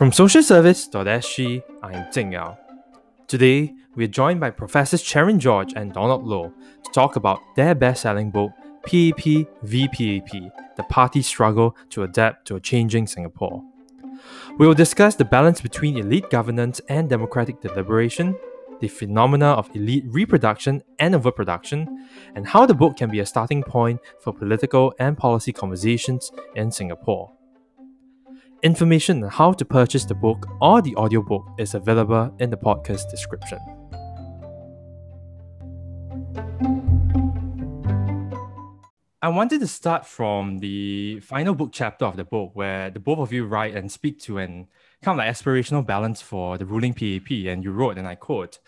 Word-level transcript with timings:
From 0.00 0.12
socialservice.sg, 0.12 1.62
I'm 1.82 2.10
Ting 2.10 2.32
Yao. 2.32 2.56
Today, 3.26 3.74
we 3.94 4.04
are 4.04 4.08
joined 4.08 4.40
by 4.40 4.48
Professors 4.48 5.02
Cherian 5.02 5.36
George 5.36 5.74
and 5.76 5.92
Donald 5.92 6.24
Low 6.24 6.54
to 6.82 6.90
talk 6.92 7.16
about 7.16 7.38
their 7.54 7.74
best-selling 7.74 8.30
book, 8.30 8.50
PAP 8.84 9.46
v 9.62 9.88
PAP, 9.88 10.76
The 10.78 10.84
Party 10.88 11.20
Struggle 11.20 11.76
to 11.90 12.02
Adapt 12.02 12.46
to 12.46 12.56
a 12.56 12.60
Changing 12.60 13.06
Singapore. 13.06 13.62
We 14.58 14.66
will 14.66 14.72
discuss 14.72 15.16
the 15.16 15.26
balance 15.26 15.60
between 15.60 15.98
elite 15.98 16.30
governance 16.30 16.80
and 16.88 17.10
democratic 17.10 17.60
deliberation, 17.60 18.38
the 18.80 18.88
phenomena 18.88 19.48
of 19.48 19.68
elite 19.76 20.04
reproduction 20.06 20.82
and 20.98 21.14
overproduction, 21.14 22.08
and 22.34 22.46
how 22.46 22.64
the 22.64 22.72
book 22.72 22.96
can 22.96 23.10
be 23.10 23.20
a 23.20 23.26
starting 23.26 23.62
point 23.62 24.00
for 24.18 24.32
political 24.32 24.94
and 24.98 25.18
policy 25.18 25.52
conversations 25.52 26.32
in 26.54 26.72
Singapore. 26.72 27.34
Information 28.62 29.24
on 29.24 29.30
how 29.30 29.52
to 29.54 29.64
purchase 29.64 30.04
the 30.04 30.14
book 30.14 30.46
or 30.60 30.82
the 30.82 30.94
audiobook 30.96 31.46
is 31.58 31.72
available 31.72 32.30
in 32.40 32.50
the 32.50 32.58
podcast 32.58 33.10
description. 33.10 33.58
I 39.22 39.28
wanted 39.28 39.60
to 39.60 39.66
start 39.66 40.04
from 40.04 40.58
the 40.58 41.20
final 41.20 41.54
book 41.54 41.70
chapter 41.72 42.04
of 42.04 42.16
the 42.16 42.24
book, 42.24 42.50
where 42.52 42.90
the 42.90 43.00
both 43.00 43.18
of 43.18 43.32
you 43.32 43.46
write 43.46 43.74
and 43.74 43.90
speak 43.90 44.20
to 44.20 44.36
an 44.36 44.66
kind 45.02 45.18
of 45.18 45.24
like 45.24 45.34
aspirational 45.34 45.84
balance 45.84 46.20
for 46.20 46.58
the 46.58 46.66
ruling 46.66 46.92
PAP. 46.92 47.30
And 47.46 47.64
you 47.64 47.72
wrote, 47.72 47.96
and 47.96 48.06
I 48.06 48.14
quote, 48.14 48.58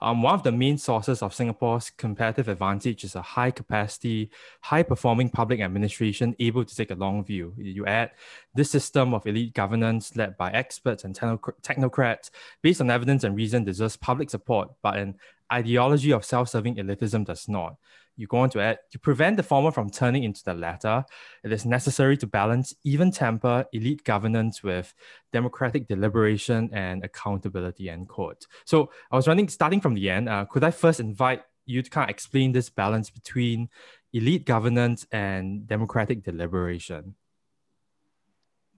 um, 0.00 0.22
one 0.22 0.34
of 0.34 0.42
the 0.42 0.52
main 0.52 0.78
sources 0.78 1.22
of 1.22 1.34
Singapore's 1.34 1.90
competitive 1.90 2.48
advantage 2.48 3.04
is 3.04 3.14
a 3.14 3.22
high 3.22 3.50
capacity, 3.50 4.30
high 4.62 4.82
performing 4.82 5.28
public 5.28 5.60
administration 5.60 6.34
able 6.38 6.64
to 6.64 6.74
take 6.74 6.90
a 6.90 6.94
long 6.94 7.24
view. 7.24 7.54
You 7.58 7.84
add, 7.86 8.12
this 8.54 8.70
system 8.70 9.12
of 9.12 9.26
elite 9.26 9.54
governance 9.54 10.16
led 10.16 10.36
by 10.36 10.50
experts 10.52 11.04
and 11.04 11.14
technocrats 11.14 12.30
based 12.62 12.80
on 12.80 12.90
evidence 12.90 13.24
and 13.24 13.36
reason 13.36 13.64
deserves 13.64 13.96
public 13.96 14.30
support, 14.30 14.70
but 14.82 14.96
an 14.96 15.16
ideology 15.52 16.12
of 16.12 16.24
self 16.24 16.48
serving 16.48 16.76
elitism 16.76 17.26
does 17.26 17.48
not 17.48 17.76
you 18.16 18.26
go 18.26 18.38
on 18.38 18.50
to 18.50 18.60
add 18.60 18.78
to 18.90 18.98
prevent 18.98 19.36
the 19.36 19.42
former 19.42 19.70
from 19.70 19.90
turning 19.90 20.24
into 20.24 20.42
the 20.44 20.54
latter, 20.54 21.04
it 21.44 21.52
is 21.52 21.64
necessary 21.64 22.16
to 22.18 22.26
balance 22.26 22.74
even 22.84 23.10
temper 23.10 23.64
elite 23.72 24.04
governance 24.04 24.62
with 24.62 24.94
democratic 25.32 25.88
deliberation 25.88 26.70
and 26.72 27.04
accountability. 27.04 27.88
End 27.88 28.08
quote. 28.08 28.46
So 28.64 28.90
I 29.10 29.16
was 29.16 29.28
running 29.28 29.48
starting 29.48 29.80
from 29.80 29.94
the 29.94 30.10
end. 30.10 30.28
Uh, 30.28 30.44
could 30.44 30.64
I 30.64 30.70
first 30.70 31.00
invite 31.00 31.42
you 31.66 31.82
to 31.82 31.90
kind 31.90 32.10
of 32.10 32.14
explain 32.14 32.52
this 32.52 32.70
balance 32.70 33.10
between 33.10 33.68
elite 34.12 34.44
governance 34.44 35.06
and 35.10 35.66
democratic 35.66 36.22
deliberation? 36.22 37.14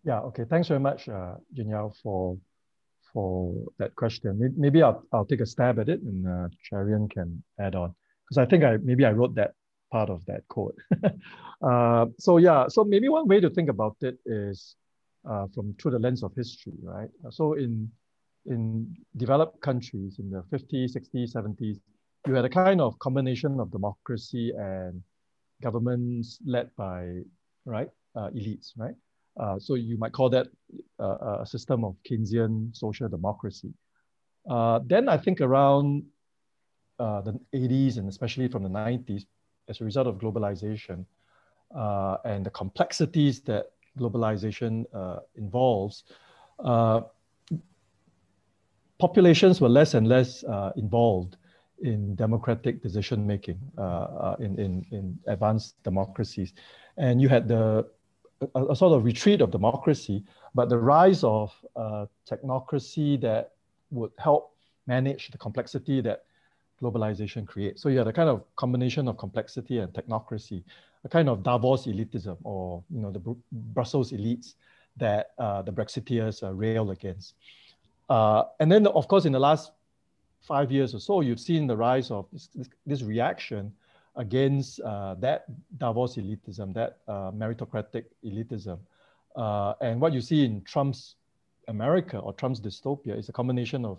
Yeah. 0.04 0.20
Okay. 0.20 0.44
Thanks 0.48 0.69
very 0.69 0.80
much, 0.80 1.08
uh, 1.08 1.34
for 2.02 2.36
for 3.12 3.54
that 3.78 3.94
question. 3.94 4.54
Maybe 4.56 4.82
I'll, 4.82 5.02
I'll 5.12 5.24
take 5.24 5.41
a 5.41 5.46
stab 5.46 5.78
at 5.78 5.88
it 5.88 6.02
and 6.02 6.26
uh, 6.26 6.48
Cherian 6.69 7.08
can 7.08 7.42
add 7.58 7.76
on 7.76 7.94
because 8.25 8.39
I 8.39 8.47
think 8.47 8.64
I 8.64 8.78
maybe 8.83 9.05
I 9.05 9.12
wrote 9.12 9.34
that 9.36 9.53
part 9.91 10.11
of 10.11 10.25
that 10.27 10.42
code. 10.48 10.77
uh, 11.62 12.06
so 12.19 12.39
yeah, 12.39 12.69
so 12.69 12.84
maybe 12.84 13.08
one 13.08 13.28
way 13.28 13.41
to 13.41 13.50
think 13.50 13.69
about 13.69 13.97
it 14.00 14.19
is 14.27 14.77
uh, 15.28 15.47
from 15.55 15.75
through 15.81 15.92
the 15.92 15.98
lens 15.98 16.22
of 16.22 16.34
history, 16.34 16.75
right? 16.83 17.08
So 17.31 17.55
in 17.55 17.91
in 18.47 18.94
developed 19.16 19.61
countries 19.61 20.19
in 20.19 20.31
the 20.31 20.42
50s, 20.53 20.94
60s, 20.94 21.33
70s, 21.33 21.81
you 22.27 22.34
had 22.34 22.44
a 22.44 22.48
kind 22.48 22.81
of 22.81 22.98
combination 22.98 23.58
of 23.58 23.70
democracy 23.70 24.53
and 24.56 25.03
governments 25.62 26.38
led 26.44 26.69
by 26.77 27.20
right 27.64 27.88
uh, 28.16 28.28
elites, 28.31 28.72
right? 28.77 28.94
Uh, 29.41 29.59
so 29.59 29.75
you 29.75 29.97
might 29.98 30.12
call 30.12 30.28
that 30.31 30.47
uh, 31.00 31.38
a 31.41 31.47
system 31.47 31.84
of 31.84 31.97
Keynesian 32.09 32.75
social 32.77 33.09
democracy. 33.09 33.72
Uh, 34.48 34.81
then 34.84 35.09
I 35.09 35.16
think 35.16 35.41
around 35.41 36.04
uh, 36.99 37.21
the 37.21 37.38
80s 37.53 37.99
and 37.99 38.09
especially 38.09 38.49
from 38.49 38.62
the 38.62 38.69
90s 38.69 39.27
as 39.69 39.81
a 39.81 39.84
result 39.84 40.06
of 40.06 40.16
globalization 40.16 41.05
uh, 41.75 42.19
and 42.25 42.47
the 42.47 42.50
complexities 42.50 43.41
that 43.41 43.72
globalization 43.99 44.84
uh, 44.94 45.21
involves, 45.37 46.04
uh, 46.65 47.00
populations 48.99 49.60
were 49.60 49.69
less 49.69 49.94
and 49.94 50.09
less 50.09 50.44
uh, 50.44 50.72
involved 50.77 51.37
in 51.83 52.15
democratic 52.15 52.81
decision 52.83 53.27
making 53.27 53.59
uh, 53.77 54.37
in, 54.38 54.59
in, 54.59 54.87
in 54.93 55.19
advanced 55.27 55.83
democracies. 55.83 56.53
And 56.97 57.21
you 57.21 57.28
had 57.28 57.49
the 57.49 57.88
a, 58.54 58.66
a, 58.66 58.77
sort 58.77 58.93
of 58.93 59.04
retreat 59.04 59.41
of 59.41 59.50
democracy, 59.50 60.22
but 60.54 60.69
the 60.69 60.78
rise 60.78 61.25
of 61.25 61.53
technocracy 62.28 63.21
that 63.21 63.53
would 63.91 64.12
help 64.19 64.54
manage 64.87 65.31
the 65.31 65.38
complexity 65.38 66.00
that 66.03 66.25
globalization 66.84 67.47
creates. 67.47 67.83
So 67.83 67.89
you 67.89 67.99
had 67.99 68.09
a 68.09 68.12
kind 68.12 68.28
of 68.28 68.45
combination 68.56 69.09
of 69.09 69.17
complexity 69.17 69.78
and 69.78 69.93
technocracy, 69.93 70.62
a 71.05 71.09
kind 71.09 71.28
of 71.28 71.43
Davos 71.43 71.87
elitism 71.87 72.37
or 72.45 72.83
you 72.91 73.00
know 73.00 73.11
the 73.11 73.19
Br 73.19 73.33
Brussels 73.53 74.12
elites 74.12 74.55
that 74.97 75.33
uh, 75.39 75.62
the 75.62 75.72
Brexiteers 75.72 76.43
uh, 76.43 76.53
rail 76.53 76.91
against. 76.91 77.34
Uh, 78.09 78.45
and 78.61 78.71
then 78.71 78.87
of 78.87 79.09
course 79.09 79.25
in 79.25 79.33
the 79.33 79.41
last 79.41 79.72
five 80.43 80.71
years 80.71 80.95
or 80.95 81.00
so, 81.00 81.21
you've 81.21 81.41
seen 81.41 81.67
the 81.67 81.77
rise 81.77 82.11
of 82.11 82.27
this, 82.33 82.49
this, 82.55 82.69
this 82.87 83.03
reaction 83.03 83.72
against 84.16 84.81
uh, 84.81 85.15
that 85.15 85.47
Davos 85.78 86.16
elitism, 86.16 86.72
that 86.75 86.99
uh, 87.09 87.31
meritocratic 87.33 88.05
elitism. 88.25 88.78
Uh, 89.34 89.75
and 89.81 90.01
what 90.01 90.12
you 90.12 90.21
see 90.21 90.45
in 90.45 90.62
Trump's 90.62 91.16
America 91.66 92.19
or 92.19 92.33
Trump's 92.34 92.61
dystopia 92.61 93.19
is 93.19 93.28
a 93.28 93.33
combination 93.33 93.84
of 93.84 93.99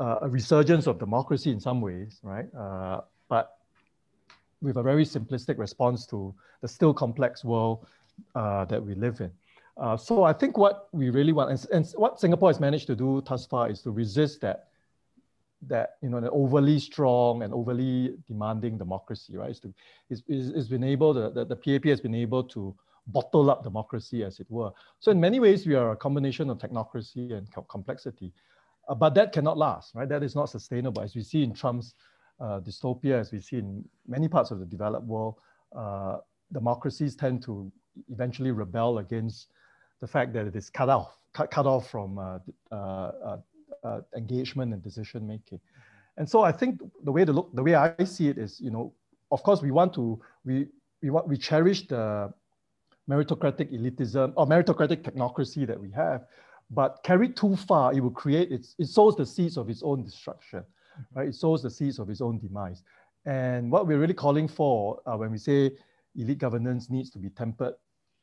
uh, 0.00 0.18
a 0.22 0.28
resurgence 0.28 0.86
of 0.86 0.98
democracy 0.98 1.50
in 1.50 1.60
some 1.60 1.80
ways, 1.80 2.20
right? 2.22 2.46
Uh, 2.54 3.00
but 3.28 3.56
with 4.60 4.76
a 4.76 4.82
very 4.82 5.04
simplistic 5.04 5.58
response 5.58 6.06
to 6.06 6.34
the 6.62 6.68
still 6.68 6.92
complex 6.92 7.44
world 7.44 7.86
uh, 8.34 8.64
that 8.64 8.84
we 8.84 8.94
live 8.94 9.20
in. 9.20 9.30
Uh, 9.76 9.96
so 9.96 10.24
I 10.24 10.32
think 10.32 10.58
what 10.58 10.88
we 10.92 11.10
really 11.10 11.32
want, 11.32 11.50
and, 11.50 11.66
and, 11.72 11.92
what 11.96 12.18
Singapore 12.18 12.48
has 12.48 12.58
managed 12.58 12.88
to 12.88 12.96
do 12.96 13.22
thus 13.24 13.46
far 13.46 13.70
is 13.70 13.80
to 13.82 13.92
resist 13.92 14.40
that, 14.40 14.68
that 15.62 15.96
you 16.02 16.08
know, 16.08 16.20
the 16.20 16.30
overly 16.30 16.80
strong 16.80 17.42
and 17.42 17.54
overly 17.54 18.16
demanding 18.26 18.76
democracy, 18.76 19.36
right? 19.36 19.50
It's, 19.50 19.60
to, 19.60 19.72
it's, 20.10 20.22
it's 20.28 20.68
been 20.68 20.82
able, 20.82 21.14
the, 21.14 21.30
the, 21.30 21.44
the 21.44 21.56
PAP 21.56 21.84
has 21.84 22.00
been 22.00 22.14
able 22.14 22.42
to 22.44 22.74
bottle 23.06 23.50
up 23.50 23.62
democracy, 23.62 24.24
as 24.24 24.40
it 24.40 24.46
were. 24.50 24.70
So 24.98 25.12
in 25.12 25.20
many 25.20 25.38
ways, 25.40 25.66
we 25.66 25.74
are 25.74 25.92
a 25.92 25.96
combination 25.96 26.50
of 26.50 26.58
technocracy 26.58 27.32
and 27.32 27.48
complexity. 27.68 28.32
Uh, 28.88 28.94
but 28.94 29.14
that 29.14 29.32
cannot 29.32 29.58
last, 29.58 29.94
right? 29.94 30.08
That 30.08 30.22
is 30.22 30.34
not 30.34 30.48
sustainable. 30.48 31.02
As 31.02 31.14
we 31.14 31.22
see 31.22 31.42
in 31.42 31.52
Trump's 31.52 31.94
uh, 32.40 32.60
dystopia, 32.60 33.20
as 33.20 33.32
we 33.32 33.40
see 33.40 33.58
in 33.58 33.84
many 34.06 34.28
parts 34.28 34.50
of 34.50 34.58
the 34.60 34.66
developed 34.66 35.06
world, 35.06 35.34
uh, 35.76 36.18
democracies 36.52 37.14
tend 37.14 37.42
to 37.42 37.70
eventually 38.10 38.50
rebel 38.50 38.98
against 38.98 39.48
the 40.00 40.06
fact 40.06 40.32
that 40.32 40.46
it 40.46 40.56
is 40.56 40.70
cut 40.70 40.88
off, 40.88 41.18
cut, 41.32 41.50
cut 41.50 41.66
off 41.66 41.90
from 41.90 42.18
uh, 42.18 42.38
uh, 42.72 43.36
uh, 43.84 44.00
engagement 44.16 44.72
and 44.72 44.82
decision 44.82 45.26
making. 45.26 45.60
And 46.16 46.28
so 46.28 46.42
I 46.42 46.52
think 46.52 46.80
the 47.04 47.12
way 47.12 47.24
to 47.24 47.32
look, 47.32 47.54
the 47.54 47.62
way 47.62 47.74
I 47.74 48.04
see 48.04 48.28
it 48.28 48.38
is, 48.38 48.60
you 48.60 48.70
know, 48.70 48.92
of 49.30 49.42
course 49.42 49.60
we 49.60 49.70
want 49.70 49.92
to, 49.94 50.20
we, 50.44 50.66
we 51.02 51.10
want, 51.10 51.28
we 51.28 51.36
cherish 51.36 51.86
the 51.86 52.32
meritocratic 53.08 53.72
elitism 53.72 54.32
or 54.36 54.46
meritocratic 54.46 55.02
technocracy 55.02 55.66
that 55.66 55.78
we 55.78 55.90
have, 55.90 56.24
but 56.70 57.02
carried 57.02 57.36
too 57.36 57.56
far, 57.56 57.92
it 57.92 58.00
will 58.00 58.10
create, 58.10 58.52
its, 58.52 58.74
it 58.78 58.86
sows 58.86 59.16
the 59.16 59.26
seeds 59.26 59.56
of 59.56 59.70
its 59.70 59.82
own 59.82 60.04
destruction, 60.04 60.62
right? 61.14 61.28
It 61.28 61.34
sows 61.34 61.62
the 61.62 61.70
seeds 61.70 61.98
of 61.98 62.10
its 62.10 62.20
own 62.20 62.38
demise. 62.38 62.82
And 63.24 63.70
what 63.70 63.86
we're 63.86 63.98
really 63.98 64.14
calling 64.14 64.48
for 64.48 65.00
uh, 65.06 65.16
when 65.16 65.30
we 65.30 65.38
say 65.38 65.72
elite 66.16 66.38
governance 66.38 66.90
needs 66.90 67.10
to 67.10 67.18
be 67.18 67.30
tempered 67.30 67.74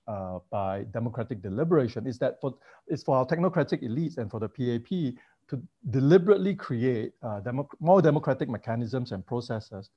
uh, 0.08 0.40
by 0.52 0.84
democratic 0.92 1.42
deliberation 1.42 2.06
is 2.06 2.20
that 2.20 2.40
for, 2.40 2.54
it's 2.88 3.04
for 3.04 3.18
our 3.18 3.26
technocratic 3.26 3.84
elites 3.84 4.18
and 4.18 4.30
for 4.30 4.40
the 4.40 4.48
PAP 4.50 5.20
to 5.48 5.62
deliberately 5.90 6.56
create 6.56 7.14
uh, 7.24 7.40
demo 7.40 7.68
more 7.80 8.02
democratic 8.02 8.50
mechanisms 8.50 9.12
and 9.12 9.26
processes 9.26 9.90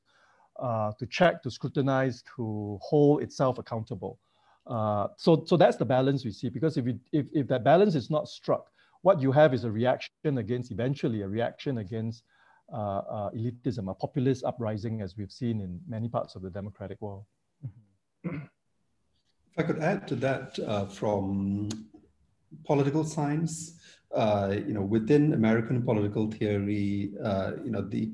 uh, 0.61 0.93
to 0.99 1.07
check, 1.07 1.43
to 1.43 1.51
scrutinize, 1.51 2.23
to 2.37 2.79
hold 2.83 3.23
itself 3.23 3.59
accountable 3.59 4.19
uh, 4.69 5.09
so, 5.17 5.45
so 5.47 5.57
that's 5.57 5.77
the 5.77 5.85
balance 5.85 6.25
we 6.25 6.31
see 6.31 6.49
because 6.49 6.77
if, 6.77 6.87
if, 7.13 7.27
if 7.33 7.49
that 7.49 7.65
balance 7.65 7.95
is 7.95 8.11
not 8.11 8.29
struck, 8.29 8.67
what 9.03 9.21
you 9.21 9.33
have 9.33 9.55
is 9.55 9.65
a 9.65 9.71
reaction 9.71 10.39
against, 10.39 10.71
eventually 10.71 11.23
a 11.23 11.29
reaction 11.29 11.79
against 11.79 12.25
uh, 12.73 12.77
uh, 12.77 13.31
elitism, 13.31 13.91
a 13.91 13.95
populist 13.95 14.45
uprising 14.45 15.01
as 15.01 15.17
we've 15.17 15.33
seen 15.33 15.61
in 15.61 15.81
many 15.89 16.09
parts 16.09 16.35
of 16.35 16.43
the 16.43 16.51
democratic 16.51 17.01
world. 17.01 17.25
If 18.25 18.43
I 19.57 19.63
could 19.63 19.79
add 19.79 20.07
to 20.09 20.17
that 20.17 20.59
uh, 20.59 20.87
from 20.87 21.71
political 22.67 23.05
science, 23.05 23.81
uh, 24.15 24.55
you 24.67 24.75
know, 24.75 24.83
within 24.83 25.33
American 25.33 25.83
political 25.83 26.31
theory, 26.31 27.13
you 27.65 27.71
know, 27.71 27.83
the 27.89 28.11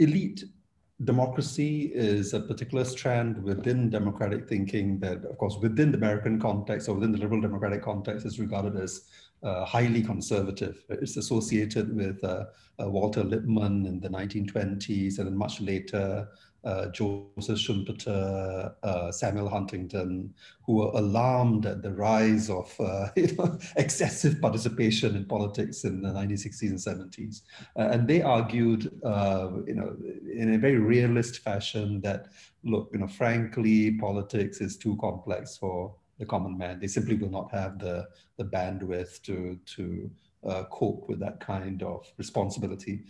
elite 0.00 0.42
democracy 1.04 1.92
is 1.94 2.34
a 2.34 2.40
particular 2.40 2.84
strand 2.84 3.42
within 3.42 3.88
democratic 3.88 4.48
thinking 4.48 4.98
that, 4.98 5.24
of 5.24 5.38
course, 5.38 5.56
within 5.60 5.92
the 5.92 5.98
American 5.98 6.40
context 6.40 6.88
or 6.88 6.94
within 6.94 7.12
the 7.12 7.18
liberal 7.18 7.40
democratic 7.40 7.82
context 7.82 8.26
is 8.26 8.40
regarded 8.40 8.76
as 8.76 9.04
uh, 9.44 9.64
highly 9.64 10.02
conservative. 10.02 10.84
It's 10.88 11.16
associated 11.16 11.94
with 11.94 12.22
uh, 12.24 12.46
uh, 12.80 12.90
Walter 12.90 13.22
Lippmann 13.22 13.86
in 13.86 14.00
the 14.00 14.08
1920s 14.08 15.18
and 15.18 15.28
then 15.28 15.36
much 15.36 15.60
later 15.60 16.28
Joseph 16.92 17.58
Schumpeter, 17.58 18.74
uh, 18.82 19.12
Samuel 19.12 19.48
Huntington, 19.48 20.34
who 20.64 20.74
were 20.74 20.90
alarmed 20.94 21.66
at 21.66 21.82
the 21.82 21.92
rise 21.92 22.50
of 22.50 22.74
uh, 22.80 23.08
you 23.16 23.34
know, 23.36 23.58
excessive 23.76 24.40
participation 24.40 25.14
in 25.16 25.24
politics 25.24 25.84
in 25.84 26.02
the 26.02 26.08
1960s 26.08 26.86
and 26.86 27.12
70s. 27.12 27.42
Uh, 27.76 27.88
and 27.92 28.08
they 28.08 28.22
argued, 28.22 28.90
uh, 29.04 29.50
you 29.66 29.74
know, 29.74 29.96
in 30.32 30.54
a 30.54 30.58
very 30.58 30.78
realist 30.78 31.40
fashion 31.40 32.00
that, 32.00 32.28
look, 32.64 32.90
you 32.92 32.98
know, 32.98 33.06
frankly, 33.06 33.92
politics 33.92 34.60
is 34.60 34.76
too 34.76 34.96
complex 35.00 35.56
for 35.56 35.94
the 36.18 36.26
common 36.26 36.58
man. 36.58 36.80
They 36.80 36.88
simply 36.88 37.14
will 37.14 37.30
not 37.30 37.52
have 37.52 37.78
the, 37.78 38.08
the 38.36 38.44
bandwidth 38.44 39.22
to, 39.22 39.58
to 39.76 40.10
uh, 40.46 40.64
cope 40.70 41.08
with 41.08 41.20
that 41.20 41.40
kind 41.40 41.82
of 41.82 42.06
responsibility. 42.16 43.04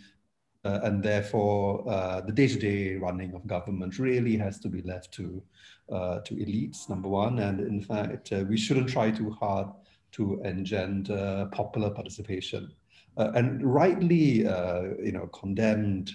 Uh, 0.65 0.79
and 0.83 1.01
therefore, 1.01 1.89
uh, 1.89 2.19
the 2.19 2.33
day-to-day 2.33 2.95
running 2.95 3.33
of 3.33 3.47
government 3.47 3.97
really 3.97 4.35
has 4.35 4.59
to 4.59 4.67
be 4.67 4.81
left 4.81 5.13
to 5.13 5.41
uh, 5.89 6.19
to 6.19 6.35
elites. 6.35 6.89
Number 6.89 7.07
one, 7.07 7.39
and 7.39 7.61
in 7.61 7.81
fact, 7.81 8.33
uh, 8.33 8.43
we 8.47 8.57
shouldn't 8.57 8.89
try 8.89 9.09
too 9.09 9.31
hard 9.31 9.67
to 10.11 10.41
engender 10.43 11.47
popular 11.53 11.89
participation. 11.89 12.71
Uh, 13.17 13.31
and 13.35 13.63
rightly, 13.63 14.45
uh, 14.45 14.83
you 15.01 15.13
know, 15.13 15.27
condemned. 15.27 16.11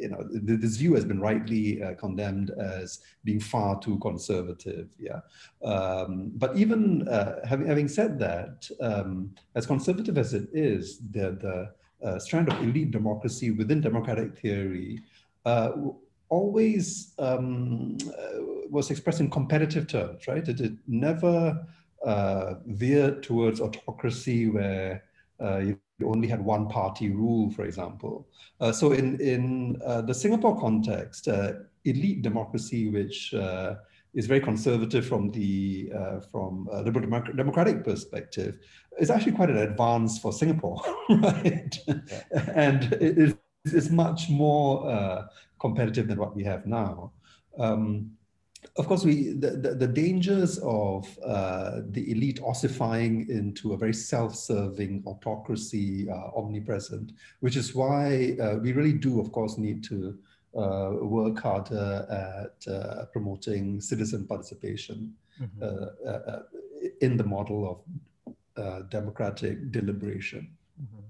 you 0.00 0.08
know, 0.08 0.26
this 0.32 0.76
view 0.78 0.94
has 0.94 1.04
been 1.04 1.20
rightly 1.20 1.80
condemned 2.00 2.50
as 2.58 3.00
being 3.22 3.38
far 3.38 3.78
too 3.78 3.98
conservative. 3.98 4.88
Yeah, 4.98 5.20
um, 5.62 6.32
but 6.34 6.56
even 6.56 7.06
having 7.44 7.66
having 7.66 7.88
said 7.88 8.18
that, 8.18 8.68
um, 8.80 9.34
as 9.54 9.66
conservative 9.66 10.18
as 10.18 10.34
it 10.34 10.48
is, 10.52 10.98
the 11.12 11.38
the 11.44 11.70
uh, 12.04 12.18
strand 12.18 12.50
of 12.50 12.60
elite 12.62 12.90
democracy 12.90 13.50
within 13.50 13.80
democratic 13.80 14.36
theory 14.38 15.00
uh, 15.44 15.72
always 16.28 17.14
um, 17.18 17.96
uh, 18.08 18.38
was 18.70 18.90
expressed 18.90 19.20
in 19.20 19.30
competitive 19.30 19.86
terms, 19.86 20.26
right? 20.26 20.48
It, 20.48 20.60
it 20.60 20.72
never 20.86 21.66
uh, 22.04 22.54
veered 22.66 23.22
towards 23.22 23.60
autocracy 23.60 24.48
where 24.48 25.04
uh, 25.40 25.58
you 25.58 25.78
only 26.04 26.28
had 26.28 26.42
one 26.42 26.68
party 26.68 27.10
rule, 27.10 27.50
for 27.50 27.64
example. 27.64 28.28
So 28.72 28.92
in, 28.92 29.20
in 29.20 29.72
the 30.06 30.14
Singapore 30.14 30.58
context, 30.58 31.28
elite 31.84 32.22
democracy, 32.22 32.88
which 32.88 33.34
is 34.14 34.26
very 34.26 34.40
conservative 34.40 35.06
from 35.06 35.30
the 35.30 35.90
uh, 35.96 36.20
from 36.20 36.68
a 36.72 36.82
liberal 36.82 37.22
democratic 37.34 37.84
perspective 37.84 38.58
is 38.98 39.10
actually 39.10 39.32
quite 39.32 39.50
an 39.50 39.58
advance 39.58 40.18
for 40.18 40.32
Singapore, 40.32 40.82
right? 41.08 41.78
Yeah. 41.86 42.22
and 42.54 42.92
it 42.94 43.36
is 43.64 43.90
much 43.90 44.28
more 44.28 44.88
uh, 44.90 45.26
competitive 45.58 46.08
than 46.08 46.18
what 46.18 46.36
we 46.36 46.44
have 46.44 46.66
now. 46.66 47.12
Um, 47.58 48.12
of 48.76 48.86
course, 48.86 49.04
we 49.04 49.30
the, 49.32 49.50
the, 49.50 49.74
the 49.74 49.88
dangers 49.88 50.58
of 50.58 51.06
uh, 51.24 51.80
the 51.90 52.10
elite 52.12 52.40
ossifying 52.42 53.28
into 53.28 53.72
a 53.72 53.76
very 53.76 53.94
self-serving 53.94 55.02
autocracy 55.06 56.08
omnipresent, 56.36 57.12
which 57.40 57.56
is 57.56 57.74
why 57.74 58.36
uh, 58.40 58.56
we 58.56 58.72
really 58.72 58.92
do, 58.92 59.20
of 59.20 59.32
course, 59.32 59.58
need 59.58 59.82
to 59.84 60.16
work 60.52 61.38
harder 61.40 62.06
at 62.10 62.72
uh, 62.72 63.04
promoting 63.06 63.80
citizen 63.80 64.26
participation 64.26 65.14
mm-hmm. 65.40 65.62
Uh, 65.62 66.40
in 67.00 67.16
the 67.16 67.24
model 67.24 67.84
of 68.56 68.90
democratic 68.90 69.70
deliberation. 69.70 70.50
Mm-hmm. 70.80 71.02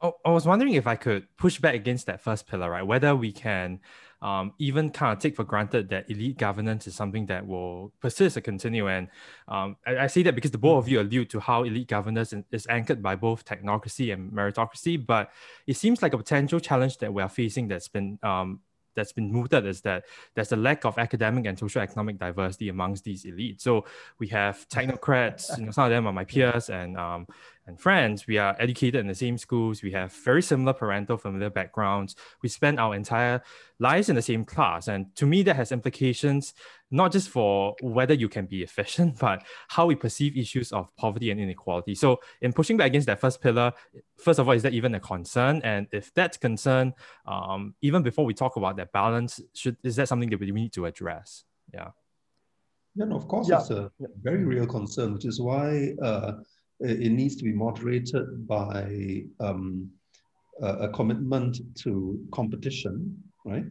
Oh, 0.00 0.14
I 0.24 0.30
was 0.30 0.46
wondering 0.46 0.74
if 0.74 0.86
I 0.86 0.94
could 0.94 1.26
push 1.36 1.58
back 1.58 1.74
against 1.74 2.06
that 2.06 2.20
first 2.20 2.46
pillar, 2.46 2.70
right? 2.70 2.86
Whether 2.86 3.16
we 3.16 3.32
can 3.32 3.80
um, 4.20 4.52
even 4.58 4.90
kind 4.90 5.12
of 5.12 5.22
take 5.22 5.36
for 5.36 5.44
granted 5.44 5.88
that 5.90 6.10
elite 6.10 6.38
governance 6.38 6.86
is 6.86 6.94
something 6.94 7.26
that 7.26 7.46
will 7.46 7.92
persist 8.00 8.36
and 8.36 8.44
continue. 8.44 8.88
And 8.88 9.08
um, 9.46 9.76
I, 9.86 9.98
I, 9.98 10.06
say 10.08 10.22
that 10.24 10.34
because 10.34 10.50
the 10.50 10.58
both 10.58 10.84
of 10.84 10.88
you 10.88 11.00
allude 11.00 11.30
to 11.30 11.40
how 11.40 11.62
elite 11.62 11.86
governance 11.86 12.34
is 12.50 12.66
anchored 12.68 13.00
by 13.00 13.14
both 13.14 13.44
technocracy 13.44 14.12
and 14.12 14.32
meritocracy, 14.32 15.04
but 15.04 15.30
it 15.66 15.76
seems 15.76 16.02
like 16.02 16.14
a 16.14 16.18
potential 16.18 16.58
challenge 16.58 16.98
that 16.98 17.14
we 17.14 17.22
are 17.22 17.28
facing 17.28 17.68
that's 17.68 17.88
been 17.88 18.18
um, 18.24 18.60
that's 18.98 19.12
been 19.12 19.32
mooted 19.32 19.64
is 19.64 19.80
that 19.82 20.04
there's 20.34 20.52
a 20.52 20.56
lack 20.56 20.84
of 20.84 20.98
academic 20.98 21.46
and 21.46 21.58
social 21.58 21.80
economic 21.80 22.18
diversity 22.18 22.68
amongst 22.68 23.04
these 23.04 23.24
elites. 23.24 23.62
So 23.62 23.84
we 24.18 24.28
have 24.28 24.68
technocrats, 24.68 25.56
you 25.58 25.66
know, 25.66 25.70
some 25.70 25.84
of 25.84 25.90
them 25.90 26.06
are 26.06 26.12
my 26.12 26.24
peers 26.24 26.68
and 26.68 26.96
um, 26.98 27.26
and 27.68 27.78
friends. 27.78 28.26
We 28.26 28.38
are 28.38 28.56
educated 28.58 29.00
in 29.00 29.06
the 29.06 29.14
same 29.14 29.38
schools. 29.38 29.82
We 29.82 29.92
have 29.92 30.12
very 30.12 30.42
similar 30.42 30.72
parental 30.72 31.16
familiar 31.16 31.50
backgrounds. 31.50 32.16
We 32.42 32.48
spend 32.48 32.80
our 32.80 32.94
entire 32.94 33.42
lives 33.78 34.08
in 34.08 34.16
the 34.16 34.22
same 34.22 34.44
class. 34.44 34.88
And 34.88 35.14
to 35.16 35.26
me, 35.26 35.42
that 35.44 35.54
has 35.56 35.70
implications 35.70 36.54
not 36.90 37.12
just 37.12 37.28
for 37.28 37.74
whether 37.80 38.14
you 38.14 38.28
can 38.28 38.46
be 38.46 38.62
efficient, 38.62 39.18
but 39.20 39.44
how 39.68 39.86
we 39.86 39.94
perceive 39.94 40.36
issues 40.36 40.72
of 40.72 40.94
poverty 40.96 41.30
and 41.30 41.40
inequality. 41.40 41.94
So, 41.94 42.20
in 42.40 42.52
pushing 42.52 42.76
back 42.76 42.88
against 42.88 43.06
that 43.06 43.20
first 43.20 43.40
pillar, 43.40 43.72
first 44.18 44.38
of 44.38 44.48
all, 44.48 44.54
is 44.54 44.62
that 44.62 44.72
even 44.72 44.94
a 44.94 45.00
concern? 45.00 45.60
And 45.64 45.86
if 45.92 46.12
that's 46.14 46.36
concern, 46.36 46.94
um, 47.26 47.74
even 47.82 48.02
before 48.02 48.24
we 48.24 48.34
talk 48.34 48.56
about 48.56 48.76
that 48.76 48.92
balance, 48.92 49.40
should 49.54 49.76
is 49.82 49.96
that 49.96 50.08
something 50.08 50.30
that 50.30 50.40
we 50.40 50.50
need 50.50 50.72
to 50.74 50.86
address? 50.86 51.44
Yeah. 51.72 51.88
Yeah, 52.94 53.04
no, 53.04 53.16
of 53.16 53.28
course, 53.28 53.48
yeah. 53.48 53.60
it's 53.60 53.70
a 53.70 53.92
very 54.22 54.44
real 54.44 54.66
concern, 54.66 55.12
which 55.12 55.24
is 55.24 55.40
why 55.40 55.94
uh, 56.02 56.32
it 56.80 57.12
needs 57.12 57.36
to 57.36 57.44
be 57.44 57.52
moderated 57.52 58.48
by 58.48 59.22
um, 59.38 59.90
a, 60.60 60.88
commitment 60.88 61.58
to 61.76 62.18
competition, 62.32 63.16
right? 63.44 63.64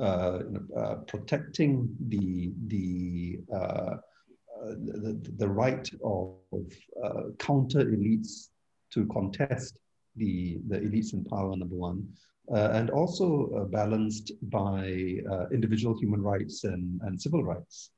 Uh, 0.00 0.40
uh, 0.76 0.94
protecting 1.06 1.88
the 2.08 2.50
the, 2.66 3.38
uh, 3.54 3.56
uh 3.56 3.96
the 4.76 5.32
the 5.36 5.48
right 5.48 5.88
of 6.02 6.34
uh, 7.04 7.30
counter 7.38 7.84
elites 7.84 8.48
to 8.90 9.06
contest 9.06 9.76
the 10.16 10.58
the 10.66 10.80
elites 10.80 11.12
in 11.12 11.24
power. 11.24 11.54
Number 11.56 11.76
one. 11.76 12.08
Uh, 12.52 12.72
and 12.74 12.90
also 12.90 13.66
balanced 13.70 14.32
by 14.50 14.84
individual 15.50 15.98
human 15.98 16.20
rights 16.20 16.64
and, 16.64 17.00
and 17.04 17.18
civil 17.18 17.42
rights, 17.42 17.90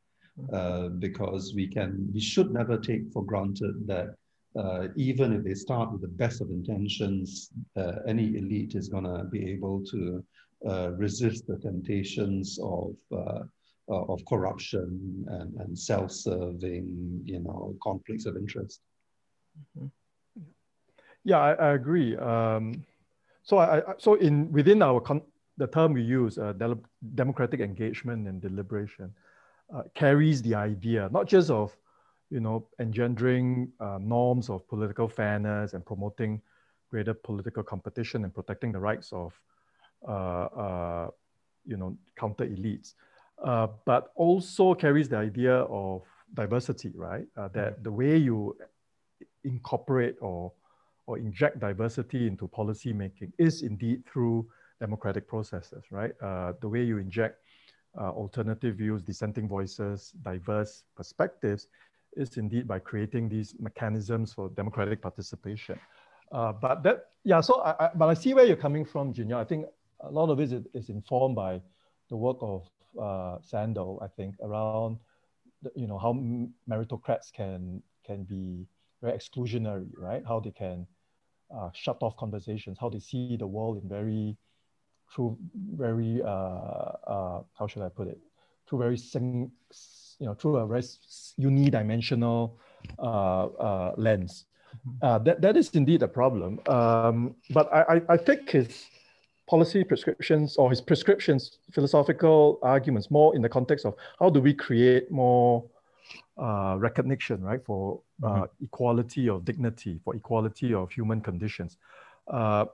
because 1.00 1.52
we 1.52 1.66
can 1.66 2.08
we 2.14 2.20
should 2.20 2.53
never 2.53 2.79
take 2.79 3.10
for 3.12 3.24
granted 3.24 3.74
that 3.88 4.15
uh, 4.56 4.88
even 4.96 5.32
if 5.32 5.44
they 5.44 5.55
start 5.55 5.91
with 5.91 6.00
the 6.00 6.08
best 6.08 6.41
of 6.41 6.50
intentions, 6.50 7.50
uh, 7.76 7.96
any 8.06 8.36
elite 8.36 8.74
is 8.76 8.88
going 8.88 9.05
to 9.05 9.24
be 9.24 9.50
able 9.50 9.84
to 9.84 10.24
uh, 10.69 10.91
resist 10.93 11.46
the 11.46 11.58
temptations 11.58 12.58
of 12.63 12.94
uh, 13.13 13.44
of 13.89 14.20
corruption 14.27 15.25
and, 15.29 15.55
and 15.60 15.79
self-serving, 15.79 17.22
you 17.25 17.39
know, 17.39 17.72
conflicts 17.81 18.27
of 18.27 18.36
interest. 18.36 18.81
Mm-hmm. 19.79 19.86
Yeah, 21.22 21.39
I, 21.39 21.53
I 21.53 21.72
agree. 21.75 22.17
Um, 22.17 22.84
so, 23.44 23.58
I, 23.58 23.82
so 23.98 24.15
in 24.15 24.51
within 24.51 24.82
our 24.82 25.01
con- 25.01 25.22
the 25.56 25.69
term 25.69 25.93
we 25.93 26.03
use, 26.03 26.36
uh, 26.36 26.53
de- 26.53 26.79
democratic 27.15 27.60
engagement 27.60 28.27
and 28.27 28.43
deliberation, 28.43 29.15
uh, 29.72 29.82
carries 29.94 30.43
the 30.43 30.55
idea 30.55 31.08
not 31.13 31.27
just 31.29 31.51
of 31.51 31.77
you 32.31 32.41
know, 32.41 32.67
engendering 32.81 33.72
uh, 33.81 33.98
norms 34.01 34.51
of 34.51 34.67
political 34.69 35.08
fairness 35.08 35.75
and 35.75 35.86
promoting 35.86 36.43
greater 36.91 37.15
political 37.15 37.63
competition 37.63 38.25
and 38.25 38.34
protecting 38.34 38.72
the 38.72 38.79
rights 38.79 39.13
of, 39.13 39.39
you 41.67 41.76
know, 41.76 41.96
counter 42.17 42.46
elites, 42.46 42.94
uh, 43.44 43.69
but 43.84 44.12
also 44.15 44.74
carries 44.74 45.08
the 45.08 45.17
idea 45.17 45.56
of 45.65 46.03
diversity, 46.34 46.93
right? 46.94 47.26
Uh, 47.36 47.48
that 47.48 47.74
mm-hmm. 47.74 47.82
the 47.82 47.93
way 47.93 48.17
you 48.17 48.56
incorporate 49.44 50.17
or 50.20 50.53
or 51.06 51.19
inject 51.19 51.60
diversity 51.60 52.26
into 52.26 52.48
policy 52.48 52.93
making 52.93 53.32
is 53.38 53.62
indeed 53.62 54.05
through 54.06 54.44
democratic 54.81 55.29
processes, 55.29 55.84
right? 55.91 56.12
Uh, 56.20 56.53
the 56.60 56.69
way 56.69 56.82
you 56.82 56.98
inject 56.98 57.38
alternative 57.96 58.76
views, 58.76 59.03
dissenting 59.03 59.48
voices, 59.48 60.12
diverse 60.22 60.82
perspectives 60.96 61.69
is 62.17 62.36
indeed 62.36 62.67
by 62.67 62.79
creating 62.79 63.29
these 63.29 63.55
mechanisms 63.58 64.32
for 64.32 64.48
democratic 64.50 65.00
participation. 65.00 65.79
Uh, 66.32 66.53
but 66.53 66.82
that, 66.82 67.06
yeah, 67.24 67.41
so 67.41 67.60
I, 67.62 67.86
I, 67.86 67.91
but 67.94 68.08
I 68.08 68.15
see 68.15 68.34
where 68.34 68.44
you're 68.44 68.56
coming 68.56 68.84
from, 68.84 69.12
Jin 69.12 69.32
I 69.32 69.44
think 69.44 69.67
a 70.08 70.10
lot 70.10 70.31
of 70.31 70.41
it 70.41 70.53
is, 70.53 70.65
is 70.75 70.89
informed 70.89 71.36
by 71.36 71.60
the 72.08 72.17
work 72.17 72.39
of 72.41 72.69
uh, 73.01 73.39
Sandel, 73.43 73.98
I 74.03 74.08
think, 74.08 74.36
around, 74.43 74.98
the, 75.63 75.70
you 75.75 75.86
know, 75.86 75.98
how 75.98 76.13
meritocrats 76.69 77.32
can, 77.32 77.82
can 78.05 78.25
be 78.25 78.67
very 79.03 79.17
exclusionary, 79.17 79.89
right? 79.96 80.22
How 80.27 80.41
they 80.41 80.51
can 80.51 80.86
uh, 81.55 81.70
shut 81.72 81.98
off 82.01 82.17
conversations, 82.17 82.79
how 82.81 82.89
they 82.89 83.01
see 83.01 83.36
the 83.36 83.46
world 83.46 83.82
in 83.82 83.89
very 83.89 84.36
through 85.15 85.39
very 85.75 86.20
uh, 86.22 86.27
uh, 86.27 87.43
how 87.58 87.67
should 87.67 87.82
I 87.82 87.89
put 87.89 88.08
it? 88.08 88.19
Through 88.69 88.81
very 88.81 88.96
sing, 88.96 89.51
you 90.19 90.27
know, 90.27 90.34
through 90.34 90.56
a 90.56 90.67
very 90.67 90.82
unidimensional 91.41 92.55
uh, 92.98 93.46
uh, 93.46 93.94
lens. 93.96 94.46
Mm-hmm. 94.89 95.06
Uh, 95.06 95.19
that, 95.20 95.41
that 95.41 95.56
is 95.56 95.70
indeed 95.75 96.03
a 96.03 96.08
problem. 96.08 96.60
Um, 96.67 97.36
but 97.51 97.72
I, 97.72 98.03
I, 98.08 98.17
think 98.17 98.51
his 98.51 98.86
policy 99.46 99.84
prescriptions 99.84 100.56
or 100.56 100.70
his 100.70 100.81
prescriptions, 100.81 101.58
philosophical 101.72 102.58
arguments, 102.62 103.10
more 103.10 103.34
in 103.36 103.43
the 103.43 103.48
context 103.48 103.86
of 103.86 103.94
how 104.19 104.29
do 104.29 104.41
we 104.41 104.53
create 104.53 105.10
more 105.10 105.65
uh, 106.38 106.76
recognition, 106.79 107.43
right, 107.43 107.65
for 107.65 108.00
uh, 108.22 108.26
mm-hmm. 108.26 108.65
equality 108.65 109.29
of 109.29 109.44
dignity, 109.44 110.00
for 110.05 110.15
equality 110.15 110.74
of 110.74 110.91
human 110.91 111.20
conditions. 111.20 111.76
Uh, 112.29 112.65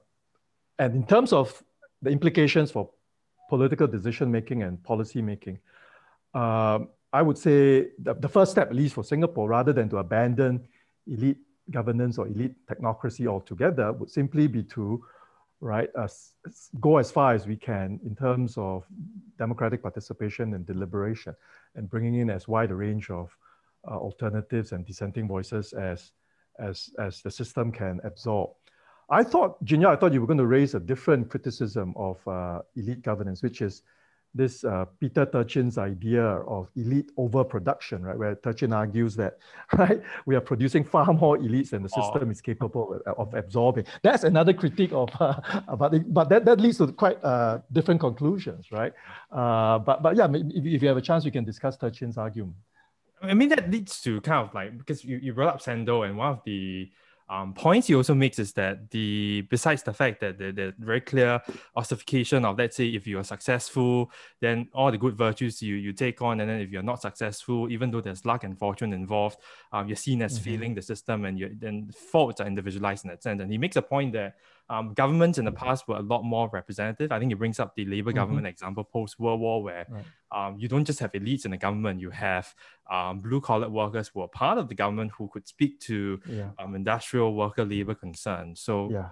and 0.79 0.95
in 0.95 1.07
terms 1.07 1.33
of 1.33 1.63
the 2.01 2.11
implications 2.11 2.71
for 2.71 2.91
political 3.49 3.87
decision 3.87 4.31
making 4.31 4.63
and 4.63 4.83
policy 4.83 5.23
making, 5.23 5.59
um, 6.35 6.89
I 7.13 7.21
would 7.21 7.37
say 7.37 7.89
the, 7.99 8.15
the 8.15 8.29
first 8.29 8.53
step, 8.53 8.71
at 8.71 8.75
least 8.75 8.95
for 8.95 9.05
Singapore, 9.05 9.49
rather 9.49 9.73
than 9.73 9.89
to 9.91 9.99
abandon 9.99 10.67
elite 11.07 11.39
governance 11.71 12.19
or 12.19 12.27
elite 12.27 12.55
technocracy 12.67 13.27
altogether, 13.27 13.93
would 13.93 14.11
simply 14.11 14.47
be 14.47 14.63
to 14.63 15.05
right 15.63 15.89
go 16.81 16.99
as 16.99 17.11
far 17.11 17.35
as 17.35 17.47
we 17.47 17.57
can 17.57 18.01
in 18.05 18.15
terms 18.17 18.59
of 18.59 18.85
democratic 19.39 19.81
participation 19.81 20.55
and 20.55 20.67
deliberation, 20.67 21.35
and 21.77 21.89
bringing 21.89 22.17
in 22.17 22.29
as 22.29 22.49
wide 22.49 22.71
a 22.71 22.75
range 22.75 23.09
of 23.11 23.35
uh, 23.89 23.97
alternatives 23.97 24.73
and 24.73 24.85
dissenting 24.85 25.27
voices 25.29 25.73
as 25.73 26.13
as 26.59 26.91
as 26.99 27.23
the 27.23 27.31
system 27.31 27.73
can 27.73 28.01
absorb. 28.05 28.51
I 29.09 29.23
thought, 29.23 29.63
Jinya, 29.65 29.87
I 29.87 29.97
thought 29.97 30.13
you 30.13 30.21
were 30.21 30.27
going 30.27 30.39
to 30.39 30.47
raise 30.47 30.75
a 30.75 30.81
different 30.81 31.31
criticism 31.31 31.95
of 31.97 32.17
uh, 32.27 32.61
elite 32.77 33.03
governance, 33.03 33.43
which 33.43 33.61
is 33.61 33.83
this 34.35 34.65
uh, 34.65 34.87
Peter 34.99 35.27
Turchin's 35.27 35.79
idea 35.79 36.25
of 36.25 36.69
elite 36.77 37.11
overproduction, 37.19 38.03
right? 38.03 38.17
Where 38.17 38.35
Turchin 38.37 38.73
argues 38.73 39.15
that, 39.17 39.39
right, 39.75 40.01
we 40.27 40.37
are 40.37 40.41
producing 40.41 40.85
far 40.85 41.13
more 41.13 41.37
elites 41.39 41.71
than 41.71 41.83
the 41.83 41.89
system 41.89 42.29
oh. 42.29 42.31
is 42.31 42.41
capable 42.41 43.01
of, 43.07 43.35
absorbing. 43.35 43.85
That's 44.03 44.25
another 44.25 44.53
critique 44.53 44.93
of, 44.93 45.11
uh, 45.21 45.41
but, 45.77 45.95
it, 45.95 46.13
but 46.13 46.29
that, 46.31 46.45
that 46.47 46.61
leads 46.61 46.79
to 46.79 46.87
quite 46.93 47.23
uh, 47.23 47.59
different 47.73 48.01
conclusions, 48.01 48.73
right? 48.73 48.93
Uh, 49.31 49.79
but, 49.79 50.03
but 50.03 50.17
yeah, 50.17 50.29
if, 50.33 50.65
if 50.65 50.83
you 50.83 50.89
have 50.89 50.97
a 50.97 51.03
chance, 51.03 51.25
we 51.25 51.31
can 51.31 51.45
discuss 51.45 51.77
Turchin's 51.77 52.17
argument. 52.17 52.57
I 53.23 53.35
mean, 53.35 53.51
that 53.51 53.71
leads 53.71 54.01
to 54.03 54.21
kind 54.23 54.47
of 54.47 54.55
like, 54.55 54.77
because 54.77 55.05
you, 55.05 55.19
you 55.19 55.33
brought 55.33 55.55
up 55.55 55.61
Sandel 55.61 56.03
and 56.03 56.17
one 56.17 56.33
of 56.33 56.41
the 56.45 56.91
um, 57.33 57.55
points 57.55 57.87
he 57.87 57.95
also 57.95 58.15
makes 58.15 58.39
is 58.39 58.53
that 58.53 58.91
the 58.91 59.41
besides 59.49 59.83
the 59.83 59.93
fact 59.93 60.21
that 60.21 60.37
the, 60.37 60.53
the 60.53 60.75
very 60.79 61.01
clear 61.01 61.41
ossification 61.77 62.45
of 62.45 62.59
let's 62.59 62.77
say 62.77 62.89
if 62.89 63.07
you 63.07 63.19
are 63.19 63.25
successful 63.25 64.11
then 64.41 64.69
all 64.75 64.91
the 64.91 64.99
good 64.99 65.17
virtues 65.17 65.63
you 65.63 65.77
you 65.77 65.95
take 65.95 66.21
on 66.21 66.41
and 66.41 66.51
then 66.51 66.61
if 66.61 66.71
you're 66.71 66.83
not 66.83 67.01
successful 67.01 67.71
even 67.71 67.91
though 67.91 68.03
there's 68.03 68.27
luck 68.27 68.45
and 68.45 68.59
fortune 68.59 68.93
involved 68.93 69.39
um, 69.73 69.89
you're 69.89 69.97
seen 69.97 70.21
as 70.21 70.35
mm-hmm. 70.35 70.45
failing 70.45 70.75
the 70.75 70.83
system 70.83 71.25
and 71.25 71.39
you 71.39 71.57
then 71.59 71.91
faults 72.13 72.39
are 72.39 72.47
individualized 72.47 73.07
in 73.07 73.11
that 73.11 73.23
sense 73.23 73.41
and 73.41 73.51
he 73.51 73.57
makes 73.57 73.77
a 73.77 73.83
point 73.83 74.13
that 74.13 74.35
um, 74.73 74.95
governments 74.95 75.37
in 75.39 75.45
the 75.45 75.53
past 75.53 75.87
were 75.87 75.97
a 75.97 76.03
lot 76.13 76.23
more 76.23 76.49
representative. 76.53 77.13
I 77.13 77.19
think 77.19 77.31
it 77.31 77.37
brings 77.37 77.61
up 77.61 77.75
the 77.77 77.85
labor 77.85 78.11
mm-hmm. 78.11 78.21
government 78.21 78.47
example 78.47 78.85
post 78.85 79.21
World 79.21 79.41
War, 79.41 79.63
where 79.63 79.87
right. 79.89 80.05
um, 80.37 80.59
you 80.59 80.67
don't 80.67 80.87
just 80.87 80.99
have 81.01 81.13
elites 81.13 81.45
in 81.45 81.51
the 81.51 81.59
government, 81.59 82.01
you 82.01 82.11
have 82.11 82.55
um, 82.91 83.21
blue 83.21 83.41
collar 83.41 83.69
workers 83.69 84.07
who 84.09 84.23
are 84.23 84.29
part 84.29 84.57
of 84.57 84.69
the 84.71 84.75
government 84.75 85.13
who 85.17 85.29
could 85.29 85.47
speak 85.47 85.79
to 85.81 86.21
yeah. 86.27 86.51
Um, 86.59 86.75
industrial 86.75 87.35
worker 87.35 87.65
labor 87.65 87.95
concerns. 87.95 88.61
So 88.61 88.91
yeah. 88.91 89.09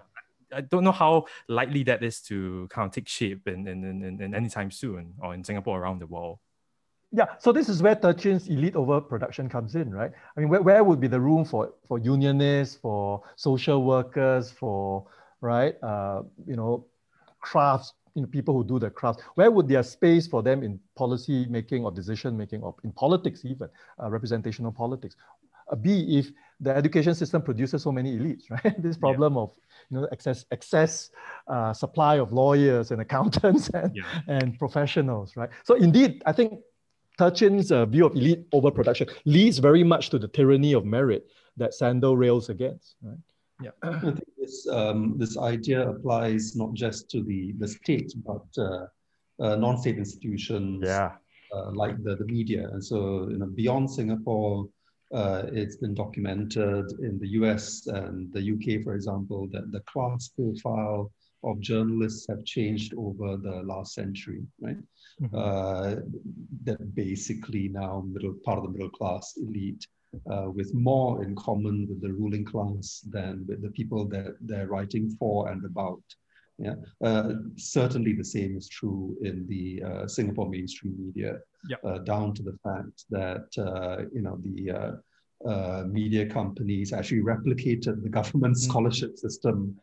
I 0.53 0.63
don't 0.63 0.83
know 0.83 0.93
how 1.05 1.27
likely 1.47 1.83
that 1.85 2.03
is 2.03 2.21
to 2.23 2.67
kind 2.71 2.87
of 2.89 2.93
take 2.95 3.09
shape 3.09 3.47
in, 3.47 3.69
in, 3.69 3.85
in, 3.85 4.21
in 4.21 4.35
anytime 4.35 4.71
soon 4.71 5.15
or 5.23 5.35
in 5.35 5.45
Singapore 5.45 5.81
around 5.81 6.01
the 6.01 6.07
world. 6.07 6.39
Yeah, 7.13 7.27
so 7.39 7.53
this 7.53 7.69
is 7.69 7.83
where 7.83 7.97
Turchin's 7.97 8.49
elite 8.49 8.77
overproduction 8.77 9.49
comes 9.49 9.75
in, 9.75 9.93
right? 9.93 10.13
I 10.37 10.41
mean, 10.41 10.49
where, 10.49 10.63
where 10.63 10.85
would 10.85 11.01
be 11.01 11.09
the 11.09 11.21
room 11.21 11.45
for, 11.45 11.75
for 11.89 11.99
unionists, 11.99 12.77
for 12.77 13.23
social 13.37 13.83
workers, 13.83 14.53
for 14.53 15.07
right? 15.41 15.75
Uh, 15.83 16.23
you 16.47 16.57
know, 16.57 16.87
crafts, 17.41 17.95
you 18.15 18.23
know, 18.23 18.29
people 18.29 18.55
who 18.55 18.65
do 18.65 18.79
the 18.79 18.91
crafts. 18.91 19.23
Where 19.35 19.51
would 19.51 19.69
there 19.69 19.83
space 19.83 20.27
for 20.27 20.43
them 20.43 20.63
in 20.63 20.81
policy 20.97 21.47
making 21.49 21.85
or 21.85 21.91
decision 21.91 22.37
making 22.37 22.63
or 22.63 22.75
in 22.85 22.93
politics 22.93 23.45
even, 23.45 23.69
uh, 24.03 24.11
representational 24.11 24.73
politics? 24.73 25.17
Uh, 25.71 25.77
B, 25.77 26.19
if 26.19 26.31
the 26.59 26.75
education 26.75 27.15
system 27.15 27.43
produces 27.43 27.83
so 27.83 27.93
many 27.93 28.19
elites, 28.19 28.51
right? 28.51 28.83
this 28.83 28.97
problem 28.97 29.35
yeah. 29.35 29.41
of 29.41 29.53
you 29.91 30.01
know 30.01 30.09
excess 30.13 30.45
excess 30.51 31.11
uh, 31.47 31.73
supply 31.73 32.17
of 32.17 32.33
lawyers 32.33 32.91
and 32.91 33.01
accountants 33.07 33.69
and, 33.71 33.95
yeah. 33.95 34.03
and 34.27 34.59
professionals, 34.59 35.37
right? 35.37 35.51
So 35.65 35.75
indeed, 35.75 36.23
I 36.27 36.33
think 36.33 36.61
Turchin's 37.19 37.71
uh, 37.71 37.87
view 37.87 38.07
of 38.07 38.17
elite 38.17 38.47
overproduction 38.53 39.09
leads 39.25 39.59
very 39.59 39.85
much 39.85 40.11
to 40.11 40.19
the 40.19 40.29
tyranny 40.29 40.73
of 40.73 40.85
merit 40.85 41.27
that 41.57 41.75
Sandel 41.75 42.17
rails 42.17 42.49
against, 42.49 42.97
right? 43.03 43.19
Yeah, 43.63 43.71
I 43.83 43.99
think 44.01 44.25
this 44.39 44.67
um, 44.69 45.19
this 45.19 45.37
idea 45.37 45.89
applies 45.89 46.57
not 46.57 46.75
just 46.75 47.11
to 47.11 47.23
the 47.23 47.53
the 47.59 47.69
state, 47.69 48.13
but 48.25 48.47
uh, 48.59 48.87
uh, 49.41 49.57
non-state 49.57 49.99
institutions. 49.99 50.83
Yeah. 50.85 51.13
Uh, 51.53 51.73
like 51.73 52.01
the, 52.05 52.15
the 52.15 52.25
media, 52.27 52.69
and 52.69 52.85
so 52.85 53.29
you 53.29 53.37
know 53.37 53.47
beyond 53.47 53.91
Singapore, 53.91 54.69
uh, 55.13 55.43
it's 55.53 55.77
been 55.77 55.95
documented 55.95 56.93
in 57.01 57.19
the 57.19 57.27
U.S. 57.41 57.89
and 57.89 58.33
the 58.33 58.41
U.K., 58.41 58.85
for 58.85 58.95
example, 58.95 59.49
that 59.51 59.73
the 59.73 59.81
class 59.81 60.29
profile 60.29 61.11
of 61.43 61.59
journalists 61.59 62.27
have 62.29 62.45
changed 62.45 62.95
over 62.97 63.37
the 63.37 63.63
last 63.65 63.95
century, 63.95 64.43
right? 64.61 64.77
Mm-hmm. 65.21 65.37
Uh, 65.37 65.97
that 66.65 66.95
basically 66.95 67.69
now 67.69 68.05
middle 68.07 68.35
part 68.45 68.59
of 68.59 68.65
the 68.65 68.71
middle 68.71 68.91
class 68.91 69.35
elite 69.37 69.87
uh, 70.31 70.51
with 70.51 70.75
more 70.75 71.23
in 71.23 71.35
common 71.37 71.87
with 71.89 72.01
the 72.01 72.13
ruling 72.13 72.45
class 72.45 73.05
than 73.09 73.45
with 73.49 73.63
the 73.63 73.71
people 73.71 74.07
that 74.09 74.37
they're 74.41 74.67
writing 74.67 75.11
for 75.19 75.49
and 75.49 75.65
about. 75.65 76.03
Yeah, 76.59 76.75
uh, 77.03 77.33
certainly 77.57 78.13
the 78.13 78.25
same 78.25 78.57
is 78.57 78.69
true 78.69 79.17
in 79.23 79.47
the 79.49 79.83
uh, 79.83 80.07
Singapore 80.07 80.49
mainstream 80.49 80.95
media. 80.99 81.39
Yep. 81.69 81.81
Uh, 81.85 81.99
down 81.99 82.35
to 82.35 82.43
the 82.43 82.59
fact 82.63 83.05
that 83.11 83.47
uh, 83.59 84.05
you 84.13 84.21
know 84.21 84.39
the 84.43 85.01
uh, 85.47 85.85
media 85.87 86.27
companies 86.27 86.93
actually 86.93 87.23
replicated 87.23 88.03
the 88.03 88.09
government 88.09 88.57
mm. 88.57 88.61
scholarship 88.61 89.17
system 89.17 89.75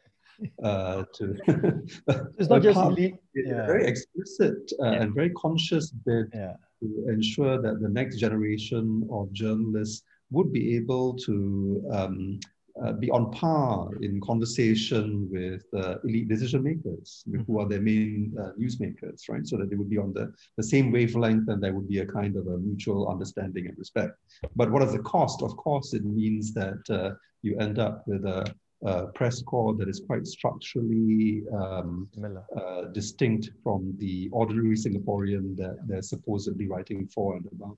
uh, 0.64 1.04
to 1.14 1.36
it's 2.38 2.50
not 2.50 2.62
just 2.62 2.80
elite. 2.80 3.16
Yeah. 3.34 3.66
very 3.66 3.88
explicit 3.88 4.72
uh, 4.82 4.92
yeah. 4.92 5.02
and 5.02 5.16
very 5.16 5.32
conscious 5.32 5.90
bid 5.90 6.28
yeah. 6.34 6.54
to 6.80 7.10
ensure 7.10 7.60
that 7.62 7.82
the 7.82 7.90
next 7.90 8.18
generation 8.18 9.08
of 9.12 9.32
journalists 9.34 10.04
would 10.32 10.52
be 10.52 10.76
able 10.76 11.14
to 11.14 11.84
um, 11.92 12.40
uh, 12.84 12.94
be 12.94 13.10
on 13.10 13.32
par 13.32 13.90
in 14.02 14.22
conversation 14.22 15.28
with 15.32 15.64
uh, 15.76 15.96
elite 16.04 16.28
decision 16.28 16.64
makers, 16.64 17.24
who 17.48 17.60
are 17.60 17.68
their 17.68 17.82
main 17.82 18.36
uh, 18.40 18.52
newsmakers, 18.60 19.30
right? 19.30 19.48
So 19.48 19.58
that 19.58 19.70
they 19.70 19.76
would 19.76 19.90
be 19.90 19.98
on 19.98 20.14
the, 20.14 20.32
the 20.58 20.64
same 20.64 20.92
wavelength 20.92 21.48
and 21.50 21.62
there 21.62 21.74
would 21.74 21.88
be 21.88 22.00
a 22.00 22.06
kind 22.06 22.36
of 22.36 22.48
a 22.48 22.58
mutual 22.58 23.10
understanding 23.10 23.68
and 23.68 23.78
respect. 23.78 24.14
But 24.56 24.72
what 24.72 24.84
is 24.84 24.92
the 24.92 25.00
cost? 25.00 25.42
Of 25.42 25.58
course, 25.58 25.94
it 25.94 26.06
means 26.06 26.54
that 26.54 26.84
uh, 26.90 27.16
you 27.42 27.58
end 27.58 27.80
up 27.80 28.04
with 28.06 28.26
a, 28.26 28.54
a, 28.84 29.08
press 29.08 29.42
corps 29.42 29.76
that 29.76 29.90
is 29.90 30.02
quite 30.06 30.28
structurally 30.28 31.44
um, 31.54 32.08
uh, 32.56 32.84
distinct 32.94 33.52
from 33.64 33.96
the 33.98 34.30
ordinary 34.32 34.76
Singaporean 34.76 35.56
that 35.58 35.78
they're 35.88 36.02
supposedly 36.02 36.68
writing 36.68 37.08
for 37.08 37.38
and 37.38 37.48
about. 37.52 37.78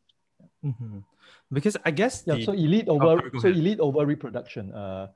Mm-hmm. 0.66 1.00
Because 1.52 1.78
I 1.86 1.92
guess 1.92 2.24
yeah, 2.26 2.36
the... 2.36 2.44
so 2.44 2.52
elite 2.54 2.86
oh, 2.88 2.96
over 2.96 3.32
oh, 3.34 3.40
so 3.40 3.48
elite 3.48 3.80
over 3.80 4.06
reproduction 4.06 4.74
uh, 4.74 5.08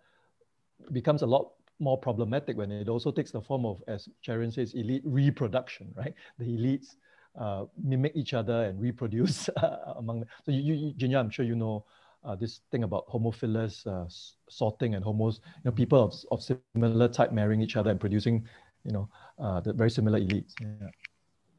becomes 0.91 1.21
a 1.21 1.25
lot 1.25 1.51
more 1.79 1.97
problematic 1.97 2.57
when 2.57 2.71
it 2.71 2.87
also 2.87 3.11
takes 3.11 3.31
the 3.31 3.41
form 3.41 3.65
of, 3.65 3.83
as 3.87 4.07
Cherian 4.25 4.53
says, 4.53 4.73
elite 4.73 5.03
reproduction, 5.05 5.93
right? 5.95 6.13
The 6.39 6.45
elites 6.45 6.95
uh, 7.39 7.65
mimic 7.83 8.13
each 8.15 8.33
other 8.33 8.63
and 8.65 8.79
reproduce 8.79 9.49
uh, 9.57 9.93
among 9.97 10.21
them. 10.21 10.29
So 10.45 10.51
you, 10.51 10.73
you 10.73 10.93
Jinya, 10.93 11.19
I'm 11.19 11.29
sure 11.29 11.45
you 11.45 11.55
know 11.55 11.85
uh, 12.23 12.35
this 12.35 12.61
thing 12.71 12.83
about 12.83 13.05
homophilous 13.07 13.85
uh, 13.85 14.05
sorting 14.49 14.95
and 14.95 15.03
homos, 15.03 15.41
you 15.57 15.61
know, 15.65 15.71
people 15.71 16.01
of, 16.01 16.13
of 16.31 16.41
similar 16.73 17.07
type 17.07 17.33
marrying 17.33 17.61
each 17.61 17.75
other 17.75 17.91
and 17.91 17.99
producing, 17.99 18.47
you 18.85 18.93
know, 18.93 19.09
uh, 19.39 19.59
the 19.59 19.73
very 19.73 19.89
similar 19.89 20.19
elites. 20.19 20.53
Yeah 20.61 20.89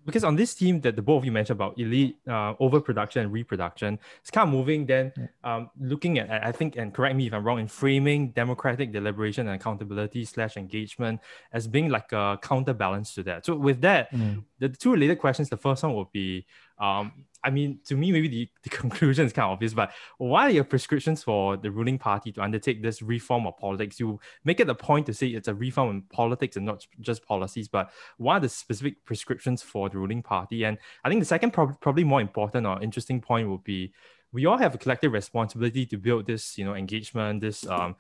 because 0.05 0.25
on 0.25 0.37
this 0.37 0.55
team 0.55 0.81
that 0.83 0.97
the 0.97 1.03
both 1.03 1.19
of 1.19 1.25
you 1.25 1.33
mentioned 1.33 1.57
about 1.57 1.79
elite 1.79 2.17
uh, 2.29 2.55
overproduction 2.61 3.23
and 3.23 3.33
reproduction, 3.33 3.99
it's 4.21 4.31
kind 4.31 4.49
of 4.49 4.55
moving 4.55 4.87
then 4.87 5.13
um, 5.43 5.71
looking 5.81 6.19
at, 6.19 6.31
I 6.45 6.53
think, 6.53 6.77
and 6.77 6.93
correct 6.93 7.17
me 7.17 7.27
if 7.27 7.33
I'm 7.33 7.45
wrong, 7.45 7.59
in 7.59 7.69
framing 7.69 8.31
democratic 8.33 8.93
deliberation 8.93 9.49
and 9.49 9.61
accountability 9.61 10.25
slash 10.25 10.57
engagement 10.57 11.21
as 11.53 11.67
being 11.67 11.89
like 11.89 12.13
a 12.13 12.39
counterbalance 12.43 13.15
to 13.15 13.23
that. 13.25 13.47
So 13.47 13.57
with 13.57 13.81
that, 13.81 14.13
mm. 14.13 14.45
the 14.59 14.69
two 14.69 14.93
related 14.93 15.19
questions, 15.19 15.49
the 15.49 15.57
first 15.57 15.83
one 15.83 15.95
would 15.95 16.13
be, 16.13 16.47
um, 16.79 17.25
I 17.45 17.51
mean, 17.51 17.79
to 17.87 17.97
me, 17.97 18.11
maybe 18.11 18.29
the, 18.29 18.49
the 18.63 18.71
conclusion 18.77 19.27
is 19.27 19.33
kind 19.33 19.47
of 19.47 19.53
obvious, 19.53 19.75
but 19.75 19.93
what 20.19 20.47
are 20.47 20.51
your 20.51 20.65
prescriptions 20.65 21.23
for 21.23 21.57
the 21.57 21.71
ruling 21.71 21.99
party 21.99 22.33
to 22.33 22.43
undertake 22.43 22.83
this 22.83 23.03
reform 23.03 23.47
of 23.47 23.57
politics? 23.59 24.01
You 24.01 24.19
make 24.45 24.61
it 24.61 24.69
a 24.69 24.75
point 24.75 25.07
to 25.07 25.15
say 25.15 25.29
it's 25.29 25.49
a 25.49 25.55
reform 25.55 25.91
in 25.91 26.03
politics 26.03 26.57
and 26.57 26.67
not 26.67 26.87
just 27.01 27.25
policies, 27.25 27.69
but 27.69 27.91
what 28.17 28.35
are 28.35 28.41
the 28.41 28.49
specific 28.49 29.05
prescriptions 29.05 29.63
for 29.63 29.89
the 29.89 29.99
ruling 29.99 30.23
party? 30.23 30.65
And 30.65 30.79
I 31.05 31.09
think 31.09 31.21
the 31.21 31.27
second, 31.27 31.53
pro- 31.53 31.75
probably 31.75 32.05
more 32.05 32.21
important 32.21 32.67
or 32.67 32.83
interesting 32.83 33.21
point 33.21 33.49
would 33.49 33.65
be 33.65 33.93
we 34.33 34.47
all 34.47 34.59
have 34.59 34.75
a 34.75 34.79
collective 34.79 35.13
responsibility 35.13 35.87
to 35.87 35.97
build 35.97 36.27
this, 36.27 36.59
you 36.59 36.65
know, 36.65 36.75
engagement, 36.75 37.41
this 37.41 37.67
um, 37.69 37.95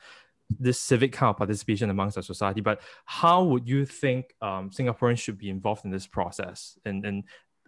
this 0.60 0.78
civic 0.78 1.12
kind 1.12 1.30
of 1.30 1.36
participation 1.36 1.90
amongst 1.90 2.16
our 2.16 2.22
society. 2.22 2.60
But 2.60 2.80
how 3.04 3.42
would 3.44 3.68
you 3.68 3.86
think 3.86 4.34
um, 4.42 4.70
Singaporeans 4.70 5.18
should 5.18 5.38
be 5.38 5.50
involved 5.50 5.84
in 5.84 5.90
this 5.90 6.06
process 6.06 6.78
and, 6.84 7.04
and 7.04 7.24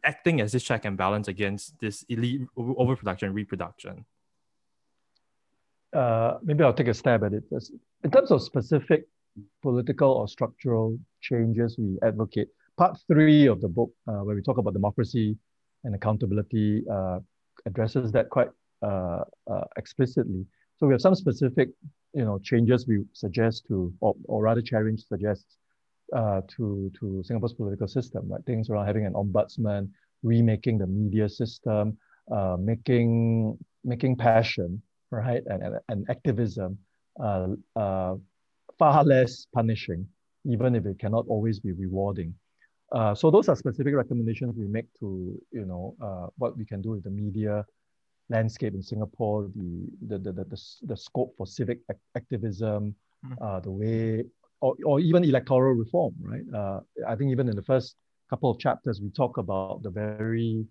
acting 0.06 0.40
as 0.40 0.52
this 0.52 0.62
check 0.62 0.84
and 0.84 0.96
balance 0.96 1.28
against 1.28 1.78
this 1.80 2.04
elite 2.08 2.42
overproduction 2.56 3.26
and 3.26 3.34
reproduction? 3.34 4.04
Uh, 5.92 6.38
maybe 6.42 6.62
I'll 6.62 6.72
take 6.72 6.88
a 6.88 6.94
stab 6.94 7.25
at 7.25 7.32
it. 7.32 7.44
In 8.04 8.10
terms 8.10 8.30
of 8.30 8.42
specific 8.42 9.06
political 9.62 10.10
or 10.10 10.28
structural 10.28 10.98
changes 11.20 11.76
we 11.78 11.98
advocate, 12.02 12.48
part 12.76 12.98
three 13.06 13.46
of 13.46 13.60
the 13.60 13.68
book, 13.68 13.90
uh, 14.06 14.20
where 14.20 14.36
we 14.36 14.42
talk 14.42 14.58
about 14.58 14.72
democracy 14.72 15.36
and 15.84 15.94
accountability, 15.94 16.84
uh, 16.90 17.18
addresses 17.64 18.12
that 18.12 18.28
quite 18.30 18.48
uh, 18.82 19.25
uh, 19.50 19.64
explicitly. 19.76 20.44
So 20.76 20.86
we 20.86 20.92
have 20.92 21.00
some 21.00 21.14
specific, 21.14 21.70
you 22.12 22.25
know, 22.25 22.38
changes 22.38 22.86
we 22.86 23.04
suggest 23.12 23.64
to, 23.68 23.92
or, 24.00 24.14
or 24.25 24.42
rather, 24.42 24.62
Cherian 24.62 24.98
suggests 24.98 25.56
uh, 26.14 26.40
to 26.56 26.90
to 26.98 27.22
Singapore's 27.25 27.54
political 27.54 27.88
system, 27.88 28.28
right? 28.28 28.44
Things 28.44 28.70
around 28.70 28.86
having 28.86 29.06
an 29.06 29.14
ombudsman, 29.14 29.90
remaking 30.22 30.78
the 30.78 30.86
media 30.86 31.28
system, 31.28 31.98
uh, 32.30 32.56
making 32.58 33.58
making 33.84 34.16
passion, 34.16 34.82
right, 35.10 35.42
and 35.46 35.62
and, 35.62 35.76
and 35.88 36.06
activism 36.10 36.78
uh, 37.20 37.48
uh, 37.75 38.16
far 38.78 39.04
less 39.04 39.46
punishing, 39.54 40.06
even 40.44 40.75
if 40.75 40.86
it 40.86 40.98
cannot 40.98 41.25
always 41.28 41.60
be 41.60 41.72
rewarding. 41.72 42.34
Uh, 42.92 43.14
so 43.14 43.30
those 43.30 43.48
are 43.48 43.56
specific 43.56 43.94
recommendations 43.94 44.54
we 44.56 44.66
make 44.66 44.86
to 45.00 45.40
you 45.50 45.64
know 45.64 45.96
uh, 46.02 46.26
what 46.38 46.56
we 46.56 46.64
can 46.64 46.80
do 46.80 46.90
with 46.90 47.02
the 47.02 47.10
media 47.10 47.64
landscape 48.28 48.75
in 48.75 48.82
Singapore, 48.82 49.50
the 49.54 50.18
the 50.18 50.32
the 50.32 50.44
the, 50.44 50.62
the 50.82 50.96
scope 50.96 51.34
for 51.36 51.46
civic 51.46 51.80
activism, 52.16 52.94
mm. 53.25 53.36
uh, 53.40 53.60
the 53.60 53.70
way 53.70 54.25
or, 54.60 54.76
or 54.84 55.00
even 55.00 55.25
electoral 55.25 55.75
reform, 55.75 56.14
right? 56.20 56.44
Uh, 56.54 56.80
I 57.06 57.14
think 57.16 57.30
even 57.30 57.48
in 57.48 57.56
the 57.56 57.62
first 57.62 57.96
couple 58.30 58.50
of 58.50 58.58
chapters, 58.58 59.00
we 59.00 59.10
talk 59.10 59.38
about 59.38 59.82
the 59.82 59.90
very 59.90 60.66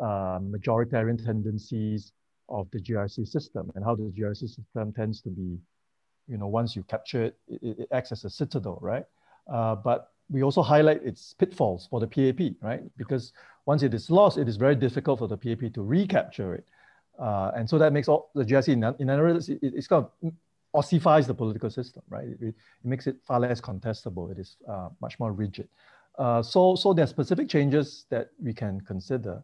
uh, 0.00 0.38
majoritarian 0.40 1.22
tendencies 1.24 2.12
of 2.48 2.68
the 2.72 2.80
GRC 2.80 3.26
system 3.28 3.70
and 3.74 3.84
how 3.84 3.94
the 3.94 4.12
GRC 4.16 4.48
system 4.48 4.92
tends 4.92 5.20
to 5.22 5.30
be, 5.30 5.58
you 6.28 6.38
know, 6.38 6.46
once 6.46 6.74
you 6.76 6.82
capture 6.84 7.24
it, 7.24 7.38
it, 7.48 7.78
it 7.80 7.88
acts 7.92 8.12
as 8.12 8.24
a 8.24 8.30
citadel, 8.30 8.78
right? 8.80 9.04
Uh, 9.52 9.74
but 9.74 10.12
we 10.30 10.42
also 10.42 10.62
highlight 10.62 11.02
its 11.02 11.34
pitfalls 11.34 11.86
for 11.90 12.00
the 12.00 12.06
PAP, 12.06 12.54
right? 12.62 12.82
Because 12.96 13.32
once 13.66 13.82
it 13.82 13.94
is 13.94 14.10
lost, 14.10 14.38
it 14.38 14.48
is 14.48 14.56
very 14.56 14.74
difficult 14.74 15.18
for 15.18 15.28
the 15.28 15.36
PAP 15.36 15.72
to 15.74 15.82
recapture 15.82 16.54
it. 16.54 16.66
Uh, 17.18 17.52
and 17.54 17.68
so 17.68 17.78
that 17.78 17.92
makes 17.92 18.08
all 18.08 18.30
the 18.34 18.44
GRC 18.44 18.68
in, 18.68 18.84
in 18.98 19.10
other 19.10 19.24
words, 19.24 19.48
it, 19.48 19.58
it's 19.62 19.86
kind 19.86 20.04
of 20.04 20.32
ossifies 20.74 21.26
the 21.26 21.34
political 21.34 21.70
system, 21.70 22.02
right? 22.08 22.28
It, 22.28 22.38
it 22.40 22.54
makes 22.84 23.06
it 23.06 23.16
far 23.22 23.40
less 23.40 23.60
contestable. 23.60 24.30
It 24.30 24.38
is 24.38 24.56
uh, 24.68 24.88
much 25.00 25.18
more 25.18 25.32
rigid. 25.32 25.68
Uh, 26.18 26.42
so, 26.42 26.74
so 26.74 26.92
there 26.92 27.04
are 27.04 27.08
specific 27.08 27.48
changes 27.48 28.06
that 28.10 28.30
we 28.42 28.52
can 28.52 28.80
consider. 28.80 29.42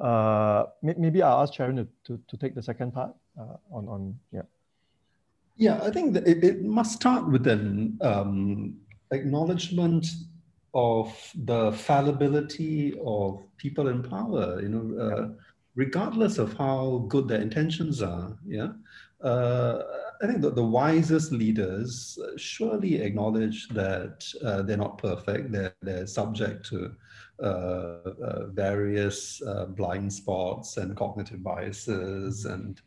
Uh, 0.00 0.66
maybe 0.82 1.22
I'll 1.22 1.42
ask 1.42 1.54
Cherian 1.54 1.76
to, 1.76 1.88
to, 2.04 2.20
to, 2.28 2.36
take 2.36 2.54
the 2.54 2.62
second 2.62 2.92
part 2.92 3.14
uh, 3.40 3.56
on, 3.70 3.88
on, 3.88 4.18
yeah. 4.30 4.42
Yeah, 5.56 5.80
I 5.82 5.90
think 5.90 6.12
that 6.12 6.28
it, 6.28 6.44
it 6.44 6.62
must 6.62 6.92
start 6.92 7.26
with 7.26 7.46
an 7.46 7.96
um, 8.02 8.76
acknowledgement 9.10 10.06
of 10.74 11.32
the 11.46 11.72
fallibility 11.72 12.94
of 13.02 13.42
people 13.56 13.88
in 13.88 14.02
power, 14.02 14.60
you 14.60 14.68
know, 14.68 15.02
uh, 15.02 15.20
yeah. 15.22 15.28
regardless 15.74 16.36
of 16.36 16.52
how 16.58 17.06
good 17.08 17.26
their 17.26 17.40
intentions 17.40 18.02
are, 18.02 18.36
yeah. 18.46 18.68
Uh, 19.22 19.82
I 20.22 20.26
think 20.26 20.40
that 20.42 20.54
the 20.54 20.64
wisest 20.64 21.32
leaders 21.32 22.18
surely 22.36 23.02
acknowledge 23.02 23.68
that 23.68 24.26
uh, 24.44 24.62
they're 24.62 24.76
not 24.76 24.98
perfect. 24.98 25.52
They're, 25.52 25.74
they're 25.82 26.06
subject 26.06 26.66
to 26.66 26.94
uh, 27.42 27.46
uh, 27.46 28.46
various 28.46 29.42
uh, 29.42 29.66
blind 29.66 30.12
spots 30.12 30.78
and 30.78 30.96
cognitive 30.96 31.42
biases 31.42 32.46
and 32.46 32.80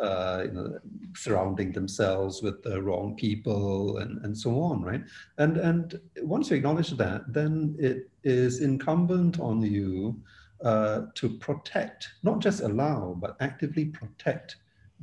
uh, 0.00 0.42
you 0.44 0.52
know, 0.52 0.78
surrounding 1.14 1.72
themselves 1.72 2.42
with 2.42 2.62
the 2.62 2.80
wrong 2.82 3.16
people 3.16 3.98
and, 3.98 4.22
and 4.24 4.36
so 4.36 4.60
on, 4.60 4.82
right? 4.82 5.02
And, 5.38 5.56
and 5.56 5.98
once 6.22 6.50
you 6.50 6.56
acknowledge 6.56 6.90
that, 6.90 7.32
then 7.32 7.74
it 7.78 8.10
is 8.22 8.60
incumbent 8.60 9.40
on 9.40 9.62
you 9.62 10.20
uh, 10.62 11.06
to 11.14 11.30
protect, 11.38 12.08
not 12.22 12.40
just 12.40 12.60
allow, 12.60 13.16
but 13.18 13.36
actively 13.40 13.86
protect 13.86 14.56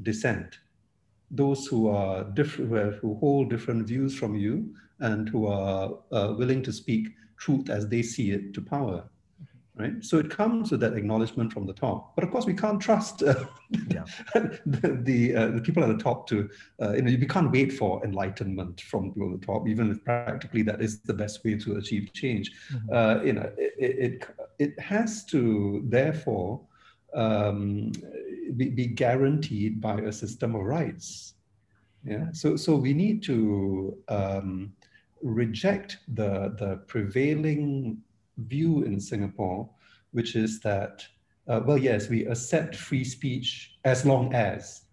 dissent 0.03 0.59
those 1.33 1.65
who 1.65 1.89
are 1.89 2.23
different, 2.23 2.95
who 2.95 3.15
hold 3.15 3.49
different 3.49 3.87
views 3.87 4.15
from 4.15 4.35
you 4.35 4.73
and 4.99 5.27
who 5.29 5.47
are 5.47 5.97
uh, 6.11 6.33
willing 6.37 6.61
to 6.63 6.71
speak 6.71 7.07
truth 7.37 7.69
as 7.69 7.87
they 7.87 8.01
see 8.01 8.31
it 8.31 8.53
to 8.53 8.61
power 8.61 9.03
right 9.75 10.05
so 10.05 10.19
it 10.19 10.29
comes 10.29 10.69
with 10.69 10.79
that 10.79 10.93
acknowledgement 10.93 11.51
from 11.51 11.65
the 11.65 11.73
top 11.73 12.15
but 12.15 12.23
of 12.23 12.29
course 12.29 12.45
we 12.45 12.53
can't 12.53 12.79
trust 12.79 13.23
uh, 13.23 13.45
yeah. 13.89 14.03
the 14.35 14.99
the, 15.01 15.35
uh, 15.35 15.47
the, 15.47 15.61
people 15.61 15.83
at 15.83 15.89
the 15.89 16.03
top 16.03 16.27
to 16.27 16.47
uh, 16.81 16.93
you 16.93 17.01
know 17.01 17.11
we 17.19 17.25
can't 17.25 17.51
wait 17.51 17.73
for 17.73 18.03
enlightenment 18.05 18.81
from 18.81 19.11
people 19.11 19.33
at 19.33 19.41
the 19.41 19.45
top 19.45 19.67
even 19.67 19.91
if 19.91 20.03
practically 20.03 20.61
that 20.61 20.79
is 20.81 21.01
the 21.01 21.13
best 21.13 21.43
way 21.43 21.55
to 21.55 21.77
achieve 21.77 22.13
change 22.13 22.51
mm-hmm. 22.71 22.93
Uh, 22.93 23.23
you 23.23 23.33
know 23.33 23.51
it, 23.57 23.73
it, 23.79 24.27
it 24.59 24.79
has 24.79 25.25
to 25.25 25.83
therefore 25.85 26.61
um, 27.15 27.91
be, 28.57 28.69
be, 28.69 28.87
guaranteed 28.87 29.81
by 29.81 29.99
a 30.01 30.11
system 30.11 30.55
of 30.55 30.63
rights. 30.63 31.33
Yeah. 32.05 32.27
So 32.33 32.55
so 32.55 32.75
we 32.75 32.93
need 32.93 33.23
to 33.23 33.97
um, 34.09 34.73
reject 35.21 35.97
the 36.13 36.55
the 36.59 36.77
prevailing 36.87 37.97
view 38.37 38.83
in 38.83 38.99
Singapore, 38.99 39.69
which 40.11 40.35
is 40.35 40.59
that 40.61 41.05
uh, 41.47 41.61
well 41.65 41.77
yes 41.77 42.09
we 42.09 42.25
accept 42.25 42.75
free 42.75 43.03
speech 43.03 43.77
as 43.85 44.05
long 44.05 44.33
as 44.33 44.83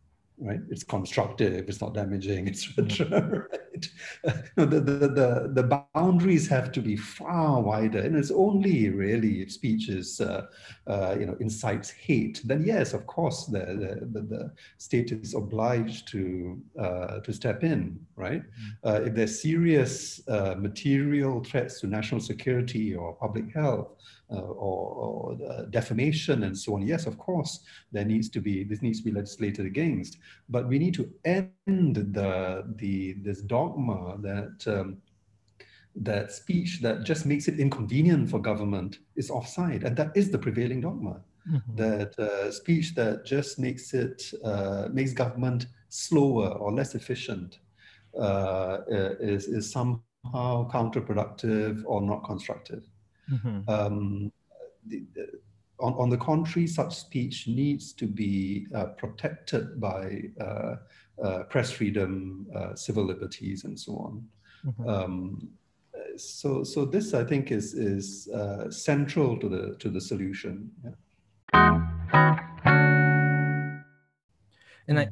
right? 0.40 0.60
It's 0.70 0.82
constructive, 0.82 1.68
it's 1.68 1.80
not 1.80 1.94
damaging, 1.94 2.48
etc. 2.48 3.46
right? 3.72 3.88
the, 4.56 4.66
the, 4.66 4.80
the, 4.80 5.50
the 5.52 5.82
boundaries 5.94 6.48
have 6.48 6.72
to 6.72 6.80
be 6.80 6.96
far 6.96 7.60
wider, 7.60 7.98
and 7.98 8.16
it's 8.16 8.30
only 8.30 8.90
really 8.90 9.42
if 9.42 9.52
speech 9.52 9.88
is, 9.88 10.20
uh, 10.20 10.46
uh, 10.86 11.16
you 11.18 11.26
know, 11.26 11.36
incites 11.40 11.90
hate, 11.90 12.40
then 12.44 12.62
yes, 12.64 12.92
of 12.92 13.06
course, 13.06 13.46
the, 13.46 14.06
the, 14.12 14.20
the 14.22 14.52
state 14.78 15.12
is 15.12 15.34
obliged 15.34 16.08
to, 16.08 16.60
uh, 16.78 17.20
to 17.20 17.32
step 17.32 17.62
in, 17.64 17.98
right? 18.16 18.42
Mm-hmm. 18.42 19.06
if 19.06 19.14
there's 19.14 19.42
serious 19.42 20.20
uh, 20.28 20.54
material 20.58 21.42
threats 21.42 21.80
to 21.80 21.86
national 21.86 22.20
security 22.20 22.94
or 22.94 23.14
public 23.14 23.52
health, 23.54 23.88
uh, 24.32 24.36
or, 24.36 25.34
or 25.34 25.38
uh, 25.50 25.62
defamation 25.70 26.44
and 26.44 26.56
so 26.56 26.74
on. 26.74 26.86
Yes, 26.86 27.06
of 27.06 27.18
course, 27.18 27.64
there 27.90 28.04
needs 28.04 28.28
to 28.28 28.40
be 28.40 28.62
this 28.62 28.80
needs 28.80 29.00
to 29.00 29.04
be 29.04 29.10
legislated 29.10 29.66
against, 29.66 30.18
but 30.48 30.68
we 30.68 30.78
need 30.78 30.94
to 30.94 31.10
end 31.24 31.96
the 31.96 32.62
the 32.76 33.14
this 33.24 33.42
dogma 33.60 33.98
that. 34.28 34.56
Um, 34.74 34.88
that 35.96 36.30
speech 36.32 36.80
that 36.82 37.04
just 37.04 37.26
makes 37.26 37.48
it 37.48 37.58
inconvenient 37.58 38.30
for 38.30 38.38
government 38.38 38.98
is 39.16 39.30
offside, 39.30 39.82
and 39.82 39.96
that 39.96 40.10
is 40.14 40.30
the 40.30 40.38
prevailing 40.38 40.80
dogma. 40.80 41.20
Mm-hmm. 41.50 41.76
That 41.76 42.18
uh, 42.18 42.52
speech 42.52 42.94
that 42.94 43.24
just 43.24 43.58
makes 43.58 43.94
it 43.94 44.22
uh, 44.44 44.88
makes 44.92 45.12
government 45.12 45.66
slower 45.88 46.50
or 46.50 46.72
less 46.72 46.94
efficient 46.94 47.58
uh, 48.18 48.78
is 48.88 49.46
is 49.46 49.70
somehow 49.70 50.68
counterproductive 50.70 51.82
or 51.86 52.00
not 52.02 52.24
constructive. 52.24 52.84
Mm-hmm. 53.32 53.70
Um, 53.70 54.32
the, 54.86 55.04
the, 55.14 55.26
on, 55.80 55.94
on, 55.94 56.10
the 56.10 56.16
contrary, 56.16 56.66
such 56.66 56.94
speech 56.96 57.48
needs 57.48 57.92
to 57.94 58.06
be 58.06 58.66
uh, 58.74 58.86
protected 58.96 59.80
by 59.80 60.22
uh, 60.40 60.76
uh, 61.22 61.42
press 61.44 61.70
freedom, 61.70 62.46
uh, 62.54 62.74
civil 62.74 63.04
liberties, 63.04 63.64
and 63.64 63.78
so 63.78 63.96
on. 63.96 64.24
Mm-hmm. 64.66 64.88
Um, 64.88 65.48
so, 66.16 66.64
so 66.64 66.84
this 66.84 67.14
I 67.14 67.24
think 67.24 67.50
is 67.50 67.74
is 67.74 68.28
uh, 68.28 68.70
central 68.70 69.38
to 69.38 69.48
the 69.48 69.76
to 69.78 69.88
the 69.88 70.00
solution. 70.00 70.70
Yeah. 70.84 70.90
And 74.88 74.98
I, 74.98 75.08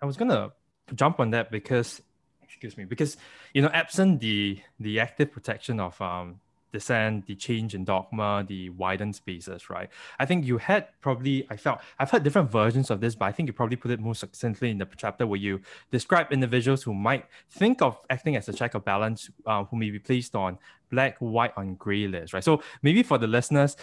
I 0.00 0.06
was 0.06 0.16
gonna 0.16 0.52
jump 0.94 1.20
on 1.20 1.30
that 1.30 1.50
because, 1.50 2.00
excuse 2.42 2.76
me, 2.76 2.84
because 2.84 3.16
you 3.52 3.62
know, 3.62 3.68
absent 3.68 4.20
the 4.20 4.58
the 4.80 5.00
active 5.00 5.30
protection 5.30 5.80
of 5.80 6.00
um, 6.00 6.40
dissent, 6.72 7.26
the 7.26 7.34
change 7.34 7.74
in 7.74 7.84
dogma, 7.84 8.44
the 8.46 8.70
widened 8.70 9.14
spaces, 9.14 9.70
right? 9.70 9.88
I 10.18 10.26
think 10.26 10.44
you 10.44 10.58
had 10.58 10.88
probably, 11.00 11.46
I 11.50 11.56
felt, 11.56 11.80
I've 11.98 12.10
heard 12.10 12.22
different 12.22 12.50
versions 12.50 12.90
of 12.90 13.00
this, 13.00 13.14
but 13.14 13.26
I 13.26 13.32
think 13.32 13.46
you 13.46 13.52
probably 13.52 13.76
put 13.76 13.90
it 13.90 14.00
more 14.00 14.14
succinctly 14.14 14.70
in 14.70 14.78
the 14.78 14.88
chapter 14.96 15.26
where 15.26 15.38
you 15.38 15.60
describe 15.90 16.32
individuals 16.32 16.82
who 16.82 16.94
might 16.94 17.26
think 17.50 17.82
of 17.82 17.98
acting 18.10 18.36
as 18.36 18.48
a 18.48 18.52
check 18.52 18.74
of 18.74 18.84
balance, 18.84 19.30
uh, 19.46 19.64
who 19.64 19.76
may 19.76 19.90
be 19.90 19.98
placed 19.98 20.34
on 20.34 20.58
black, 20.90 21.16
white, 21.18 21.52
on 21.56 21.74
gray 21.74 22.06
list, 22.06 22.32
right? 22.34 22.44
So 22.44 22.62
maybe 22.82 23.02
for 23.02 23.18
the 23.18 23.26
listeners, 23.26 23.76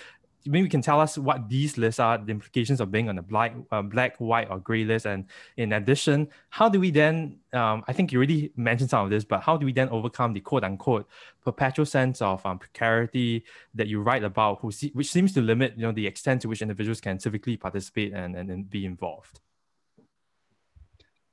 maybe 0.45 0.63
you 0.63 0.69
can 0.69 0.82
tell 0.82 0.99
us 0.99 1.17
what 1.17 1.49
these 1.49 1.78
lists 1.78 1.99
are, 1.99 2.17
the 2.17 2.32
implications 2.32 2.80
of 2.80 2.91
being 2.91 3.10
on 3.10 3.17
a 3.17 3.21
black, 3.21 3.54
uh, 3.71 3.82
black, 3.82 4.15
white, 4.17 4.49
or 4.49 4.60
gray 4.60 4.84
list, 4.84 5.06
and 5.06 5.25
in 5.58 5.73
addition, 5.73 6.28
how 6.49 6.69
do 6.69 6.80
we 6.80 6.91
then? 6.91 7.38
Um, 7.54 7.84
I 7.88 7.93
think 7.93 8.12
you 8.12 8.19
already 8.19 8.52
mentioned 8.56 8.89
some 8.89 9.04
of 9.04 9.10
this, 9.10 9.23
but 9.23 9.41
how 9.41 9.58
do 9.58 9.65
we 9.65 9.73
then 9.73 9.89
overcome 9.89 10.34
the 10.34 10.39
quote 10.39 10.63
unquote 10.63 11.08
perpetual 11.43 11.86
sense 11.86 12.21
of 12.21 12.45
um, 12.45 12.60
precarity 12.60 13.43
that 13.75 13.88
you 13.88 14.02
write 14.02 14.23
about, 14.23 14.60
who 14.62 14.71
which 14.93 15.12
seems 15.12 15.34
to 15.34 15.41
limit 15.41 15.73
you 15.75 15.84
know 15.84 15.91
the 15.91 16.08
extent 16.08 16.41
to 16.43 16.47
which 16.47 16.62
individuals 16.62 17.02
can 17.02 17.17
civically 17.17 17.60
participate 17.60 18.13
and, 18.13 18.36
and, 18.36 18.49
and 18.49 18.69
be 18.69 18.86
involved. 18.86 19.39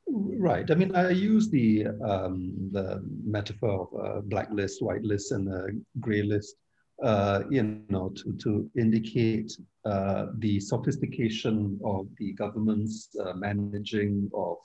Right. 0.08 0.70
I 0.70 0.74
mean, 0.74 0.94
I 0.94 1.10
use 1.10 1.50
the 1.50 1.86
um, 2.04 2.70
the 2.72 3.02
metaphor 3.24 3.88
of 3.92 4.00
uh, 4.00 4.20
black 4.20 4.48
list, 4.52 4.80
white 4.80 5.02
list, 5.02 5.32
and 5.32 5.46
the 5.46 5.82
gray 6.00 6.22
list 6.22 6.56
uh, 7.02 7.42
you 7.50 7.80
know, 7.88 8.08
to, 8.10 8.32
to 8.32 8.70
indicate 8.76 9.52
uh, 9.84 10.26
the 10.38 10.58
sophistication 10.58 11.78
of 11.84 12.08
the 12.18 12.32
government's 12.32 13.08
uh, 13.20 13.34
managing 13.34 14.30
of, 14.34 14.56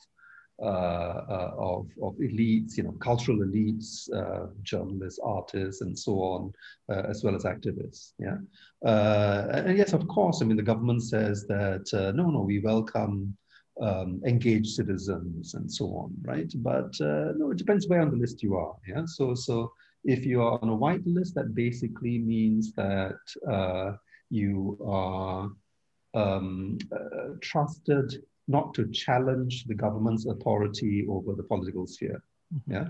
uh, 0.61 0.65
uh, 0.65 1.51
of, 1.57 1.87
of 2.01 2.15
elites, 2.15 2.77
you 2.77 2.83
know, 2.83 2.93
cultural 2.93 3.37
elites, 3.39 4.11
uh, 4.15 4.47
journalists, 4.63 5.19
artists, 5.23 5.81
and 5.81 5.97
so 5.97 6.13
on, 6.13 6.53
as 6.89 7.23
well 7.23 7.35
as 7.35 7.43
activists. 7.43 8.13
Yeah. 8.17 8.37
and 8.83 9.77
yes, 9.77 9.93
of 9.93 10.07
course, 10.07 10.41
I 10.41 10.45
mean, 10.45 10.57
the 10.57 10.63
government 10.63 11.03
says 11.03 11.45
that, 11.47 11.89
no, 12.15 12.29
no, 12.29 12.41
we 12.41 12.59
welcome 12.59 13.35
um, 13.81 14.21
engaged 14.25 14.75
citizens 14.75 15.53
and 15.53 15.71
so 15.71 15.85
on, 15.87 16.13
right? 16.21 16.51
But 16.55 16.93
no, 16.99 17.51
it 17.51 17.57
depends 17.57 17.87
where 17.87 18.01
on 18.01 18.11
the 18.11 18.17
list 18.17 18.41
you 18.41 18.55
are. 18.55 18.75
Yeah. 18.87 19.03
So, 19.05 19.35
so 19.35 19.73
if 20.03 20.25
you 20.25 20.41
are 20.41 20.59
on 20.61 20.69
a 20.69 20.75
white 20.75 21.05
list, 21.05 21.35
that 21.35 21.53
basically 21.53 22.17
means 22.19 22.73
that 22.73 23.17
uh, 23.49 23.93
you 24.29 24.77
are 24.85 25.49
um, 26.13 26.77
uh, 26.91 27.35
trusted 27.41 28.23
not 28.47 28.73
to 28.73 28.89
challenge 28.89 29.65
the 29.65 29.75
government's 29.75 30.25
authority 30.25 31.05
over 31.09 31.33
the 31.35 31.43
political 31.43 31.87
sphere. 31.87 32.23
Mm-hmm. 32.53 32.73
Yeah. 32.73 32.87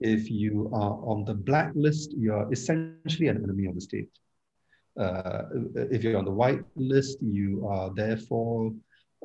If 0.00 0.30
you 0.30 0.70
are 0.72 0.98
on 1.04 1.24
the 1.24 1.34
blacklist, 1.34 2.12
you're 2.16 2.50
essentially 2.52 3.28
an 3.28 3.42
enemy 3.44 3.66
of 3.66 3.74
the 3.74 3.80
state. 3.80 4.10
Uh, 4.98 5.42
if 5.74 6.02
you're 6.02 6.18
on 6.18 6.24
the 6.24 6.30
white 6.30 6.64
list, 6.76 7.18
you 7.20 7.66
are 7.68 7.92
therefore 7.94 8.72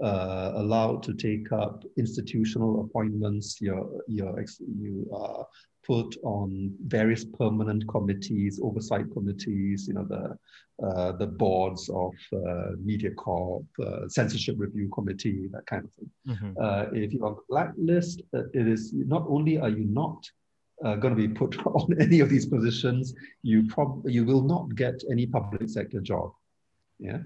uh, 0.03 0.53
allowed 0.55 1.03
to 1.03 1.13
take 1.13 1.51
up 1.51 1.83
institutional 1.97 2.81
appointments. 2.81 3.59
You're, 3.61 3.89
you're, 4.07 4.45
you 4.59 5.07
are 5.13 5.45
put 5.89 6.15
on 6.23 6.71
various 6.85 7.25
permanent 7.25 7.87
committees, 7.87 8.59
oversight 8.61 9.11
committees, 9.11 9.87
you 9.87 9.95
know, 9.95 10.05
the, 10.15 10.37
uh, 10.85 11.11
the 11.13 11.25
boards 11.25 11.89
of 11.89 12.13
uh, 12.31 12.75
MediaCorp, 12.89 13.65
uh, 13.83 14.07
censorship 14.07 14.55
review 14.59 14.87
committee, 14.93 15.49
that 15.51 15.65
kind 15.65 15.85
of 15.85 15.91
thing. 15.93 16.11
Mm-hmm. 16.27 16.51
Uh, 16.61 16.85
if 16.93 17.11
you're 17.11 17.25
on 17.25 17.35
the 17.37 17.41
blacklist, 17.49 18.21
uh, 18.35 18.43
it 18.53 18.67
is 18.67 18.93
not 18.93 19.25
only 19.27 19.57
are 19.57 19.69
you 19.69 19.85
not 19.85 20.23
uh, 20.85 20.95
going 20.95 21.15
to 21.15 21.27
be 21.27 21.33
put 21.33 21.57
on 21.65 21.99
any 21.99 22.19
of 22.19 22.29
these 22.29 22.45
positions, 22.45 23.15
you 23.41 23.67
prob- 23.67 24.07
you 24.07 24.23
will 24.25 24.43
not 24.43 24.75
get 24.75 25.01
any 25.11 25.25
public 25.25 25.67
sector 25.69 26.01
job. 26.01 26.31
Yeah. 26.99 27.19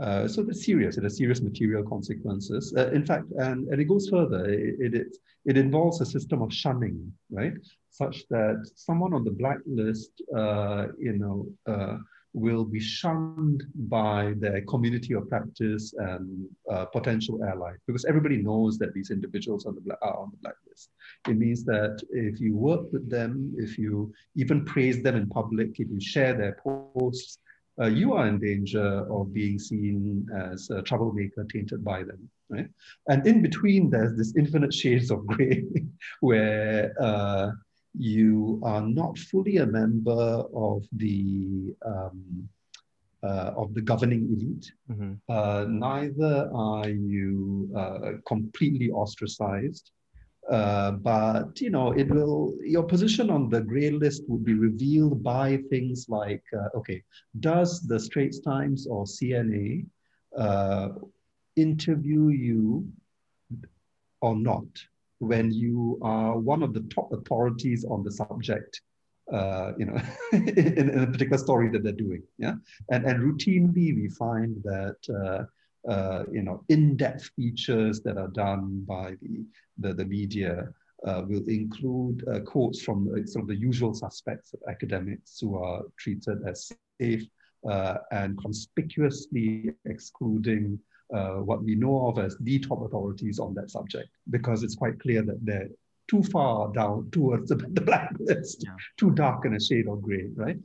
Uh, 0.00 0.28
so 0.28 0.42
it's 0.48 0.64
serious. 0.64 0.96
It 0.96 1.04
has 1.04 1.16
serious 1.16 1.40
material 1.40 1.82
consequences. 1.82 2.72
Uh, 2.76 2.90
in 2.90 3.04
fact, 3.04 3.26
and, 3.38 3.68
and 3.68 3.80
it 3.80 3.84
goes 3.84 4.08
further. 4.08 4.48
It, 4.48 4.94
it, 4.94 5.16
it 5.44 5.56
involves 5.56 6.00
a 6.00 6.06
system 6.06 6.40
of 6.40 6.52
shunning, 6.52 7.12
right? 7.30 7.54
Such 7.90 8.26
that 8.28 8.70
someone 8.74 9.12
on 9.12 9.24
the 9.24 9.32
blacklist, 9.32 10.22
uh, 10.36 10.88
you 10.98 11.18
know, 11.18 11.46
uh, 11.66 11.98
will 12.32 12.64
be 12.64 12.78
shunned 12.78 13.64
by 13.74 14.34
their 14.38 14.60
community 14.62 15.14
of 15.14 15.28
practice 15.28 15.94
and 15.98 16.46
uh, 16.70 16.84
potential 16.86 17.42
allies 17.44 17.78
because 17.86 18.04
everybody 18.04 18.36
knows 18.36 18.78
that 18.78 18.92
these 18.94 19.10
individuals 19.10 19.66
on 19.66 19.74
the 19.74 19.80
black, 19.80 19.98
are 20.02 20.16
on 20.16 20.30
the 20.30 20.36
blacklist. 20.36 20.90
It 21.26 21.38
means 21.38 21.64
that 21.64 22.00
if 22.10 22.38
you 22.38 22.54
work 22.54 22.92
with 22.92 23.08
them, 23.10 23.54
if 23.58 23.78
you 23.78 24.12
even 24.36 24.64
praise 24.64 25.02
them 25.02 25.16
in 25.16 25.28
public, 25.28 25.80
if 25.80 25.88
you 25.90 26.00
share 26.00 26.34
their 26.34 26.58
posts, 26.62 27.38
uh, 27.80 27.86
you 27.86 28.12
are 28.14 28.26
in 28.26 28.38
danger 28.38 29.06
of 29.10 29.32
being 29.32 29.58
seen 29.58 30.26
as 30.36 30.70
a 30.70 30.82
troublemaker 30.82 31.44
tainted 31.52 31.84
by 31.84 32.02
them, 32.02 32.28
right? 32.48 32.68
And 33.08 33.26
in 33.26 33.42
between, 33.42 33.90
there's 33.90 34.16
this 34.16 34.34
infinite 34.36 34.74
shades 34.74 35.10
of 35.10 35.26
gray 35.26 35.64
where 36.20 36.94
uh, 37.00 37.52
you 37.96 38.60
are 38.64 38.82
not 38.82 39.18
fully 39.18 39.58
a 39.58 39.66
member 39.66 40.44
of 40.54 40.84
the 40.92 41.74
um, 41.84 42.48
uh, 43.22 43.52
of 43.56 43.74
the 43.74 43.80
governing 43.80 44.28
elite. 44.32 44.72
Mm-hmm. 44.90 45.14
Uh, 45.28 45.64
neither 45.68 46.50
are 46.54 46.88
you 46.88 47.68
uh, 47.76 48.12
completely 48.26 48.90
ostracized. 48.90 49.90
Uh, 50.50 50.92
but 50.92 51.60
you 51.60 51.68
know, 51.68 51.92
it 51.92 52.08
will 52.08 52.54
your 52.62 52.82
position 52.82 53.28
on 53.28 53.50
the 53.50 53.60
grey 53.60 53.90
list 53.90 54.22
would 54.28 54.44
be 54.44 54.54
revealed 54.54 55.22
by 55.22 55.58
things 55.68 56.06
like, 56.08 56.42
uh, 56.56 56.68
okay, 56.74 57.02
does 57.40 57.80
the 57.82 58.00
Straits 58.00 58.40
Times 58.40 58.86
or 58.86 59.04
CNA 59.04 59.84
uh, 60.36 60.88
interview 61.56 62.28
you 62.28 62.88
or 64.22 64.36
not 64.36 64.66
when 65.18 65.52
you 65.52 65.98
are 66.02 66.38
one 66.38 66.62
of 66.62 66.72
the 66.72 66.80
top 66.94 67.12
authorities 67.12 67.84
on 67.84 68.02
the 68.02 68.12
subject? 68.12 68.80
Uh, 69.30 69.72
you 69.76 69.84
know, 69.84 70.00
in, 70.32 70.88
in, 70.88 70.98
a 71.00 71.06
particular 71.06 71.36
story 71.36 71.68
that 71.68 71.82
they're 71.82 71.92
doing, 71.92 72.22
yeah, 72.38 72.54
and 72.90 73.04
and 73.04 73.20
routinely 73.20 73.94
we 73.94 74.08
find 74.08 74.56
that 74.64 74.96
uh, 75.14 75.44
uh, 75.86 76.24
you 76.30 76.42
know, 76.42 76.64
in-depth 76.68 77.30
features 77.36 78.00
that 78.02 78.18
are 78.18 78.28
done 78.28 78.84
by 78.86 79.14
the, 79.22 79.44
the, 79.78 79.94
the 79.94 80.04
media 80.04 80.68
uh, 81.06 81.22
will 81.28 81.46
include 81.48 82.26
uh, 82.28 82.40
quotes 82.40 82.82
from 82.82 83.08
uh, 83.08 83.24
sort 83.26 83.42
of 83.42 83.48
the 83.48 83.56
usual 83.56 83.94
suspects 83.94 84.52
of 84.52 84.60
academics 84.68 85.38
who 85.40 85.56
are 85.56 85.82
treated 85.96 86.38
as 86.46 86.72
safe 87.00 87.24
uh, 87.70 87.98
and 88.10 88.38
conspicuously 88.38 89.70
excluding 89.84 90.78
uh, 91.14 91.36
what 91.36 91.62
we 91.62 91.74
know 91.74 92.08
of 92.08 92.18
as 92.18 92.36
the 92.40 92.58
top 92.58 92.82
authorities 92.82 93.38
on 93.38 93.54
that 93.54 93.70
subject, 93.70 94.08
because 94.30 94.62
it's 94.62 94.74
quite 94.74 94.98
clear 95.00 95.22
that 95.22 95.38
they're 95.44 95.68
too 96.10 96.22
far 96.24 96.72
down 96.72 97.08
towards 97.12 97.48
the, 97.50 97.54
the 97.54 97.80
blacklist, 97.80 98.64
yeah. 98.64 98.74
too 98.96 99.10
dark 99.12 99.44
in 99.44 99.54
a 99.54 99.60
shade 99.60 99.86
of 99.88 100.02
gray, 100.02 100.28
right? 100.34 100.58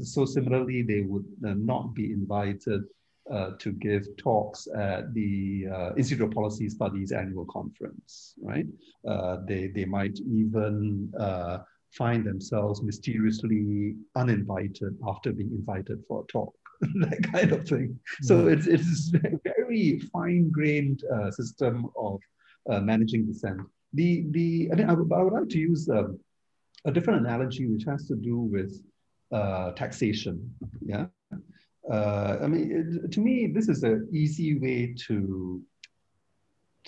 so 0.00 0.24
similarly, 0.24 0.82
they 0.82 1.02
would 1.02 1.26
not 1.40 1.92
be 1.94 2.12
invited 2.12 2.84
uh, 3.32 3.50
to 3.58 3.72
give 3.72 4.06
talks 4.16 4.68
at 4.76 5.12
the 5.14 5.66
uh, 5.72 5.94
Institute 5.96 6.26
of 6.26 6.30
Policy 6.32 6.68
Studies 6.68 7.12
annual 7.12 7.46
conference, 7.46 8.34
right? 8.42 8.66
Uh, 9.08 9.38
they, 9.46 9.68
they 9.68 9.84
might 9.84 10.18
even 10.20 11.12
uh, 11.18 11.58
find 11.92 12.24
themselves 12.24 12.82
mysteriously 12.82 13.94
uninvited 14.16 14.96
after 15.06 15.32
being 15.32 15.50
invited 15.52 16.02
for 16.06 16.22
a 16.22 16.26
talk, 16.26 16.54
that 16.80 17.22
kind 17.32 17.52
of 17.52 17.66
thing. 17.66 17.98
So 18.22 18.40
mm-hmm. 18.40 18.52
it's, 18.52 18.66
it's 18.66 19.14
a 19.14 19.38
very 19.56 20.00
fine-grained 20.12 21.02
uh, 21.12 21.30
system 21.30 21.86
of 21.96 22.20
uh, 22.68 22.80
managing 22.80 23.26
dissent. 23.26 23.60
The, 23.94 24.26
the, 24.30 24.70
I, 24.72 24.74
mean, 24.76 24.90
I, 24.90 24.92
would, 24.92 25.10
I 25.12 25.22
would 25.22 25.32
like 25.32 25.48
to 25.50 25.58
use 25.58 25.88
um, 25.88 26.18
a 26.84 26.90
different 26.90 27.26
analogy 27.26 27.66
which 27.68 27.84
has 27.84 28.06
to 28.08 28.16
do 28.16 28.38
with 28.38 28.82
taxation, 29.76 30.54
yeah? 30.80 31.06
Uh, 31.90 32.38
I 32.42 32.46
mean, 32.46 33.08
to 33.10 33.20
me, 33.20 33.46
this 33.46 33.68
is 33.68 33.82
an 33.82 34.08
easy 34.12 34.58
way 34.58 34.94
to 35.06 35.62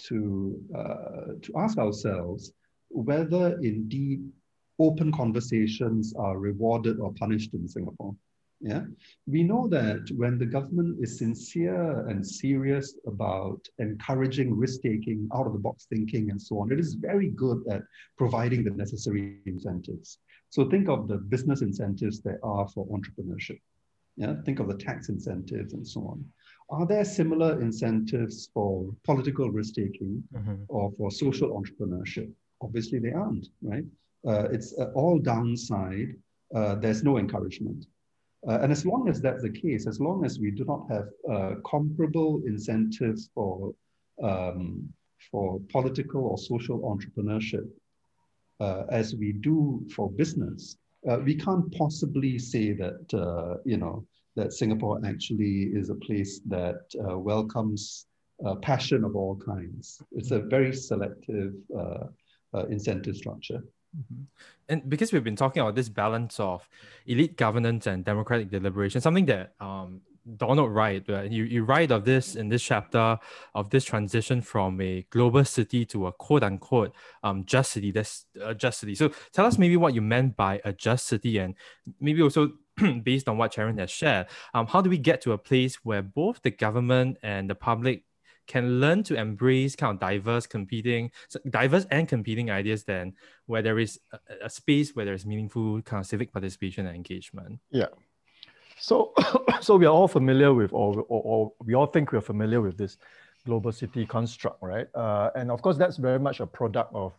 to 0.09 0.61
uh, 0.77 1.33
to 1.43 1.53
ask 1.57 1.79
ourselves 1.79 2.53
whether 2.89 3.59
indeed 3.61 4.23
open 4.79 5.11
conversations 5.13 6.15
are 6.19 6.39
rewarded 6.39 7.01
or 7.01 7.13
punished 7.15 7.55
in 7.55 7.69
Singapore. 7.69 8.15
Yeah, 8.61 8.85
we 9.27 9.43
know 9.43 9.69
that 9.69 10.09
when 10.17 10.39
the 10.39 10.47
government 10.47 10.99
is 11.03 11.19
sincere 11.19 12.07
and 12.09 12.27
serious 12.27 12.95
about 13.07 13.61
encouraging 13.79 14.57
risk 14.57 14.81
taking, 14.81 15.29
out 15.35 15.47
of 15.47 15.53
the 15.53 15.59
box 15.59 15.87
thinking, 15.91 16.31
and 16.31 16.41
so 16.41 16.61
on, 16.61 16.73
it 16.73 16.81
is 16.81 16.95
very 16.95 17.29
good 17.29 17.63
at 17.71 17.83
providing 18.17 18.65
the 18.65 18.71
necessary 18.71 19.41
incentives. 19.45 20.19
So 20.49 20.71
think 20.71 20.89
of 20.89 21.07
the 21.07 21.19
business 21.19 21.61
incentives 21.61 22.21
there 22.23 22.41
are 22.43 22.67
for 22.69 22.87
entrepreneurship. 22.87 23.61
Yeah, 24.17 24.35
think 24.45 24.61
of 24.61 24.69
the 24.69 24.77
tax 24.77 25.09
incentives 25.09 25.73
and 25.75 25.87
so 25.87 26.01
on. 26.03 26.25
Are 26.69 26.87
there 26.87 27.05
similar 27.05 27.61
incentives 27.61 28.51
for 28.53 28.93
political 29.05 29.51
risk 29.51 29.75
taking 29.75 30.23
mm-hmm. 30.35 30.55
or 30.69 30.93
for 30.97 31.11
social 31.11 31.51
entrepreneurship? 31.61 32.31
Obviously, 32.61 32.99
they 32.99 33.13
aren't, 33.13 33.49
right? 33.63 33.85
Uh, 34.27 34.49
it's 34.51 34.77
uh, 34.79 34.91
all 34.95 35.19
downside. 35.19 36.15
Uh, 36.55 36.75
there's 36.77 37.05
no 37.05 37.19
encouragement. 37.19 37.87
Uh, 38.49 38.59
and 38.63 38.73
as 38.73 38.87
long 38.87 39.09
as 39.09 39.21
that's 39.21 39.43
the 39.43 39.51
case, 39.51 39.87
as 39.87 40.01
long 40.01 40.25
as 40.25 40.39
we 40.39 40.51
do 40.51 40.65
not 40.65 40.87
have 40.89 41.09
uh, 41.31 41.55
comparable 41.65 42.43
incentives 42.47 43.29
for, 43.35 43.75
um, 44.23 44.89
for 45.31 45.61
political 45.69 46.25
or 46.25 46.39
social 46.39 46.79
entrepreneurship 46.81 47.69
uh, 48.61 48.85
as 48.89 49.15
we 49.15 49.33
do 49.33 49.85
for 49.95 50.11
business, 50.11 50.77
uh, 51.09 51.19
we 51.25 51.35
can't 51.35 51.71
possibly 51.73 52.39
say 52.39 52.73
that, 52.73 53.15
uh, 53.15 53.59
you 53.65 53.77
know, 53.77 54.07
that 54.35 54.53
Singapore 54.53 55.01
actually 55.05 55.71
is 55.73 55.89
a 55.91 55.95
place 55.95 56.41
that 56.47 56.81
uh, 57.09 57.19
welcomes 57.19 58.07
passion 58.61 59.03
of 59.03 59.17
all 59.17 59.35
kinds. 59.37 60.03
It's 60.13 60.31
a 60.31 60.41
very 60.41 60.75
selective 60.75 61.55
incentive 62.69 63.17
structure. 63.17 63.63
Mm-hmm. 63.97 64.23
And 64.69 64.91
because 64.91 65.13
we've 65.13 65.25
been 65.25 65.37
talking 65.37 65.63
about 65.63 65.75
this 65.75 65.89
balance 65.89 66.39
of 66.39 66.69
elite 67.07 67.37
governance 67.37 67.87
and 67.87 68.05
democratic 68.05 68.51
deliberation, 68.51 69.01
something 69.01 69.27
that 69.27 69.55
um, 69.61 70.03
Donald 70.37 70.71
Wright, 70.71 71.05
uh, 71.09 71.23
you, 71.23 71.45
you 71.45 71.65
write 71.65 71.91
of 71.91 72.05
this 72.05 72.35
in 72.35 72.49
this 72.49 72.63
chapter 72.63 73.19
of 73.55 73.71
this 73.71 73.85
transition 73.85 74.43
from 74.43 74.81
a 74.81 75.07
global 75.11 75.45
city 75.45 75.85
to 75.87 76.07
a 76.07 76.13
quote 76.13 76.43
unquote 76.43 76.93
um, 77.23 77.45
just 77.45 77.73
city. 77.73 77.91
That's 77.93 78.27
a 78.41 78.55
just 78.55 78.81
city. 78.81 78.95
So 78.95 79.11
tell 79.33 79.47
us 79.47 79.59
maybe 79.59 79.77
what 79.77 79.95
you 79.95 80.03
meant 80.03 80.37
by 80.37 80.61
a 80.65 80.73
just 80.73 81.07
city 81.07 81.39
and 81.39 81.55
maybe 82.01 82.23
also 82.23 82.53
based 83.03 83.29
on 83.29 83.39
what 83.39 83.53
Cherian 83.53 83.79
has 83.79 83.91
shared, 83.91 84.27
um, 84.53 84.67
how 84.67 84.81
do 84.81 84.91
we 84.91 84.99
get 84.99 85.21
to 85.23 85.33
a 85.33 85.39
place 85.39 85.77
where 85.85 86.03
both 86.03 86.43
the 86.43 86.51
government 86.51 87.19
and 87.23 87.49
the 87.49 87.55
public 87.55 88.05
can 88.47 88.81
learn 88.81 89.03
to 89.03 89.17
embrace 89.17 89.75
kind 89.75 89.95
of 89.95 90.01
diverse 90.01 90.47
competing 90.47 91.11
diverse 91.51 91.85
and 91.91 92.09
competing 92.09 92.51
ideas 92.51 92.85
then 92.85 93.13
where 93.47 93.61
there 93.61 93.79
is 93.79 93.99
a, 94.13 94.19
a 94.45 94.51
space 94.51 94.95
where 94.95 95.05
there's 95.05 95.27
meaningful 95.27 95.83
kind 95.83 96.01
of 96.01 96.07
civic 96.07 96.33
participation 96.33 96.87
and 96.87 96.95
engagement 96.95 97.59
yeah 97.71 97.87
so 98.79 99.13
so 99.61 99.77
we 99.77 99.87
are 99.87 99.93
all 99.93 100.09
familiar 100.09 100.53
with 100.53 100.73
or, 100.73 101.01
or, 101.09 101.23
or, 101.25 101.53
we 101.65 101.75
all 101.75 101.87
think 101.87 102.13
we're 102.13 102.21
familiar 102.21 102.61
with 102.61 102.77
this 102.77 102.99
global 103.45 103.73
city 103.73 104.07
construct 104.07 104.63
right 104.63 104.89
uh, 104.95 105.31
and 105.35 105.51
of 105.51 105.63
course 105.63 105.77
that's 105.77 105.97
very 105.97 106.19
much 106.19 106.41
a 106.41 106.47
product 106.47 106.93
of 106.95 107.13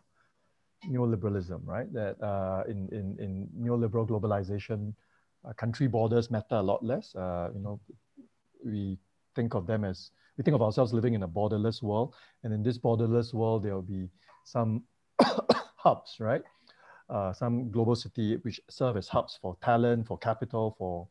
neoliberalism 0.88 1.60
right 1.64 1.92
that 1.92 2.20
uh, 2.22 2.62
in, 2.68 2.88
in, 2.92 3.16
in 3.18 3.48
neoliberal 3.58 4.06
globalization 4.06 4.92
uh, 5.48 5.52
country 5.54 5.88
borders 5.88 6.30
matter 6.30 6.56
a 6.56 6.62
lot 6.62 6.84
less 6.84 7.14
uh, 7.16 7.48
you 7.54 7.60
know 7.60 7.80
we 8.64 8.98
think 9.34 9.54
of 9.54 9.66
them 9.66 9.84
as 9.84 10.10
we 10.38 10.44
think 10.44 10.54
of 10.54 10.62
ourselves 10.62 10.92
living 10.92 11.14
in 11.14 11.24
a 11.24 11.28
borderless 11.28 11.82
world. 11.82 12.14
And 12.44 12.54
in 12.54 12.62
this 12.62 12.78
borderless 12.78 13.34
world, 13.34 13.64
there 13.64 13.74
will 13.74 13.82
be 13.82 14.08
some 14.44 14.84
hubs, 15.76 16.16
right? 16.20 16.42
Uh, 17.10 17.32
some 17.32 17.70
global 17.70 17.96
city 17.96 18.36
which 18.42 18.60
serve 18.70 18.96
as 18.96 19.08
hubs 19.08 19.38
for 19.42 19.56
talent, 19.62 20.06
for 20.06 20.16
capital, 20.16 20.76
for 20.78 21.08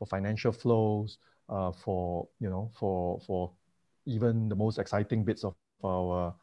for 0.00 0.06
financial 0.06 0.50
flows, 0.50 1.18
uh, 1.50 1.70
for 1.70 2.26
you 2.40 2.48
know, 2.48 2.70
for 2.78 3.20
for 3.26 3.52
even 4.06 4.48
the 4.48 4.56
most 4.56 4.78
exciting 4.78 5.24
bits 5.24 5.44
of 5.44 5.54
our 5.84 6.34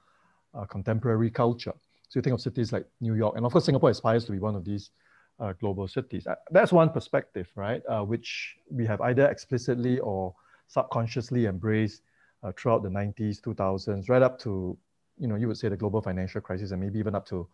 uh, 0.54 0.66
contemporary 0.66 1.32
culture. 1.32 1.74
So 2.08 2.20
you 2.20 2.22
think 2.22 2.36
of 2.36 2.42
cities 2.42 2.72
like 2.72 2.86
New 3.02 3.16
York, 3.16 3.36
and 3.36 3.46
of 3.46 3.52
course 3.52 3.66
Singapore 3.66 3.90
aspires 3.90 4.26
to 4.26 4.32
be 4.32 4.40
one 4.40 4.56
of 4.56 4.64
these 4.64 4.92
uh, 5.40 5.54
global 5.60 5.88
cities. 5.88 6.28
Uh, 6.28 6.36
that's 6.52 6.72
one 6.72 6.90
perspective, 6.92 7.50
right? 7.56 7.82
Uh, 7.90 8.04
which 8.04 8.56
we 8.72 8.86
have 8.86 9.02
either 9.02 9.28
explicitly 9.28 10.00
or 10.00 10.36
subconsciously 10.68 11.48
embraced 11.48 12.04
uh, 12.44 12.52
throughout 12.58 12.84
the 12.84 12.90
90s, 12.90 13.42
2000s, 13.42 14.08
right 14.10 14.22
up 14.22 14.40
to, 14.40 14.78
you 15.18 15.28
know, 15.28 15.36
you 15.36 15.48
would 15.48 15.58
say 15.58 15.68
the 15.68 15.78
global 15.78 16.02
financial 16.02 16.42
crisis 16.42 16.72
and 16.72 16.80
maybe 16.80 17.00
even 17.00 17.16
up 17.16 17.26
to 17.26 17.48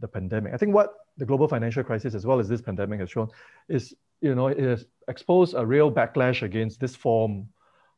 the 0.00 0.08
pandemic. 0.08 0.54
I 0.54 0.56
think 0.56 0.74
what 0.74 0.94
the 1.18 1.26
global 1.26 1.46
financial 1.46 1.84
crisis, 1.84 2.14
as 2.14 2.26
well 2.26 2.40
as 2.40 2.48
this 2.48 2.62
pandemic, 2.62 3.00
has 3.00 3.10
shown 3.10 3.28
is, 3.68 3.94
you 4.22 4.34
know, 4.34 4.46
it 4.46 4.58
has 4.58 4.86
exposed 5.08 5.54
a 5.54 5.66
real 5.66 5.92
backlash 5.92 6.42
against 6.42 6.80
this 6.80 6.96
form 6.96 7.48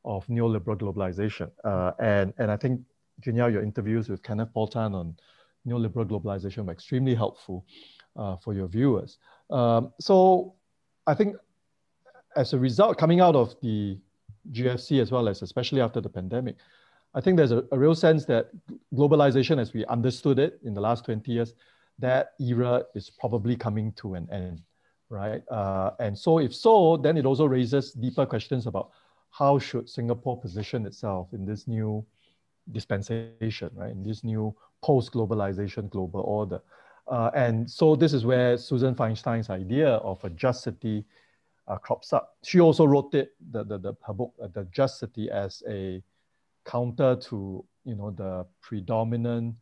of 0.05 0.27
neoliberal 0.27 0.77
globalization. 0.77 1.51
Uh, 1.63 1.93
and, 2.01 2.35
and 2.39 2.51
I 2.51 2.57
think, 2.57 2.81
Junya, 3.21 3.53
your 3.53 3.63
interviews 3.63 4.09
with 4.09 4.23
Kenneth 4.23 4.53
Paul 4.53 4.67
Tan 4.67 4.95
on 4.95 5.17
neoliberal 5.67 6.07
globalization 6.07 6.65
were 6.67 6.73
extremely 6.73 7.15
helpful 7.15 7.65
uh, 8.17 8.37
for 8.37 8.55
your 8.55 8.67
viewers. 8.67 9.19
Um, 9.51 9.93
so 10.01 10.55
I 11.07 11.15
think 11.15 11.37
as 12.37 12.53
a 12.53 12.59
result, 12.59 12.99
coming 12.99 13.21
out 13.21 13.37
of 13.37 13.55
the 13.61 13.99
GFC 14.51 15.01
as 15.01 15.11
well 15.11 15.29
as 15.29 15.43
especially 15.43 15.81
after 15.81 16.01
the 16.01 16.09
pandemic, 16.09 16.57
I 17.15 17.21
think 17.21 17.37
there's 17.37 17.53
a, 17.53 17.65
a, 17.71 17.79
real 17.79 17.95
sense 17.95 18.25
that 18.27 18.51
globalization 18.93 19.61
as 19.61 19.73
we 19.73 19.87
understood 19.87 20.39
it 20.39 20.59
in 20.65 20.75
the 20.75 20.81
last 20.81 21.05
20 21.05 21.31
years, 21.31 21.55
that 22.01 22.33
era 22.41 22.83
is 22.95 23.09
probably 23.09 23.55
coming 23.55 23.93
to 23.93 24.15
an 24.15 24.29
end, 24.33 24.63
right? 25.09 25.43
Uh, 25.51 25.91
and 26.01 26.19
so 26.19 26.39
if 26.39 26.55
so, 26.55 26.97
then 26.97 27.17
it 27.17 27.27
also 27.27 27.47
raises 27.47 27.93
deeper 27.93 28.27
questions 28.27 28.67
about 28.67 28.91
how 29.31 29.59
should 29.59 29.89
Singapore 29.89 30.41
position 30.41 30.87
itself 30.87 31.29
in 31.33 31.45
this 31.45 31.67
new 31.67 32.05
dispensation, 32.73 33.71
right? 33.75 33.91
In 33.91 34.03
this 34.03 34.25
new 34.25 34.55
post-globalization 34.83 35.91
global 35.91 36.21
order. 36.21 36.61
Uh, 37.07 37.31
and 37.35 37.71
so 37.71 37.97
this 37.97 38.13
is 38.13 38.25
where 38.25 38.57
Susan 38.57 38.95
Fainstein's 38.95 39.51
idea 39.51 39.97
of 39.97 40.23
a 40.25 40.31
just 40.31 40.63
city 40.63 41.05
uh, 41.69 41.77
crops 41.77 42.13
up. 42.13 42.37
She 42.43 42.61
also 42.61 42.85
wrote 42.85 43.15
it, 43.15 43.35
the, 43.51 43.65
the, 43.65 43.79
the, 43.79 43.95
her 44.07 44.13
book, 44.13 44.33
uh, 44.43 44.49
The 44.53 44.65
Just 44.71 45.01
City, 45.01 45.31
as 45.31 45.63
a 45.69 46.03
counter 46.65 47.17
to 47.17 47.65
you 47.85 47.95
know 47.95 48.11
the 48.11 48.47
predominant 48.63 49.57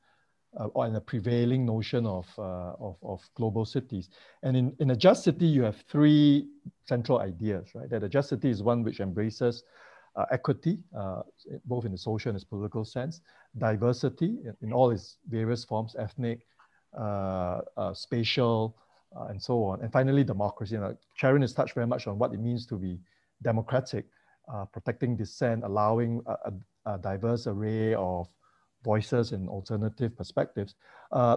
uh, 0.58 0.66
or 0.74 0.88
the 0.90 1.00
prevailing 1.00 1.64
notion 1.64 2.06
of, 2.06 2.26
uh, 2.38 2.72
of, 2.78 2.96
of 3.02 3.20
global 3.34 3.64
cities. 3.64 4.10
And 4.42 4.56
in, 4.56 4.76
in 4.80 4.90
a 4.90 4.96
just 4.96 5.24
city, 5.24 5.46
you 5.46 5.62
have 5.62 5.76
three 5.88 6.48
central 6.86 7.20
ideas, 7.20 7.70
right? 7.74 7.88
That 7.88 8.02
a 8.02 8.08
just 8.08 8.28
city 8.28 8.50
is 8.50 8.62
one 8.62 8.82
which 8.82 9.00
embraces 9.00 9.64
uh, 10.14 10.26
equity, 10.30 10.78
uh, 10.98 11.22
both 11.64 11.86
in 11.86 11.92
the 11.92 11.98
social 11.98 12.30
and 12.30 12.36
its 12.36 12.44
political 12.44 12.84
sense, 12.84 13.22
diversity 13.56 14.38
in, 14.44 14.54
in 14.60 14.72
all 14.72 14.90
its 14.90 15.16
various 15.28 15.64
forms, 15.64 15.96
ethnic, 15.98 16.40
uh, 16.98 17.60
uh, 17.76 17.94
spatial, 17.94 18.76
and 19.28 19.42
so 19.42 19.64
on. 19.64 19.80
And 19.82 19.92
finally, 19.92 20.24
democracy. 20.24 20.76
Know, 20.76 20.96
Cherian 21.20 21.42
has 21.42 21.52
touched 21.52 21.74
very 21.74 21.86
much 21.86 22.06
on 22.06 22.18
what 22.18 22.32
it 22.32 22.40
means 22.40 22.66
to 22.66 22.76
be 22.76 22.98
democratic, 23.42 24.06
protecting 24.72 25.16
dissent, 25.16 25.64
allowing 25.64 26.22
a, 26.26 26.32
a, 26.32 26.94
a, 26.94 26.98
diverse 26.98 27.46
array 27.46 27.94
of 27.94 28.28
voices 28.84 29.32
and 29.32 29.48
alternative 29.48 30.16
perspectives. 30.16 30.74
Uh, 31.10 31.36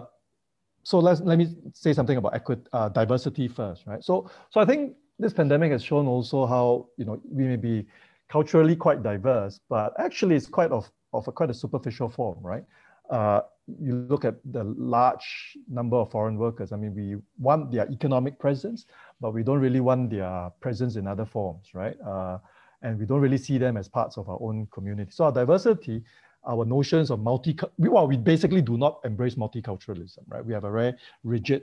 so 0.82 0.98
let's, 0.98 1.20
let 1.20 1.38
me 1.38 1.48
say 1.72 1.92
something 1.92 2.16
about 2.16 2.34
equity, 2.34 2.62
uh, 2.72 2.88
diversity 2.88 3.48
first, 3.48 3.86
right? 3.86 4.02
So, 4.04 4.30
so 4.50 4.60
I 4.60 4.64
think 4.64 4.94
this 5.18 5.32
pandemic 5.32 5.72
has 5.72 5.82
shown 5.82 6.06
also 6.06 6.46
how, 6.46 6.88
you 6.96 7.04
know, 7.04 7.20
we 7.28 7.44
may 7.44 7.56
be 7.56 7.86
culturally 8.28 8.76
quite 8.76 9.02
diverse, 9.02 9.60
but 9.68 9.94
actually 9.98 10.36
it's 10.36 10.46
quite 10.46 10.70
of, 10.70 10.90
of 11.12 11.26
a 11.28 11.32
quite 11.32 11.50
a 11.50 11.54
superficial 11.54 12.08
form, 12.08 12.38
right? 12.40 12.64
Uh, 13.10 13.40
you 13.80 13.94
look 14.08 14.24
at 14.24 14.36
the 14.52 14.64
large 14.64 15.56
number 15.68 15.96
of 15.96 16.10
foreign 16.10 16.36
workers. 16.38 16.72
I 16.72 16.76
mean, 16.76 16.94
we 16.94 17.16
want 17.38 17.72
their 17.72 17.90
economic 17.90 18.38
presence, 18.38 18.86
but 19.20 19.32
we 19.32 19.42
don't 19.42 19.58
really 19.58 19.80
want 19.80 20.10
their 20.10 20.50
presence 20.60 20.96
in 20.96 21.06
other 21.06 21.24
forms, 21.24 21.74
right? 21.74 21.96
Uh, 22.00 22.38
and 22.82 22.98
we 22.98 23.06
don't 23.06 23.20
really 23.20 23.38
see 23.38 23.58
them 23.58 23.76
as 23.76 23.88
parts 23.88 24.16
of 24.18 24.28
our 24.28 24.38
own 24.40 24.68
community. 24.70 25.10
So 25.10 25.24
our 25.24 25.32
diversity, 25.32 26.02
our 26.46 26.64
notions 26.64 27.10
of 27.10 27.20
multi, 27.20 27.58
well, 27.78 28.06
we 28.06 28.16
basically 28.16 28.62
do 28.62 28.76
not 28.76 29.00
embrace 29.04 29.34
multiculturalism, 29.34 30.20
right? 30.28 30.44
We 30.44 30.52
have 30.52 30.64
a 30.64 30.70
very 30.70 30.94
rigid, 31.24 31.62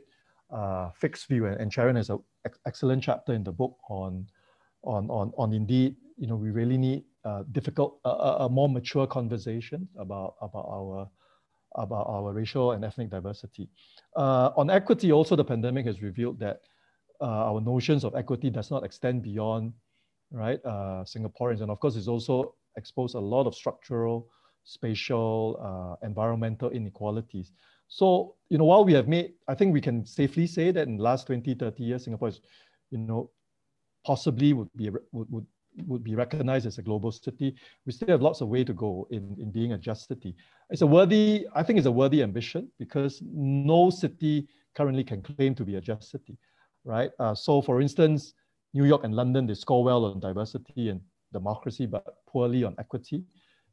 uh, 0.51 0.89
fixed 0.91 1.27
view, 1.27 1.45
and, 1.47 1.59
and 1.59 1.71
Cherian 1.71 1.95
has 1.95 2.09
an 2.09 2.19
excellent 2.65 3.03
chapter 3.03 3.33
in 3.33 3.43
the 3.43 3.51
book 3.51 3.77
on, 3.89 4.27
on, 4.83 5.09
on, 5.09 5.31
on 5.37 5.53
indeed, 5.53 5.95
you 6.17 6.27
know, 6.27 6.35
we 6.35 6.51
really 6.51 6.77
need 6.77 7.03
uh, 7.25 7.43
difficult, 7.53 7.99
a 8.05 8.49
more 8.49 8.67
mature 8.69 9.07
conversation 9.07 9.87
about 9.97 10.35
about 10.41 10.65
our 10.69 11.09
about 11.75 12.05
our 12.07 12.33
racial 12.33 12.73
and 12.73 12.85
ethnic 12.85 13.09
diversity. 13.09 13.67
Uh, 14.15 14.51
on 14.55 14.69
equity, 14.69 15.11
also 15.11 15.35
the 15.35 15.43
pandemic 15.43 15.85
has 15.85 16.01
revealed 16.01 16.39
that 16.39 16.61
uh, 17.21 17.49
our 17.49 17.61
notions 17.61 18.03
of 18.03 18.13
equity 18.15 18.49
does 18.49 18.69
not 18.69 18.83
extend 18.83 19.23
beyond 19.23 19.73
right 20.31 20.59
uh, 20.65 21.03
Singaporeans, 21.03 21.61
and 21.61 21.71
of 21.71 21.79
course, 21.79 21.95
it's 21.95 22.07
also 22.07 22.53
exposed 22.75 23.15
a 23.15 23.19
lot 23.19 23.47
of 23.47 23.55
structural, 23.55 24.27
spatial, 24.63 25.59
uh, 25.61 26.05
environmental 26.05 26.69
inequalities. 26.69 27.51
So, 27.87 28.35
you 28.49 28.57
know, 28.57 28.65
while 28.65 28.85
we 28.85 28.93
have 28.93 29.07
made, 29.07 29.33
I 29.47 29.55
think 29.55 29.73
we 29.73 29.81
can 29.81 30.05
safely 30.05 30.47
say 30.47 30.71
that 30.71 30.87
in 30.87 30.97
the 30.97 31.03
last 31.03 31.27
20, 31.27 31.53
30 31.53 31.83
years, 31.83 32.03
Singapore 32.05 32.29
is, 32.29 32.41
you 32.89 32.97
know, 32.97 33.29
possibly 34.05 34.53
would 34.53 34.69
be 34.75 34.89
would, 34.89 35.31
would 35.31 35.45
would 35.87 36.03
be 36.03 36.15
recognized 36.15 36.65
as 36.65 36.77
a 36.77 36.81
global 36.81 37.11
city. 37.11 37.55
We 37.85 37.91
still 37.91 38.09
have 38.09 38.21
lots 38.21 38.41
of 38.41 38.47
way 38.47 38.63
to 38.63 38.73
go 38.73 39.07
in, 39.11 39.35
in 39.39 39.51
being 39.51 39.73
a 39.73 39.77
just 39.77 40.07
city. 40.07 40.35
It's 40.69 40.81
a 40.81 40.87
worthy, 40.87 41.47
I 41.55 41.63
think 41.63 41.77
it's 41.77 41.87
a 41.87 41.91
worthy 41.91 42.21
ambition 42.21 42.69
because 42.79 43.21
no 43.23 43.89
city 43.89 44.47
currently 44.75 45.03
can 45.03 45.21
claim 45.21 45.55
to 45.55 45.63
be 45.63 45.75
a 45.75 45.81
just 45.81 46.11
city, 46.11 46.37
right? 46.83 47.11
Uh, 47.19 47.35
so 47.35 47.61
for 47.61 47.81
instance, 47.81 48.33
New 48.73 48.85
York 48.85 49.03
and 49.03 49.15
London, 49.15 49.45
they 49.45 49.53
score 49.53 49.83
well 49.83 50.05
on 50.05 50.19
diversity 50.19 50.89
and 50.89 51.01
democracy, 51.31 51.85
but 51.85 52.05
poorly 52.27 52.63
on 52.63 52.75
equity. 52.79 53.23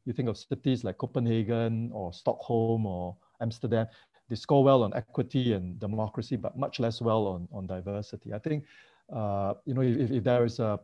You 0.05 0.13
think 0.13 0.29
of 0.29 0.37
cities 0.37 0.83
like 0.83 0.97
Copenhagen 0.97 1.91
or 1.93 2.13
Stockholm 2.13 2.85
or 2.85 3.15
Amsterdam, 3.39 3.87
they 4.29 4.35
score 4.35 4.63
well 4.63 4.83
on 4.83 4.93
equity 4.93 5.53
and 5.53 5.79
democracy, 5.79 6.35
but 6.37 6.57
much 6.57 6.79
less 6.79 7.01
well 7.01 7.27
on, 7.27 7.47
on 7.51 7.67
diversity. 7.67 8.33
I 8.33 8.39
think 8.39 8.63
uh, 9.11 9.53
you 9.65 9.73
know, 9.73 9.81
if, 9.81 10.11
if 10.11 10.23
there 10.23 10.45
is 10.45 10.59
a, 10.59 10.79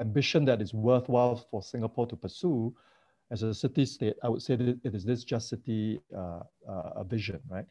ambition 0.00 0.44
that 0.44 0.60
is 0.60 0.74
worthwhile 0.74 1.34
for 1.50 1.62
Singapore 1.62 2.06
to 2.06 2.14
pursue 2.14 2.74
as 3.30 3.42
a 3.42 3.54
city 3.54 3.86
state, 3.86 4.14
I 4.22 4.28
would 4.28 4.42
say 4.42 4.54
that 4.54 4.78
it 4.84 4.94
is 4.94 5.02
this 5.02 5.24
just 5.24 5.48
city 5.48 5.98
uh, 6.14 6.40
uh, 6.68 7.02
vision, 7.04 7.40
right? 7.48 7.64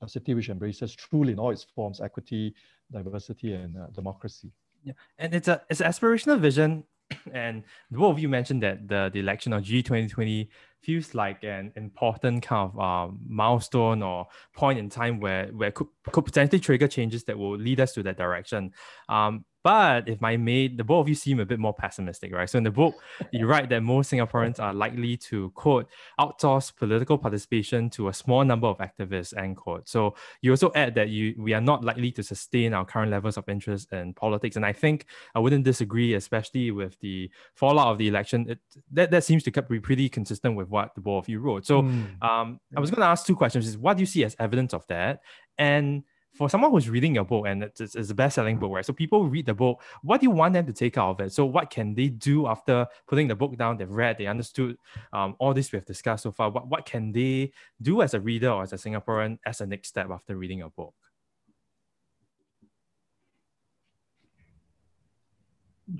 A 0.00 0.08
city 0.08 0.32
which 0.34 0.48
embraces 0.48 0.94
truly 0.94 1.32
in 1.32 1.40
all 1.40 1.50
its 1.50 1.64
forms 1.64 2.00
equity, 2.00 2.54
diversity, 2.92 3.52
and 3.52 3.76
uh, 3.76 3.88
democracy. 3.88 4.52
Yeah, 4.84 4.92
and 5.18 5.34
it's 5.34 5.48
a 5.48 5.60
it's 5.68 5.80
an 5.80 5.88
aspirational 5.88 6.38
vision 6.38 6.84
and 7.32 7.62
both 7.90 8.12
of 8.12 8.18
you 8.18 8.28
mentioned 8.28 8.62
that 8.62 8.88
the, 8.88 9.10
the 9.12 9.20
election 9.20 9.52
of 9.52 9.62
GE2020 9.62 10.48
feels 10.80 11.14
like 11.14 11.42
an 11.42 11.72
important 11.76 12.42
kind 12.42 12.70
of 12.70 12.78
um, 12.78 13.18
milestone 13.26 14.02
or 14.02 14.26
point 14.54 14.78
in 14.78 14.90
time 14.90 15.18
where, 15.18 15.46
where 15.48 15.70
could, 15.70 15.86
could 16.12 16.24
potentially 16.24 16.60
trigger 16.60 16.86
changes 16.86 17.24
that 17.24 17.38
will 17.38 17.56
lead 17.56 17.80
us 17.80 17.92
to 17.94 18.02
that 18.02 18.18
direction. 18.18 18.72
Um, 19.08 19.44
but 19.64 20.10
if 20.10 20.22
I 20.22 20.36
may, 20.36 20.68
the 20.68 20.84
both 20.84 21.00
of 21.00 21.08
you 21.08 21.14
seem 21.14 21.40
a 21.40 21.46
bit 21.46 21.58
more 21.58 21.72
pessimistic, 21.72 22.34
right? 22.34 22.48
So 22.48 22.58
in 22.58 22.64
the 22.64 22.70
book, 22.70 22.94
you 23.32 23.46
write 23.46 23.70
that 23.70 23.82
most 23.82 24.12
Singaporeans 24.12 24.60
are 24.60 24.74
likely 24.74 25.16
to 25.16 25.50
quote 25.52 25.88
outsource 26.20 26.70
political 26.76 27.16
participation 27.16 27.88
to 27.90 28.08
a 28.08 28.12
small 28.12 28.44
number 28.44 28.66
of 28.66 28.76
activists, 28.76 29.34
end 29.36 29.56
quote. 29.56 29.88
So 29.88 30.16
you 30.42 30.50
also 30.50 30.70
add 30.74 30.94
that 30.96 31.08
you 31.08 31.34
we 31.38 31.54
are 31.54 31.62
not 31.62 31.82
likely 31.82 32.12
to 32.12 32.22
sustain 32.22 32.74
our 32.74 32.84
current 32.84 33.10
levels 33.10 33.38
of 33.38 33.48
interest 33.48 33.90
in 33.90 34.12
politics. 34.12 34.56
And 34.56 34.66
I 34.66 34.74
think 34.74 35.06
I 35.34 35.38
wouldn't 35.38 35.64
disagree, 35.64 36.12
especially 36.12 36.70
with 36.70 37.00
the 37.00 37.30
fallout 37.54 37.88
of 37.88 37.96
the 37.96 38.06
election. 38.06 38.46
It, 38.50 38.58
that, 38.92 39.10
that 39.12 39.24
seems 39.24 39.42
to 39.44 39.62
be 39.62 39.80
pretty 39.80 40.10
consistent 40.10 40.56
with 40.56 40.68
what 40.68 40.94
the 40.94 41.00
both 41.00 41.24
of 41.24 41.28
you 41.30 41.40
wrote. 41.40 41.64
So 41.64 41.80
mm. 41.80 42.22
um, 42.22 42.60
I 42.76 42.80
was 42.80 42.90
going 42.90 43.00
to 43.00 43.06
ask 43.06 43.24
two 43.24 43.34
questions: 43.34 43.66
is 43.66 43.78
what 43.78 43.96
do 43.96 44.02
you 44.02 44.06
see 44.06 44.24
as 44.24 44.36
evidence 44.38 44.74
of 44.74 44.86
that? 44.88 45.20
And 45.56 46.02
for 46.34 46.50
someone 46.50 46.70
who's 46.70 46.90
reading 46.90 47.14
your 47.14 47.24
book 47.24 47.46
and 47.46 47.62
it's, 47.62 47.80
it's 47.80 48.10
a 48.10 48.14
best-selling 48.14 48.58
book, 48.58 48.72
right? 48.72 48.84
So 48.84 48.92
people 48.92 49.28
read 49.28 49.46
the 49.46 49.54
book. 49.54 49.80
What 50.02 50.20
do 50.20 50.26
you 50.26 50.30
want 50.30 50.54
them 50.54 50.66
to 50.66 50.72
take 50.72 50.98
out 50.98 51.10
of 51.10 51.20
it? 51.20 51.32
So 51.32 51.46
what 51.46 51.70
can 51.70 51.94
they 51.94 52.08
do 52.08 52.48
after 52.48 52.86
putting 53.06 53.28
the 53.28 53.36
book 53.36 53.56
down? 53.56 53.76
They've 53.76 53.90
read, 53.90 54.18
they 54.18 54.26
understood 54.26 54.76
um, 55.12 55.36
all 55.38 55.54
this 55.54 55.70
we've 55.72 55.84
discussed 55.84 56.24
so 56.24 56.32
far. 56.32 56.50
What 56.50 56.66
what 56.66 56.86
can 56.86 57.12
they 57.12 57.52
do 57.80 58.02
as 58.02 58.14
a 58.14 58.20
reader 58.20 58.50
or 58.50 58.64
as 58.64 58.72
a 58.72 58.76
Singaporean 58.76 59.38
as 59.46 59.60
a 59.60 59.66
next 59.66 59.88
step 59.88 60.10
after 60.10 60.36
reading 60.36 60.58
your 60.58 60.70
book? 60.70 60.94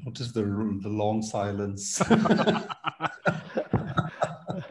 Notice 0.05 0.33
the 0.33 0.43
the 0.83 0.89
long 0.89 1.23
silence. 1.23 1.99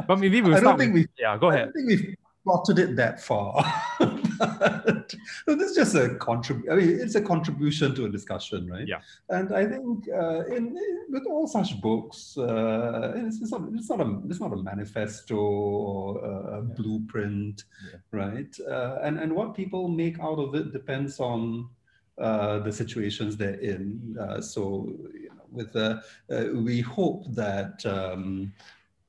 but 0.07 0.19
maybe 0.19 0.41
we'll 0.41 0.55
I 0.55 0.59
don't 0.59 0.77
think 0.77 0.93
we. 0.93 1.07
Yeah, 1.17 1.37
go 1.37 1.49
ahead. 1.49 1.61
I 1.61 1.63
don't 1.65 1.73
think 1.73 1.87
we've 1.87 2.15
plotted 2.43 2.79
it 2.79 2.95
that 2.97 3.21
far. 3.21 3.63
but 5.45 5.57
this 5.57 5.71
is 5.71 5.75
just 5.75 5.95
a 5.95 6.15
contribute. 6.15 6.71
I 6.71 6.75
mean, 6.75 6.99
it's 6.99 7.15
a 7.15 7.21
contribution 7.21 7.95
to 7.95 8.05
a 8.05 8.09
discussion, 8.09 8.69
right? 8.69 8.87
Yeah. 8.87 8.99
And 9.29 9.53
I 9.53 9.65
think 9.65 10.05
uh, 10.09 10.45
in, 10.45 10.67
in, 10.67 11.05
with 11.09 11.25
all 11.27 11.47
such 11.47 11.79
books, 11.81 12.37
uh, 12.37 13.13
it's, 13.15 13.41
it's, 13.41 13.51
not, 13.51 13.61
it's 13.73 13.89
not 13.89 14.01
a 14.01 14.21
it's 14.29 14.39
not 14.39 14.53
a 14.53 14.57
manifesto 14.57 15.37
or 15.37 16.25
a 16.25 16.55
yeah. 16.55 16.73
blueprint, 16.75 17.63
yeah. 17.91 17.99
right? 18.11 18.55
Uh, 18.69 18.99
and 19.03 19.19
and 19.19 19.33
what 19.33 19.55
people 19.55 19.87
make 19.87 20.19
out 20.19 20.39
of 20.39 20.55
it 20.55 20.73
depends 20.73 21.19
on 21.19 21.69
uh, 22.17 22.59
the 22.59 22.71
situations 22.71 23.37
they're 23.37 23.59
in. 23.59 24.17
Uh, 24.19 24.41
so, 24.41 24.87
you 25.13 25.29
know, 25.29 25.45
with 25.51 25.75
uh, 25.75 25.99
we 26.53 26.81
hope 26.81 27.23
that. 27.33 27.85
Um, 27.85 28.53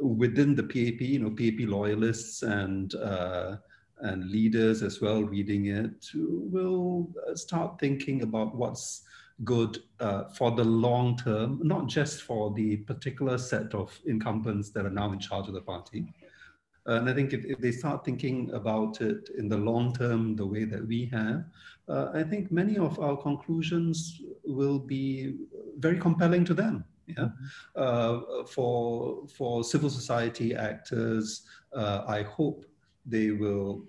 within 0.01 0.57
the 0.57 0.63
PAP, 0.63 1.01
you 1.01 1.21
know, 1.21 1.31
PAP 1.31 1.69
loyalists 1.69 2.43
and 2.43 2.95
uh, 2.97 3.57
and 4.01 4.31
leaders 4.31 4.83
as 4.83 5.01
well 5.01 5.23
reading 5.23 5.67
it 5.67 6.07
will 6.15 7.09
uh, 7.29 7.35
start 7.35 7.79
thinking 7.79 8.23
about 8.23 8.55
what's 8.55 9.03
good 9.43 9.79
uh, 9.99 10.25
for 10.25 10.53
the 10.53 10.63
long 10.63 11.17
term, 11.17 11.61
not 11.63 11.89
just 11.89 12.23
for 12.23 12.53
the 12.53 12.77
particular 12.79 13.37
set 13.37 13.75
of 13.75 13.99
incumbents 14.07 14.71
that 14.71 14.87
are 14.87 14.91
now 14.91 15.13
in 15.13 15.19
charge 15.19 15.49
of 15.49 15.55
the 15.55 15.61
party. 15.61 16.07
And 16.87 17.09
I 17.09 17.15
think 17.15 17.33
if, 17.33 17.45
if 17.45 17.59
they 17.59 17.73
start 17.73 18.05
thinking 18.05 18.51
about 18.53 19.01
it 19.01 19.31
in 19.37 19.49
the 19.49 19.57
long 19.57 19.95
term, 19.95 20.37
the 20.37 20.47
way 20.47 20.65
that 20.65 20.87
we 20.87 21.07
have, 21.07 21.45
uh, 21.89 22.11
I 22.15 22.23
think 22.23 22.53
many 22.53 22.77
of 22.79 23.01
our 23.01 23.17
conclusions 23.17 24.21
will 24.45 24.79
be 24.79 25.37
very 25.79 25.99
compelling 25.99 26.45
to 26.45 26.55
them 26.55 26.85
yeah 27.07 27.29
uh, 27.77 28.21
for 28.47 29.27
for 29.29 29.63
civil 29.63 29.91
society 29.91 30.55
actors 30.55 31.43
uh, 31.75 32.03
i 32.09 32.23
hope 32.23 32.65
they 33.07 33.31
will 33.31 33.85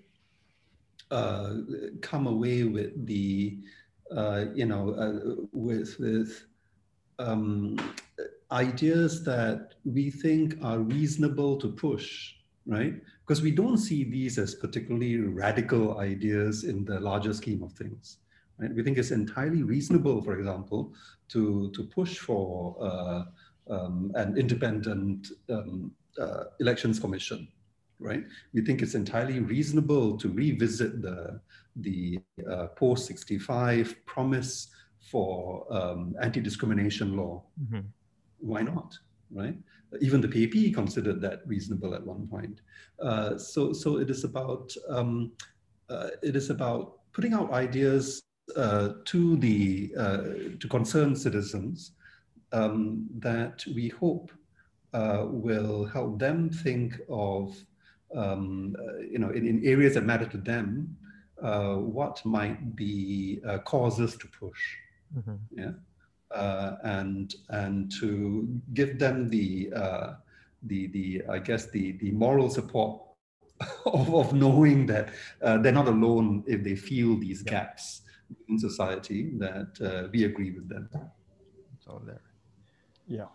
uh, 1.10 1.54
come 2.00 2.26
away 2.26 2.64
with 2.64 3.06
the 3.06 3.58
uh, 4.14 4.46
you 4.54 4.66
know 4.66 4.90
uh, 4.94 5.44
with 5.52 5.96
with 5.98 6.46
um, 7.18 7.76
ideas 8.52 9.24
that 9.24 9.74
we 9.84 10.10
think 10.10 10.56
are 10.62 10.78
reasonable 10.78 11.56
to 11.56 11.68
push 11.68 12.34
right 12.66 12.94
because 13.20 13.42
we 13.42 13.50
don't 13.50 13.78
see 13.78 14.04
these 14.04 14.38
as 14.38 14.54
particularly 14.54 15.18
radical 15.18 15.98
ideas 15.98 16.64
in 16.64 16.84
the 16.84 16.98
larger 17.00 17.32
scheme 17.32 17.62
of 17.62 17.72
things 17.72 18.18
Right? 18.58 18.74
We 18.74 18.82
think 18.82 18.98
it's 18.98 19.10
entirely 19.10 19.62
reasonable, 19.62 20.22
for 20.22 20.38
example, 20.38 20.94
to, 21.28 21.70
to 21.72 21.84
push 21.84 22.18
for 22.18 22.76
uh, 22.80 23.24
um, 23.68 24.12
an 24.14 24.36
independent 24.36 25.28
um, 25.50 25.92
uh, 26.18 26.44
elections 26.60 26.98
commission, 26.98 27.48
right? 27.98 28.24
We 28.52 28.62
think 28.62 28.82
it's 28.82 28.94
entirely 28.94 29.40
reasonable 29.40 30.16
to 30.18 30.28
revisit 30.28 31.02
the, 31.02 31.40
the 31.76 32.20
uh, 32.50 32.68
post-65 32.68 33.94
promise 34.06 34.68
for 35.00 35.66
um, 35.70 36.14
anti-discrimination 36.20 37.16
law. 37.16 37.42
Mm-hmm. 37.62 37.80
Why 38.38 38.62
not, 38.62 38.98
right? 39.32 39.56
Even 40.00 40.20
the 40.20 40.28
PAP 40.28 40.74
considered 40.74 41.20
that 41.20 41.40
reasonable 41.46 41.94
at 41.94 42.04
one 42.04 42.26
point. 42.26 42.60
Uh, 43.00 43.38
so, 43.38 43.72
so 43.72 43.98
it 43.98 44.10
is 44.10 44.24
about 44.24 44.72
um, 44.88 45.32
uh, 45.88 46.08
it 46.22 46.34
is 46.34 46.50
about 46.50 46.98
putting 47.12 47.32
out 47.32 47.52
ideas 47.52 48.24
uh, 48.56 48.90
to 49.04 49.36
the 49.36 49.92
uh, 49.98 50.22
to 50.60 50.68
concerned 50.68 51.18
citizens 51.18 51.92
um, 52.52 53.06
that 53.18 53.64
we 53.74 53.88
hope 53.88 54.32
uh, 54.92 55.24
will 55.26 55.84
help 55.84 56.18
them 56.18 56.50
think 56.50 56.98
of 57.08 57.56
um, 58.14 58.76
uh, 58.78 58.98
you 58.98 59.18
know 59.18 59.30
in, 59.30 59.46
in, 59.46 59.64
areas 59.64 59.94
that 59.94 60.04
matter 60.04 60.26
to 60.26 60.38
them 60.38 60.96
uh, 61.42 61.74
what 61.74 62.24
might 62.24 62.76
be 62.76 63.40
uh, 63.46 63.58
causes 63.58 64.16
to 64.16 64.26
push 64.28 64.60
mm-hmm. 65.16 65.36
yeah 65.56 65.72
and 66.82 67.34
and 67.50 67.92
to 68.00 68.48
give 68.74 68.98
them 68.98 69.28
the 69.28 69.70
the 70.62 70.86
the 70.88 71.22
I 71.30 71.38
guess 71.38 71.70
the 71.70 71.92
the 71.92 72.10
moral 72.12 72.50
support 72.50 73.02
of, 73.86 74.14
of 74.14 74.32
knowing 74.34 74.86
that 74.86 75.10
they're 75.40 75.72
not 75.72 75.88
alone 75.88 76.44
if 76.46 76.62
they 76.62 76.76
feel 76.76 77.16
these 77.16 77.42
yeah. 77.44 77.52
gaps 77.52 78.02
in 78.48 78.58
society 78.58 79.30
that 79.38 79.78
uh, 79.80 80.08
we 80.12 80.24
agree 80.24 80.50
with 80.50 80.68
them. 80.68 80.88
It's 81.76 81.86
all 81.86 82.02
there. 82.04 82.20
Yeah. 83.06 83.26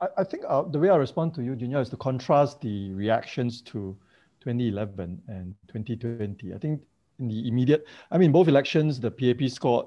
I, 0.00 0.08
I 0.18 0.24
think 0.24 0.44
uh, 0.48 0.62
the 0.62 0.78
way 0.78 0.88
I 0.88 0.96
respond 0.96 1.34
to 1.34 1.42
you, 1.42 1.56
Junior, 1.56 1.80
is 1.80 1.88
to 1.90 1.96
contrast 1.96 2.60
the 2.60 2.92
reactions 2.92 3.60
to 3.62 3.96
2011 4.40 5.22
and 5.28 5.54
2020. 5.68 6.54
I 6.54 6.58
think 6.58 6.82
in 7.18 7.28
the 7.28 7.48
immediate, 7.48 7.86
I 8.10 8.18
mean, 8.18 8.32
both 8.32 8.48
elections, 8.48 8.98
the 9.00 9.10
PAP 9.10 9.48
scored 9.50 9.86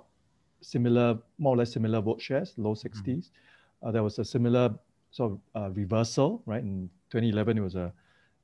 similar, 0.62 1.18
more 1.38 1.56
or 1.56 1.58
less 1.58 1.74
similar 1.74 2.02
vote 2.02 2.22
shares, 2.22 2.54
low 2.58 2.74
60s. 2.74 3.04
Mm-hmm. 3.04 3.88
Uh, 3.88 3.92
there 3.92 4.04
was 4.04 4.20
a 4.20 4.26
similar 4.26 4.74
sort 5.12 5.34
of 5.34 5.40
uh, 5.56 5.70
reversal, 5.72 6.42
right? 6.46 6.62
In 6.64 6.90
2011, 7.12 7.58
it 7.58 7.62
was 7.62 7.76
a 7.76 7.94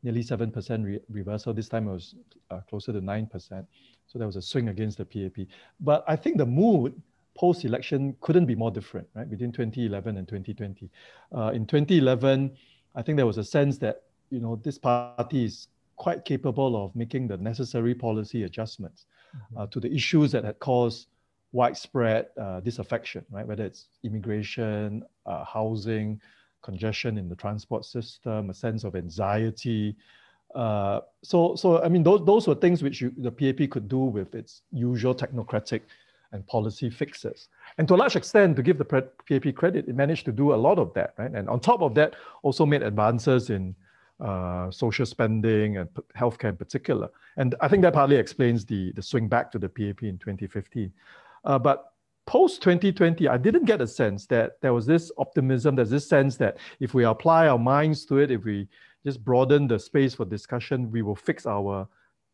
nearly 0.03 0.23
7% 0.23 0.85
re- 0.85 0.99
reversal. 1.09 1.53
This 1.53 1.69
time 1.69 1.87
it 1.87 1.91
was 1.91 2.15
uh, 2.51 2.59
closer 2.69 2.93
to 2.93 3.01
9%. 3.01 3.65
So 4.07 4.19
there 4.19 4.27
was 4.27 4.35
a 4.35 4.41
swing 4.41 4.69
against 4.69 4.97
the 4.97 5.05
PAP. 5.05 5.47
But 5.79 6.03
I 6.07 6.15
think 6.15 6.37
the 6.37 6.45
mood 6.45 7.01
post-election 7.37 8.15
couldn't 8.21 8.45
be 8.45 8.55
more 8.55 8.71
different, 8.71 9.07
right, 9.13 9.29
between 9.29 9.51
2011 9.51 10.17
and 10.17 10.27
2020. 10.27 10.89
Uh, 11.35 11.51
in 11.53 11.65
2011, 11.65 12.51
I 12.95 13.01
think 13.01 13.15
there 13.15 13.25
was 13.25 13.37
a 13.37 13.43
sense 13.43 13.77
that, 13.77 14.03
you 14.29 14.39
know, 14.39 14.57
this 14.57 14.77
party 14.77 15.45
is 15.45 15.67
quite 15.99 16.25
capable 16.25 16.83
of 16.83 16.95
making 16.95 17.27
the 17.27 17.37
necessary 17.37 17.93
policy 17.93 18.43
adjustments 18.43 19.05
mm-hmm. 19.05 19.57
uh, 19.57 19.67
to 19.67 19.79
the 19.79 19.91
issues 19.93 20.31
that 20.31 20.43
had 20.43 20.57
caused 20.59 21.07
widespread 21.51 22.27
uh, 22.41 22.59
disaffection, 22.61 23.23
right, 23.31 23.47
whether 23.47 23.65
it's 23.65 23.87
immigration, 24.03 25.03
uh, 25.25 25.43
housing, 25.43 26.19
congestion 26.61 27.17
in 27.17 27.29
the 27.29 27.35
transport 27.35 27.85
system, 27.85 28.49
a 28.49 28.53
sense 28.53 28.83
of 28.83 28.95
anxiety, 28.95 29.95
uh, 30.55 31.01
so, 31.23 31.55
so 31.55 31.81
I 31.83 31.89
mean, 31.89 32.03
those, 32.03 32.25
those 32.25 32.47
were 32.47 32.55
things 32.55 32.81
which 32.81 33.01
you, 33.01 33.13
the 33.17 33.31
PAP 33.31 33.69
could 33.69 33.87
do 33.87 33.99
with 33.99 34.33
its 34.33 34.63
usual 34.71 35.13
technocratic 35.13 35.81
and 36.31 36.45
policy 36.47 36.89
fixes. 36.89 37.49
And 37.77 37.87
to 37.87 37.95
a 37.95 37.97
large 37.97 38.15
extent, 38.15 38.55
to 38.55 38.63
give 38.63 38.77
the 38.77 38.85
PAP 38.85 39.55
credit, 39.55 39.87
it 39.87 39.95
managed 39.95 40.25
to 40.25 40.31
do 40.31 40.53
a 40.53 40.55
lot 40.55 40.79
of 40.79 40.93
that, 40.93 41.13
right? 41.17 41.31
And 41.31 41.49
on 41.49 41.59
top 41.59 41.81
of 41.81 41.93
that, 41.95 42.15
also 42.43 42.65
made 42.65 42.83
advances 42.83 43.49
in 43.49 43.75
uh, 44.19 44.69
social 44.69 45.05
spending 45.05 45.77
and 45.77 45.89
healthcare 46.17 46.49
in 46.49 46.57
particular. 46.57 47.09
And 47.37 47.55
I 47.61 47.67
think 47.67 47.81
that 47.83 47.93
partly 47.93 48.17
explains 48.17 48.65
the, 48.65 48.91
the 48.93 49.01
swing 49.01 49.27
back 49.27 49.51
to 49.51 49.59
the 49.59 49.69
PAP 49.69 50.03
in 50.03 50.17
2015. 50.17 50.91
Uh, 51.45 51.59
but 51.59 51.93
post 52.25 52.61
2020, 52.61 53.27
I 53.27 53.37
didn't 53.37 53.65
get 53.65 53.81
a 53.81 53.87
sense 53.87 54.25
that 54.27 54.61
there 54.61 54.73
was 54.73 54.85
this 54.85 55.11
optimism, 55.17 55.75
there's 55.75 55.89
this 55.89 56.07
sense 56.07 56.37
that 56.37 56.57
if 56.79 56.93
we 56.93 57.05
apply 57.05 57.47
our 57.47 57.57
minds 57.57 58.05
to 58.05 58.17
it, 58.17 58.29
if 58.29 58.43
we 58.43 58.67
just 59.05 59.23
broaden 59.23 59.67
the 59.67 59.79
space 59.79 60.13
for 60.15 60.25
discussion, 60.25 60.91
we 60.91 61.01
will 61.01 61.15
fix 61.15 61.45
our, 61.45 61.87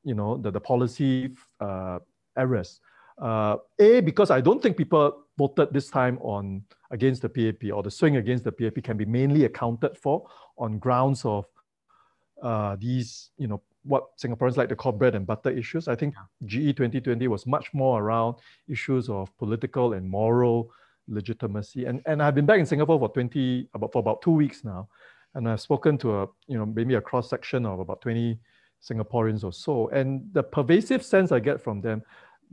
you 0.04 0.16
know, 0.16 0.38
the, 0.38 0.52
the 0.52 0.60
policy 0.60 1.32
uh, 1.60 2.00
errors. 2.38 2.82
Uh, 3.22 3.58
a, 3.80 4.02
because 4.02 4.32
I 4.32 4.42
don't 4.42 4.62
think 4.62 4.76
people 4.76 5.24
voted 5.38 5.70
this 5.72 5.90
time 5.90 6.18
on 6.22 6.64
against 6.92 7.22
the 7.22 7.30
PAP 7.30 7.72
or 7.72 7.84
the 7.84 7.92
swing 7.92 8.18
against 8.18 8.44
the 8.44 8.52
PAP 8.52 8.84
can 8.84 8.98
be 8.98 9.06
mainly 9.06 9.46
accounted 9.46 9.98
for 9.98 10.28
on 10.58 10.80
grounds 10.80 11.24
of 11.24 11.46
uh, 12.42 12.76
these, 12.80 13.32
you 13.38 13.48
know, 13.48 13.62
what 13.84 14.18
Singaporeans 14.18 14.58
like 14.58 14.70
to 14.70 14.76
call 14.76 14.92
bread 14.92 15.16
and 15.16 15.28
butter 15.28 15.52
issues. 15.52 15.88
I 15.88 15.96
think 15.96 16.16
GE 16.46 16.76
2020 16.76 17.28
was 17.28 17.46
much 17.46 17.74
more 17.74 18.02
around 18.02 18.36
issues 18.68 19.10
of 19.10 19.36
political 19.38 19.94
and 19.94 20.10
moral 20.10 20.72
legitimacy. 21.08 21.86
And, 21.86 22.02
and 22.06 22.22
I've 22.22 22.36
been 22.36 22.48
back 22.48 22.60
in 22.60 22.66
Singapore 22.66 23.00
for 23.00 23.10
20, 23.10 23.70
about, 23.74 23.94
for 23.94 24.00
about 24.00 24.22
two 24.22 24.32
weeks 24.32 24.64
now. 24.64 24.90
And 25.36 25.48
I've 25.48 25.62
spoken 25.62 25.98
to 26.00 26.22
a, 26.22 26.28
you 26.48 26.58
know, 26.58 26.66
maybe 26.66 26.96
a 26.96 27.02
cross 27.02 27.30
section 27.30 27.66
of 27.66 27.80
about 27.80 28.02
20 28.02 28.40
Singaporeans 28.82 29.44
or 29.44 29.54
so. 29.54 29.90
And 29.90 30.28
the 30.34 30.44
pervasive 30.44 31.04
sense 31.04 31.32
I 31.32 31.40
get 31.40 31.62
from 31.62 31.82
them 31.82 32.02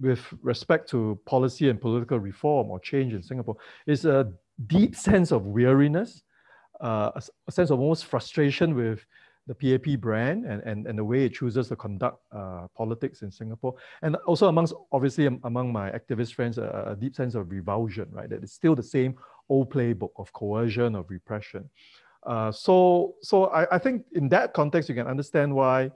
with 0.01 0.21
respect 0.43 0.89
to 0.91 1.19
policy 1.27 1.69
and 1.69 1.81
political 1.81 2.19
reform 2.19 2.71
or 2.71 2.81
change 2.81 3.15
in 3.15 3.23
Singapore 3.23 3.57
is 3.87 4.05
a 4.05 4.33
deep 4.67 4.97
sense 4.97 5.33
of 5.33 5.47
weariness, 5.47 6.23
uh, 6.83 7.11
a, 7.15 7.23
a 7.49 7.53
sense 7.53 7.71
of 7.71 7.81
almost 7.81 8.07
frustration 8.07 8.75
with 8.75 9.05
the 9.47 9.55
PAP 9.55 10.01
brand 10.01 10.45
and, 10.45 10.63
and, 10.63 10.87
and 10.87 10.99
the 10.99 11.05
way 11.05 11.25
it 11.25 11.35
chooses 11.35 11.69
to 11.69 11.77
conduct 11.77 12.19
uh, 12.33 12.67
politics 12.77 13.23
in 13.23 13.31
Singapore. 13.31 13.75
And 14.03 14.17
also 14.27 14.49
amongst, 14.49 14.75
obviously 14.93 15.27
among 15.27 15.73
my 15.73 15.91
activist 15.91 16.35
friends, 16.35 16.59
a, 16.59 16.85
a, 16.89 16.97
deep 16.97 17.17
sense 17.17 17.35
of 17.35 17.51
revulsion, 17.51 18.07
right? 18.13 18.29
That 18.29 18.43
it's 18.43 18.53
still 18.53 18.77
the 18.77 18.83
same 18.83 19.17
old 19.49 19.71
playbook 19.71 20.11
of 20.17 20.33
coercion, 20.33 20.95
of 20.95 21.11
repression. 21.11 21.69
Uh, 22.25 22.53
so 22.53 23.17
so 23.21 23.47
I, 23.47 23.75
I 23.75 23.79
think 23.79 24.05
in 24.13 24.29
that 24.29 24.53
context, 24.53 24.89
you 24.89 24.95
can 24.95 25.09
understand 25.09 25.53
why 25.53 25.91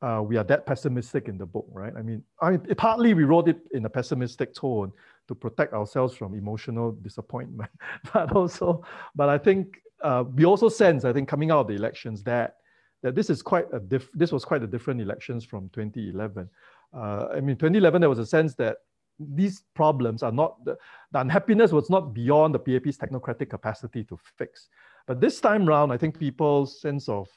uh, 0.00 0.22
we 0.22 0.36
are 0.36 0.44
that 0.44 0.66
pessimistic 0.66 1.28
in 1.28 1.38
the 1.38 1.46
book, 1.46 1.66
right? 1.72 1.92
I 1.96 2.02
mean, 2.02 2.22
I 2.40 2.50
mean, 2.52 2.60
partly 2.76 3.14
we 3.14 3.24
wrote 3.24 3.48
it 3.48 3.58
in 3.72 3.84
a 3.86 3.90
pessimistic 3.90 4.54
tone 4.54 4.92
to 5.28 5.34
protect 5.34 5.72
ourselves 5.72 6.14
from 6.16 6.34
emotional 6.34 6.92
disappointment, 6.92 7.70
but 8.12 8.32
also, 8.32 8.84
but 9.14 9.28
I 9.28 9.38
think 9.38 9.80
uh, 10.02 10.24
we 10.34 10.44
also 10.44 10.68
sense, 10.68 11.04
I 11.04 11.12
think, 11.12 11.28
coming 11.28 11.50
out 11.50 11.60
of 11.60 11.68
the 11.68 11.74
elections 11.74 12.22
that 12.24 12.56
that 13.02 13.14
this 13.16 13.30
is 13.30 13.42
quite 13.42 13.66
a 13.72 13.80
diff- 13.80 14.12
this 14.14 14.30
was 14.30 14.44
quite 14.44 14.62
a 14.62 14.66
different 14.66 15.00
elections 15.00 15.44
from 15.44 15.68
2011. 15.70 16.48
Uh, 16.94 17.26
I 17.34 17.40
mean, 17.40 17.56
2011 17.56 18.00
there 18.00 18.10
was 18.10 18.20
a 18.20 18.26
sense 18.26 18.54
that 18.54 18.76
these 19.18 19.64
problems 19.74 20.22
are 20.22 20.32
not 20.32 20.64
the, 20.64 20.76
the, 21.10 21.20
unhappiness 21.20 21.72
was 21.72 21.90
not 21.90 22.14
beyond 22.14 22.54
the 22.54 22.58
PAP's 22.58 22.96
technocratic 22.96 23.50
capacity 23.50 24.04
to 24.04 24.18
fix. 24.36 24.68
But 25.06 25.20
this 25.20 25.40
time 25.40 25.66
round, 25.66 25.92
I 25.92 25.96
think 25.96 26.18
people's 26.18 26.80
sense 26.80 27.08
of 27.08 27.28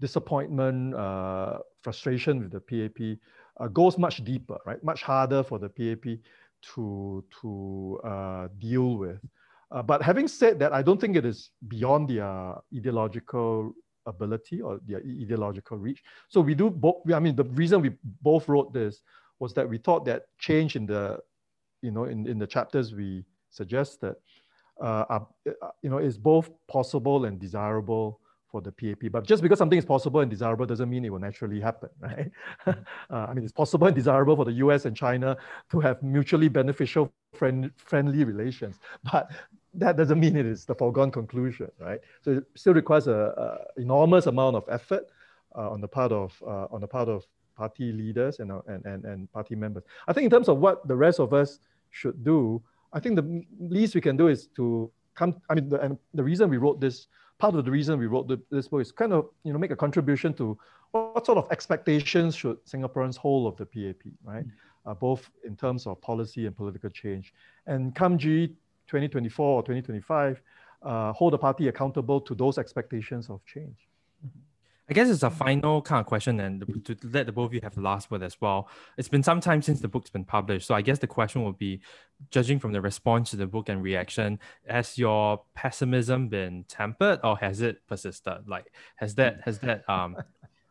disappointment, 0.00 0.94
uh, 0.94 1.58
frustration 1.82 2.40
with 2.40 2.52
the 2.52 2.60
PAP 2.60 3.18
uh, 3.58 3.68
goes 3.68 3.98
much 3.98 4.24
deeper, 4.24 4.58
right? 4.66 4.82
Much 4.84 5.02
harder 5.02 5.42
for 5.42 5.58
the 5.58 5.68
PAP 5.68 6.18
to 6.74 7.24
to 7.40 8.00
uh, 8.04 8.48
deal 8.58 8.96
with. 8.96 9.20
Uh, 9.70 9.82
but 9.82 10.02
having 10.02 10.28
said 10.28 10.58
that, 10.60 10.72
I 10.72 10.82
don't 10.82 11.00
think 11.00 11.16
it 11.16 11.24
is 11.24 11.50
beyond 11.68 12.08
their 12.08 12.54
ideological 12.74 13.74
ability 14.06 14.60
or 14.60 14.80
their 14.86 14.98
ideological 14.98 15.76
reach. 15.76 16.02
So 16.28 16.40
we 16.40 16.54
do 16.54 16.70
both. 16.70 16.96
I 17.12 17.18
mean, 17.18 17.34
the 17.34 17.44
reason 17.44 17.82
we 17.82 17.92
both 18.22 18.48
wrote 18.48 18.72
this 18.72 19.02
was 19.38 19.52
that 19.54 19.68
we 19.68 19.78
thought 19.78 20.04
that 20.06 20.26
change 20.38 20.76
in 20.76 20.86
the, 20.86 21.18
you 21.82 21.90
know, 21.90 22.04
in, 22.04 22.26
in 22.26 22.38
the 22.38 22.46
chapters 22.46 22.94
we 22.94 23.24
suggested, 23.50 24.14
uh, 24.80 25.04
are, 25.08 25.26
uh, 25.48 25.68
you 25.82 25.90
know, 25.90 25.98
is 25.98 26.16
both 26.16 26.50
possible 26.68 27.24
and 27.24 27.40
desirable 27.40 28.20
for 28.50 28.60
the 28.60 28.72
PAP. 28.72 29.10
But 29.10 29.26
just 29.26 29.42
because 29.42 29.58
something 29.58 29.78
is 29.78 29.84
possible 29.84 30.20
and 30.20 30.30
desirable 30.30 30.66
doesn't 30.66 30.88
mean 30.88 31.04
it 31.04 31.10
will 31.10 31.18
naturally 31.18 31.60
happen, 31.60 31.90
right? 32.00 32.30
uh, 32.66 32.74
I 33.10 33.34
mean, 33.34 33.44
it's 33.44 33.52
possible 33.52 33.86
and 33.86 33.96
desirable 33.96 34.36
for 34.36 34.44
the 34.44 34.52
US 34.52 34.84
and 34.84 34.96
China 34.96 35.36
to 35.70 35.80
have 35.80 36.02
mutually 36.02 36.48
beneficial, 36.48 37.12
friend, 37.36 37.70
friendly 37.76 38.24
relations. 38.24 38.76
But 39.12 39.30
that 39.74 39.96
doesn't 39.96 40.18
mean 40.18 40.36
it 40.36 40.46
is 40.46 40.64
the 40.64 40.74
foregone 40.74 41.10
conclusion, 41.10 41.70
right? 41.78 42.00
So 42.22 42.32
it 42.38 42.44
still 42.54 42.74
requires 42.74 43.06
a, 43.08 43.34
a 43.76 43.80
enormous 43.80 44.26
amount 44.26 44.56
of 44.56 44.64
effort 44.70 45.04
uh, 45.56 45.70
on 45.70 45.80
the 45.80 45.88
part 45.88 46.12
of 46.12 46.42
uh, 46.46 46.66
on 46.70 46.80
the 46.80 46.86
part 46.86 47.08
of 47.08 47.24
party 47.56 47.92
leaders 47.92 48.38
and, 48.40 48.52
and, 48.66 48.84
and, 48.84 49.04
and 49.04 49.32
party 49.32 49.54
members. 49.54 49.82
I 50.06 50.12
think 50.12 50.24
in 50.24 50.30
terms 50.30 50.48
of 50.48 50.58
what 50.58 50.86
the 50.86 50.96
rest 50.96 51.18
of 51.18 51.32
us 51.32 51.58
should 51.90 52.22
do, 52.22 52.62
I 52.92 53.00
think 53.00 53.16
the 53.16 53.44
least 53.58 53.94
we 53.94 54.00
can 54.00 54.16
do 54.16 54.28
is 54.28 54.48
to 54.56 54.90
come. 55.14 55.40
I 55.50 55.54
mean, 55.54 55.68
the, 55.68 55.80
and 55.80 55.98
the 56.14 56.24
reason 56.24 56.50
we 56.50 56.58
wrote 56.58 56.80
this, 56.80 57.08
part 57.38 57.54
of 57.54 57.64
the 57.64 57.70
reason 57.70 57.98
we 57.98 58.06
wrote 58.06 58.28
the, 58.28 58.40
this 58.50 58.68
book 58.68 58.80
is 58.80 58.92
kind 58.92 59.12
of 59.12 59.28
you 59.44 59.52
know 59.52 59.58
make 59.58 59.70
a 59.70 59.76
contribution 59.76 60.32
to 60.34 60.58
what 60.92 61.26
sort 61.26 61.38
of 61.38 61.50
expectations 61.50 62.34
should 62.34 62.64
Singaporeans 62.64 63.16
hold 63.16 63.52
of 63.52 63.56
the 63.56 63.66
PAP, 63.66 64.02
right? 64.24 64.46
Mm-hmm. 64.46 64.65
Uh, 64.86 64.94
both 64.94 65.28
in 65.44 65.56
terms 65.56 65.86
of 65.86 66.00
policy 66.00 66.46
and 66.46 66.56
political 66.56 66.88
change. 66.88 67.34
And 67.66 67.92
come 67.92 68.16
GE 68.16 68.54
2024 68.86 69.44
or 69.44 69.62
2025 69.62 70.40
uh, 70.82 71.12
hold 71.12 71.32
the 71.32 71.38
party 71.38 71.66
accountable 71.66 72.20
to 72.20 72.34
those 72.36 72.56
expectations 72.56 73.28
of 73.28 73.44
change. 73.44 73.88
I 74.88 74.92
guess 74.92 75.10
it's 75.10 75.24
a 75.24 75.30
final 75.30 75.82
kind 75.82 75.98
of 75.98 76.06
question, 76.06 76.38
and 76.38 76.84
to 76.84 76.96
let 77.02 77.26
the 77.26 77.32
both 77.32 77.46
of 77.46 77.54
you 77.54 77.60
have 77.64 77.74
the 77.74 77.80
last 77.80 78.08
word 78.08 78.22
as 78.22 78.40
well. 78.40 78.68
It's 78.96 79.08
been 79.08 79.24
some 79.24 79.40
time 79.40 79.60
since 79.60 79.80
the 79.80 79.88
book's 79.88 80.10
been 80.10 80.24
published, 80.24 80.68
so 80.68 80.76
I 80.76 80.82
guess 80.82 81.00
the 81.00 81.08
question 81.08 81.42
will 81.42 81.52
be, 81.52 81.80
judging 82.30 82.60
from 82.60 82.70
the 82.70 82.80
response 82.80 83.30
to 83.30 83.36
the 83.36 83.48
book 83.48 83.68
and 83.68 83.82
reaction, 83.82 84.38
has 84.68 84.96
your 84.96 85.42
pessimism 85.54 86.28
been 86.28 86.64
tempered 86.68 87.18
or 87.24 87.36
has 87.38 87.62
it 87.62 87.84
persisted? 87.88 88.46
Like, 88.46 88.72
has 88.94 89.16
that 89.16 89.40
has 89.44 89.58
that 89.60 89.88
um 89.90 90.16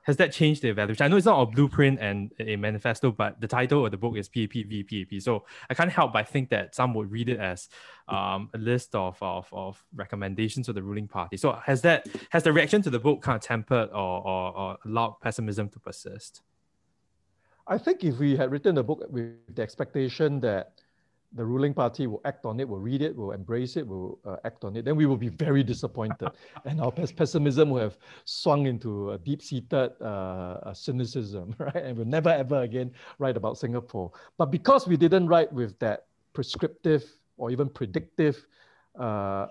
has 0.05 0.17
that 0.17 0.31
changed 0.31 0.61
the 0.61 0.69
evaluation? 0.69 1.03
I 1.03 1.07
know 1.07 1.17
it's 1.17 1.25
not 1.25 1.41
a 1.41 1.45
blueprint 1.45 1.99
and 1.99 2.31
a 2.39 2.55
manifesto, 2.55 3.11
but 3.11 3.41
the 3.41 3.47
title 3.47 3.85
of 3.85 3.91
the 3.91 3.97
book 3.97 4.15
is 4.17 4.29
PAP 4.29 4.53
v 4.53 4.83
PAP. 4.83 5.19
So 5.19 5.45
I 5.69 5.73
can't 5.73 5.91
help 5.91 6.13
but 6.13 6.29
think 6.29 6.49
that 6.49 6.75
some 6.75 6.93
would 6.93 7.11
read 7.11 7.27
it 7.27 7.39
as 7.39 7.69
um, 8.07 8.49
a 8.53 8.57
list 8.57 8.93
of, 8.93 9.17
of, 9.21 9.47
of 9.51 9.83
recommendations 9.95 10.69
of 10.69 10.75
the 10.75 10.83
ruling 10.83 11.07
party. 11.07 11.37
So 11.37 11.53
has 11.65 11.81
that 11.81 12.07
has 12.29 12.43
the 12.43 12.53
reaction 12.53 12.83
to 12.83 12.91
the 12.91 12.99
book 12.99 13.21
kind 13.23 13.35
of 13.35 13.41
tempered 13.41 13.89
or, 13.89 14.27
or, 14.27 14.57
or 14.57 14.77
allowed 14.85 15.17
pessimism 15.21 15.69
to 15.69 15.79
persist? 15.79 16.41
I 17.67 17.79
think 17.79 18.03
if 18.03 18.19
we 18.19 18.35
had 18.35 18.51
written 18.51 18.75
the 18.75 18.83
book 18.83 19.03
with 19.09 19.55
the 19.55 19.63
expectation 19.63 20.39
that 20.41 20.81
the 21.35 21.45
ruling 21.45 21.73
party 21.73 22.07
will 22.07 22.21
act 22.23 22.45
on 22.45 22.59
it, 22.59 22.67
will 22.67 22.79
read 22.79 23.01
it, 23.01 23.15
will 23.15 23.31
embrace 23.31 23.75
it, 23.75 23.85
will 23.85 24.19
uh, 24.25 24.37
act 24.45 24.63
on 24.63 24.75
it, 24.75 24.85
then 24.85 24.95
we 24.95 25.05
will 25.05 25.17
be 25.17 25.27
very 25.27 25.63
disappointed. 25.63 26.29
and 26.65 26.79
our 26.79 26.91
pessimism 26.91 27.69
will 27.69 27.81
have 27.81 27.97
swung 28.23 28.65
into 28.65 29.11
a 29.11 29.17
deep-seated 29.17 30.01
uh, 30.01 30.73
cynicism, 30.73 31.53
right? 31.59 31.75
And 31.75 31.97
we'll 31.97 32.07
never, 32.07 32.29
ever 32.29 32.61
again 32.61 32.91
write 33.19 33.35
about 33.37 33.57
Singapore. 33.57 34.11
But 34.37 34.49
because 34.49 34.87
we 34.87 34.95
didn't 34.95 35.27
write 35.27 35.51
with 35.51 35.77
that 35.79 36.05
prescriptive 36.33 37.03
or 37.37 37.51
even 37.51 37.69
predictive 37.69 38.47
uh, 38.97 39.03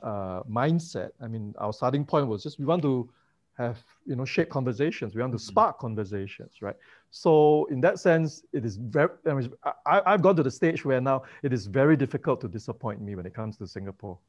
uh 0.02 0.42
mindset, 0.44 1.10
I 1.20 1.28
mean, 1.28 1.54
our 1.58 1.72
starting 1.72 2.06
point 2.06 2.28
was 2.28 2.42
just 2.42 2.58
we 2.58 2.64
want 2.64 2.82
to 2.82 3.10
have 3.56 3.78
you 4.04 4.16
know 4.16 4.24
shape 4.24 4.50
conversations. 4.50 5.14
We 5.14 5.20
want 5.20 5.32
to 5.32 5.38
mm-hmm. 5.38 5.46
spark 5.46 5.78
conversations 5.78 6.54
right? 6.60 6.76
So 7.10 7.66
in 7.70 7.80
that 7.82 8.00
sense 8.00 8.42
it 8.52 8.64
is 8.64 8.76
very 8.76 9.08
I 9.26 9.34
mean, 9.34 9.52
I, 9.86 10.02
i've 10.06 10.20
gone 10.20 10.34
to 10.36 10.42
the 10.42 10.50
stage 10.50 10.84
where 10.84 11.00
now 11.00 11.22
it 11.42 11.52
is 11.52 11.66
very 11.66 11.96
difficult 11.96 12.40
to 12.40 12.48
disappoint 12.48 13.00
me 13.00 13.14
when 13.14 13.26
it 13.26 13.34
comes 13.34 13.56
to 13.58 13.66
singapore. 13.66 14.18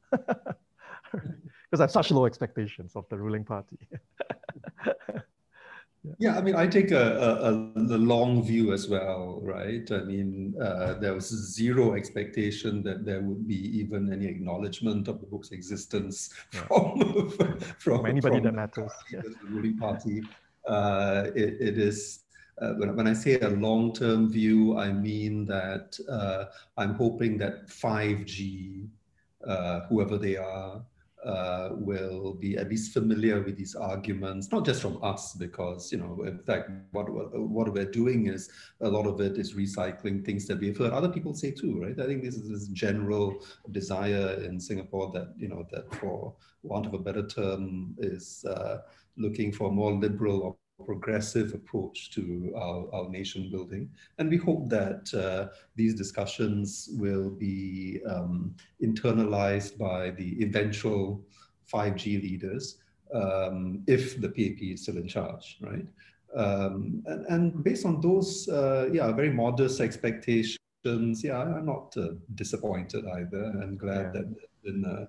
Because 1.12 1.80
i 1.80 1.84
have 1.84 1.90
such 1.90 2.10
low 2.10 2.26
expectations 2.26 2.94
of 2.94 3.08
the 3.08 3.16
ruling 3.16 3.44
party 3.44 3.78
Yeah, 6.18 6.36
I 6.38 6.40
mean, 6.42 6.54
I 6.54 6.66
take 6.66 6.90
a, 6.90 7.16
a, 7.18 7.52
a, 7.80 7.98
long 7.98 8.44
view 8.44 8.72
as 8.72 8.88
well, 8.88 9.40
right? 9.42 9.90
I 9.90 10.02
mean, 10.02 10.54
uh, 10.60 10.94
there 10.94 11.14
was 11.14 11.28
zero 11.28 11.94
expectation 11.94 12.82
that 12.84 13.04
there 13.04 13.20
would 13.20 13.46
be 13.46 13.78
even 13.78 14.12
any 14.12 14.26
acknowledgement 14.26 15.08
of 15.08 15.20
the 15.20 15.26
book's 15.26 15.50
existence 15.50 16.30
yeah. 16.54 16.60
from, 16.68 17.60
from 17.78 18.06
anybody 18.06 18.36
from 18.36 18.44
that 18.44 18.54
matters. 18.54 18.92
Yeah. 19.12 19.22
The 19.22 19.34
ruling 19.48 19.78
party. 19.78 20.22
Uh, 20.66 21.26
it, 21.34 21.56
it 21.60 21.78
is 21.78 22.24
uh, 22.60 22.72
when, 22.74 22.96
when 22.96 23.06
I 23.06 23.12
say 23.12 23.38
a 23.40 23.50
long-term 23.50 24.30
view, 24.30 24.78
I 24.78 24.92
mean 24.92 25.44
that 25.46 25.98
uh, 26.08 26.46
I'm 26.76 26.94
hoping 26.94 27.36
that 27.38 27.68
5G, 27.68 28.88
uh, 29.46 29.80
whoever 29.88 30.16
they 30.16 30.36
are, 30.36 30.82
uh, 31.26 31.70
will 31.72 32.34
be 32.34 32.56
at 32.56 32.68
least 32.68 32.92
familiar 32.92 33.42
with 33.42 33.56
these 33.56 33.74
arguments, 33.74 34.52
not 34.52 34.64
just 34.64 34.80
from 34.80 35.02
us, 35.02 35.34
because 35.34 35.90
you 35.90 35.98
know, 35.98 36.22
in 36.24 36.38
fact, 36.38 36.70
what 36.92 37.06
what 37.10 37.72
we're 37.72 37.90
doing 37.90 38.28
is 38.28 38.48
a 38.80 38.88
lot 38.88 39.06
of 39.06 39.20
it 39.20 39.36
is 39.36 39.54
recycling 39.54 40.24
things 40.24 40.46
that 40.46 40.60
we've 40.60 40.78
heard 40.78 40.92
other 40.92 41.08
people 41.08 41.34
say 41.34 41.50
too, 41.50 41.80
right? 41.82 41.98
I 41.98 42.06
think 42.06 42.22
this 42.22 42.36
is 42.36 42.48
this 42.48 42.68
general 42.68 43.44
desire 43.72 44.40
in 44.44 44.60
Singapore 44.60 45.10
that 45.12 45.34
you 45.36 45.48
know 45.48 45.66
that, 45.72 45.92
for 45.96 46.34
want 46.62 46.86
of 46.86 46.94
a 46.94 46.98
better 46.98 47.26
term, 47.26 47.96
is 47.98 48.44
uh, 48.48 48.78
looking 49.16 49.52
for 49.52 49.72
more 49.72 49.92
liberal 49.92 50.58
progressive 50.84 51.54
approach 51.54 52.10
to 52.10 52.52
our, 52.56 52.86
our 52.92 53.08
nation 53.08 53.50
building. 53.50 53.90
And 54.18 54.28
we 54.28 54.36
hope 54.36 54.68
that 54.68 55.12
uh, 55.14 55.54
these 55.74 55.94
discussions 55.94 56.88
will 56.92 57.30
be 57.30 58.00
um, 58.08 58.54
internalized 58.82 59.78
by 59.78 60.10
the 60.10 60.42
eventual 60.42 61.22
5G 61.72 62.22
leaders 62.22 62.78
um, 63.14 63.82
if 63.86 64.20
the 64.20 64.28
PAP 64.28 64.62
is 64.62 64.82
still 64.82 64.96
in 64.96 65.08
charge, 65.08 65.58
right? 65.60 65.86
Um, 66.34 67.02
and, 67.06 67.26
and, 67.26 67.64
based 67.64 67.86
on 67.86 68.00
those, 68.00 68.48
uh, 68.48 68.90
yeah, 68.92 69.10
very 69.12 69.32
modest 69.32 69.80
expectations, 69.80 70.58
yeah, 70.84 71.38
I'm 71.38 71.64
not 71.64 71.96
uh, 71.96 72.08
disappointed 72.34 73.06
either. 73.06 73.54
I'm 73.62 73.76
glad 73.76 74.12
yeah. 74.14 74.22
that 74.22 74.34
in 74.64 74.84
uh, 74.84 75.06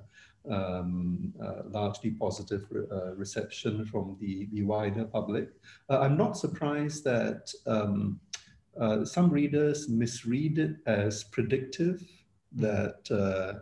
um, 0.49 1.33
uh, 1.43 1.63
largely 1.69 2.11
positive 2.11 2.65
re 2.69 2.83
uh, 2.91 3.13
reception 3.15 3.85
from 3.85 4.17
the, 4.19 4.47
the 4.53 4.63
wider 4.63 5.05
public. 5.05 5.49
Uh, 5.89 5.99
I'm 5.99 6.17
not 6.17 6.37
surprised 6.37 7.03
that 7.03 7.51
um, 7.65 8.19
uh, 8.79 9.03
some 9.03 9.29
readers 9.29 9.89
misread 9.89 10.59
it 10.59 10.75
as 10.85 11.23
predictive, 11.23 12.03
that 12.53 13.09
uh, 13.11 13.59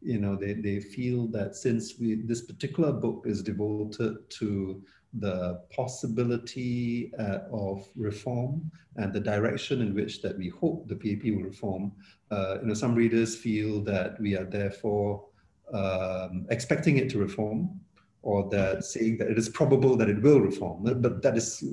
you 0.00 0.18
know 0.18 0.36
they, 0.36 0.54
they 0.54 0.80
feel 0.80 1.26
that 1.28 1.56
since 1.56 1.98
we, 1.98 2.14
this 2.14 2.42
particular 2.42 2.92
book 2.92 3.24
is 3.26 3.42
devoted 3.42 4.30
to 4.30 4.82
the 5.14 5.62
possibility 5.74 7.10
uh, 7.18 7.38
of 7.50 7.88
reform 7.96 8.70
and 8.96 9.10
the 9.10 9.20
direction 9.20 9.80
in 9.80 9.94
which 9.94 10.20
that 10.20 10.36
we 10.36 10.50
hope 10.50 10.86
the 10.86 10.94
PAP 10.94 11.32
will 11.32 11.44
reform, 11.44 11.90
you 12.30 12.66
know, 12.66 12.74
some 12.74 12.94
readers 12.94 13.34
feel 13.34 13.80
that 13.80 14.20
we 14.20 14.36
are 14.36 14.44
therefore 14.44 15.24
um, 15.72 16.46
expecting 16.50 16.96
it 16.98 17.08
to 17.10 17.18
reform 17.18 17.80
or 18.22 18.48
that 18.50 18.84
saying 18.84 19.18
that 19.18 19.30
it 19.30 19.38
is 19.38 19.48
probable 19.48 19.96
that 19.96 20.08
it 20.08 20.20
will 20.22 20.40
reform, 20.40 20.82
but 20.82 21.22
that 21.22 21.36
is 21.36 21.64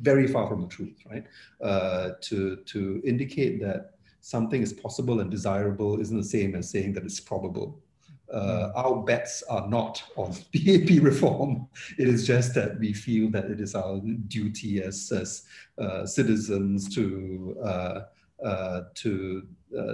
very 0.00 0.26
far 0.26 0.46
from 0.46 0.60
the 0.60 0.68
truth, 0.68 0.96
right? 1.10 1.24
Uh, 1.60 2.10
to, 2.20 2.56
to 2.66 3.02
indicate 3.04 3.60
that 3.60 3.92
something 4.20 4.62
is 4.62 4.72
possible 4.72 5.20
and 5.20 5.30
desirable 5.30 6.00
isn't 6.00 6.16
the 6.16 6.24
same 6.24 6.54
as 6.54 6.70
saying 6.70 6.92
that 6.92 7.04
it's 7.04 7.20
probable. 7.20 7.80
Uh, 8.32 8.66
hmm. 8.66 8.76
our 8.76 9.02
bets 9.04 9.42
are 9.48 9.66
not 9.68 10.02
on 10.16 10.32
PAP 10.54 11.02
reform. 11.02 11.66
It 11.98 12.08
is 12.08 12.26
just 12.26 12.54
that 12.54 12.78
we 12.78 12.92
feel 12.92 13.30
that 13.30 13.46
it 13.46 13.58
is 13.58 13.74
our 13.74 14.00
duty 14.28 14.82
as, 14.82 15.10
as 15.10 15.44
uh, 15.78 16.04
citizens 16.04 16.94
to 16.94 17.56
uh, 17.64 18.00
uh, 18.44 18.82
to 18.94 19.46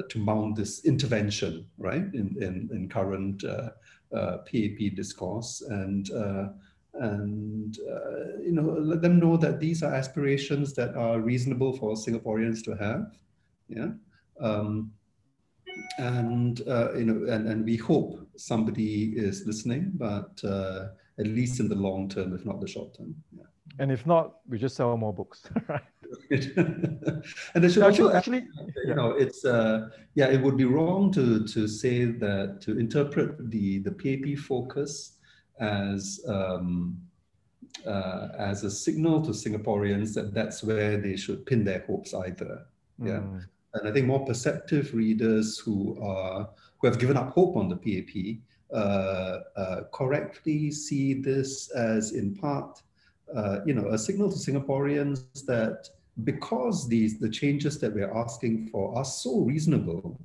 to 0.08 0.18
mount 0.18 0.56
this 0.56 0.84
intervention, 0.84 1.66
right, 1.78 2.04
in 2.14 2.36
in, 2.40 2.68
in 2.72 2.88
current 2.88 3.42
PAP 3.42 4.52
uh, 4.52 4.94
discourse, 4.94 5.62
and 5.68 6.10
and 6.94 7.76
you 8.44 8.52
know 8.52 8.76
let 8.80 9.02
them 9.02 9.18
know 9.18 9.36
that 9.36 9.60
these 9.60 9.82
are 9.82 9.94
aspirations 9.94 10.74
that 10.74 10.94
are 10.94 11.20
reasonable 11.20 11.76
for 11.76 11.94
Singaporeans 11.94 12.62
to 12.64 12.76
have, 12.76 13.16
yeah. 13.68 13.90
Um, 14.40 14.92
and 15.98 16.60
uh, 16.68 16.94
you 16.94 17.04
know, 17.04 17.32
and, 17.32 17.48
and 17.48 17.64
we 17.64 17.76
hope 17.76 18.28
somebody 18.36 19.12
is 19.16 19.44
listening, 19.46 19.92
but 19.94 20.40
uh, 20.44 20.88
at 21.18 21.26
least 21.26 21.60
in 21.60 21.68
the 21.68 21.74
long 21.74 22.08
term, 22.08 22.34
if 22.34 22.44
not 22.44 22.60
the 22.60 22.68
short 22.68 22.96
term. 22.96 23.14
Yeah. 23.36 23.44
And 23.78 23.90
if 23.90 24.06
not, 24.06 24.36
we 24.48 24.58
just 24.58 24.76
sell 24.76 24.96
more 24.96 25.12
books, 25.12 25.42
right? 25.68 25.82
and 26.30 27.64
they 27.64 27.68
should 27.68 27.82
also 27.82 28.12
actually, 28.12 28.46
you 28.84 28.94
know, 28.94 29.10
it's 29.10 29.44
uh, 29.44 29.88
yeah, 30.14 30.28
it 30.28 30.40
would 30.40 30.56
be 30.56 30.64
wrong 30.64 31.12
to 31.12 31.46
to 31.46 31.66
say 31.66 32.04
that 32.04 32.60
to 32.62 32.78
interpret 32.78 33.50
the 33.50 33.78
the 33.78 33.90
PAP 33.90 34.38
focus 34.38 35.18
as 35.58 36.20
um, 36.28 36.96
uh, 37.86 38.28
as 38.38 38.64
a 38.64 38.70
signal 38.70 39.22
to 39.22 39.30
Singaporeans 39.30 40.14
that 40.14 40.34
that's 40.34 40.62
where 40.62 40.96
they 40.96 41.16
should 41.16 41.44
pin 41.46 41.64
their 41.64 41.84
hopes 41.86 42.14
either. 42.14 42.66
Yeah, 43.02 43.20
mm. 43.20 43.44
and 43.74 43.88
I 43.88 43.92
think 43.92 44.06
more 44.06 44.24
perceptive 44.24 44.94
readers 44.94 45.58
who 45.58 45.98
are 46.02 46.48
who 46.78 46.86
have 46.86 46.98
given 46.98 47.16
up 47.16 47.30
hope 47.32 47.56
on 47.56 47.68
the 47.68 47.76
PAP 47.76 48.40
uh, 48.72 49.40
uh, 49.56 49.80
correctly 49.92 50.70
see 50.70 51.14
this 51.14 51.70
as 51.70 52.12
in 52.12 52.34
part. 52.34 52.82
Uh, 53.34 53.60
you 53.66 53.74
know, 53.74 53.88
a 53.88 53.98
signal 53.98 54.30
to 54.30 54.36
Singaporeans 54.36 55.44
that 55.46 55.88
because 56.22 56.88
these 56.88 57.18
the 57.18 57.28
changes 57.28 57.78
that 57.80 57.92
we're 57.92 58.14
asking 58.14 58.68
for 58.68 58.96
are 58.96 59.04
so 59.04 59.40
reasonable, 59.40 60.20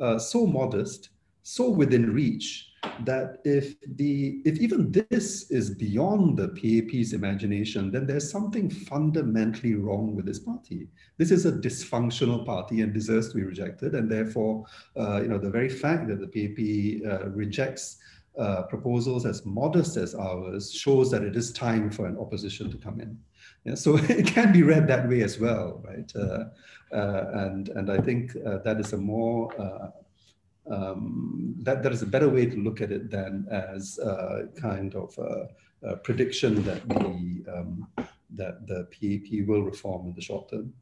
uh, 0.00 0.18
so 0.18 0.46
modest, 0.46 1.10
so 1.42 1.70
within 1.70 2.12
reach 2.12 2.70
that 3.04 3.38
if 3.44 3.74
the 3.96 4.40
if 4.44 4.58
even 4.58 4.90
this 4.90 5.50
is 5.50 5.70
beyond 5.70 6.36
the 6.36 6.48
PAP's 6.48 7.12
imagination, 7.12 7.90
then 7.90 8.06
there's 8.06 8.30
something 8.30 8.70
fundamentally 8.70 9.74
wrong 9.74 10.14
with 10.16 10.26
this 10.26 10.38
party. 10.38 10.88
This 11.18 11.30
is 11.30 11.46
a 11.46 11.52
dysfunctional 11.52 12.44
party 12.44 12.80
and 12.80 12.92
deserves 12.92 13.28
to 13.28 13.36
be 13.36 13.42
rejected. 13.42 13.94
And 13.94 14.10
therefore, 14.10 14.64
uh, 14.96 15.20
you 15.22 15.28
know, 15.28 15.38
the 15.38 15.50
very 15.50 15.68
fact 15.68 16.08
that 16.08 16.20
the 16.20 16.26
PAP 16.26 17.10
uh, 17.10 17.28
rejects 17.30 17.98
uh, 18.38 18.62
proposals 18.62 19.26
as 19.26 19.44
modest 19.44 19.96
as 19.96 20.14
ours 20.14 20.72
shows 20.72 21.10
that 21.10 21.22
it 21.22 21.36
is 21.36 21.52
time 21.52 21.90
for 21.90 22.06
an 22.06 22.16
opposition 22.18 22.70
to 22.70 22.78
come 22.78 23.00
in. 23.00 23.18
Yeah, 23.64 23.74
so 23.74 23.96
it 24.08 24.26
can 24.26 24.52
be 24.52 24.62
read 24.62 24.86
that 24.88 25.08
way 25.08 25.22
as 25.22 25.38
well, 25.38 25.82
right? 25.84 26.10
Uh, 26.14 26.44
uh, 26.94 27.30
and 27.34 27.68
and 27.70 27.90
I 27.90 27.98
think 27.98 28.36
uh, 28.46 28.58
that 28.58 28.80
is 28.80 28.92
a 28.92 28.96
more 28.96 29.50
uh, 29.60 29.90
um, 30.70 31.54
that 31.62 31.82
that 31.82 31.92
is 31.92 32.02
a 32.02 32.06
better 32.06 32.28
way 32.28 32.46
to 32.46 32.56
look 32.56 32.80
at 32.80 32.92
it 32.92 33.10
than 33.10 33.46
as 33.50 33.98
a 33.98 34.48
kind 34.60 34.94
of 34.94 35.16
a, 35.18 35.48
a 35.88 35.96
prediction 35.96 36.62
that 36.64 36.88
the 36.88 37.44
um, 37.52 37.88
that 38.36 38.66
the 38.66 38.86
PAP 38.92 39.46
will 39.48 39.62
reform 39.62 40.06
in 40.06 40.14
the 40.14 40.20
short 40.20 40.48
term. 40.50 40.72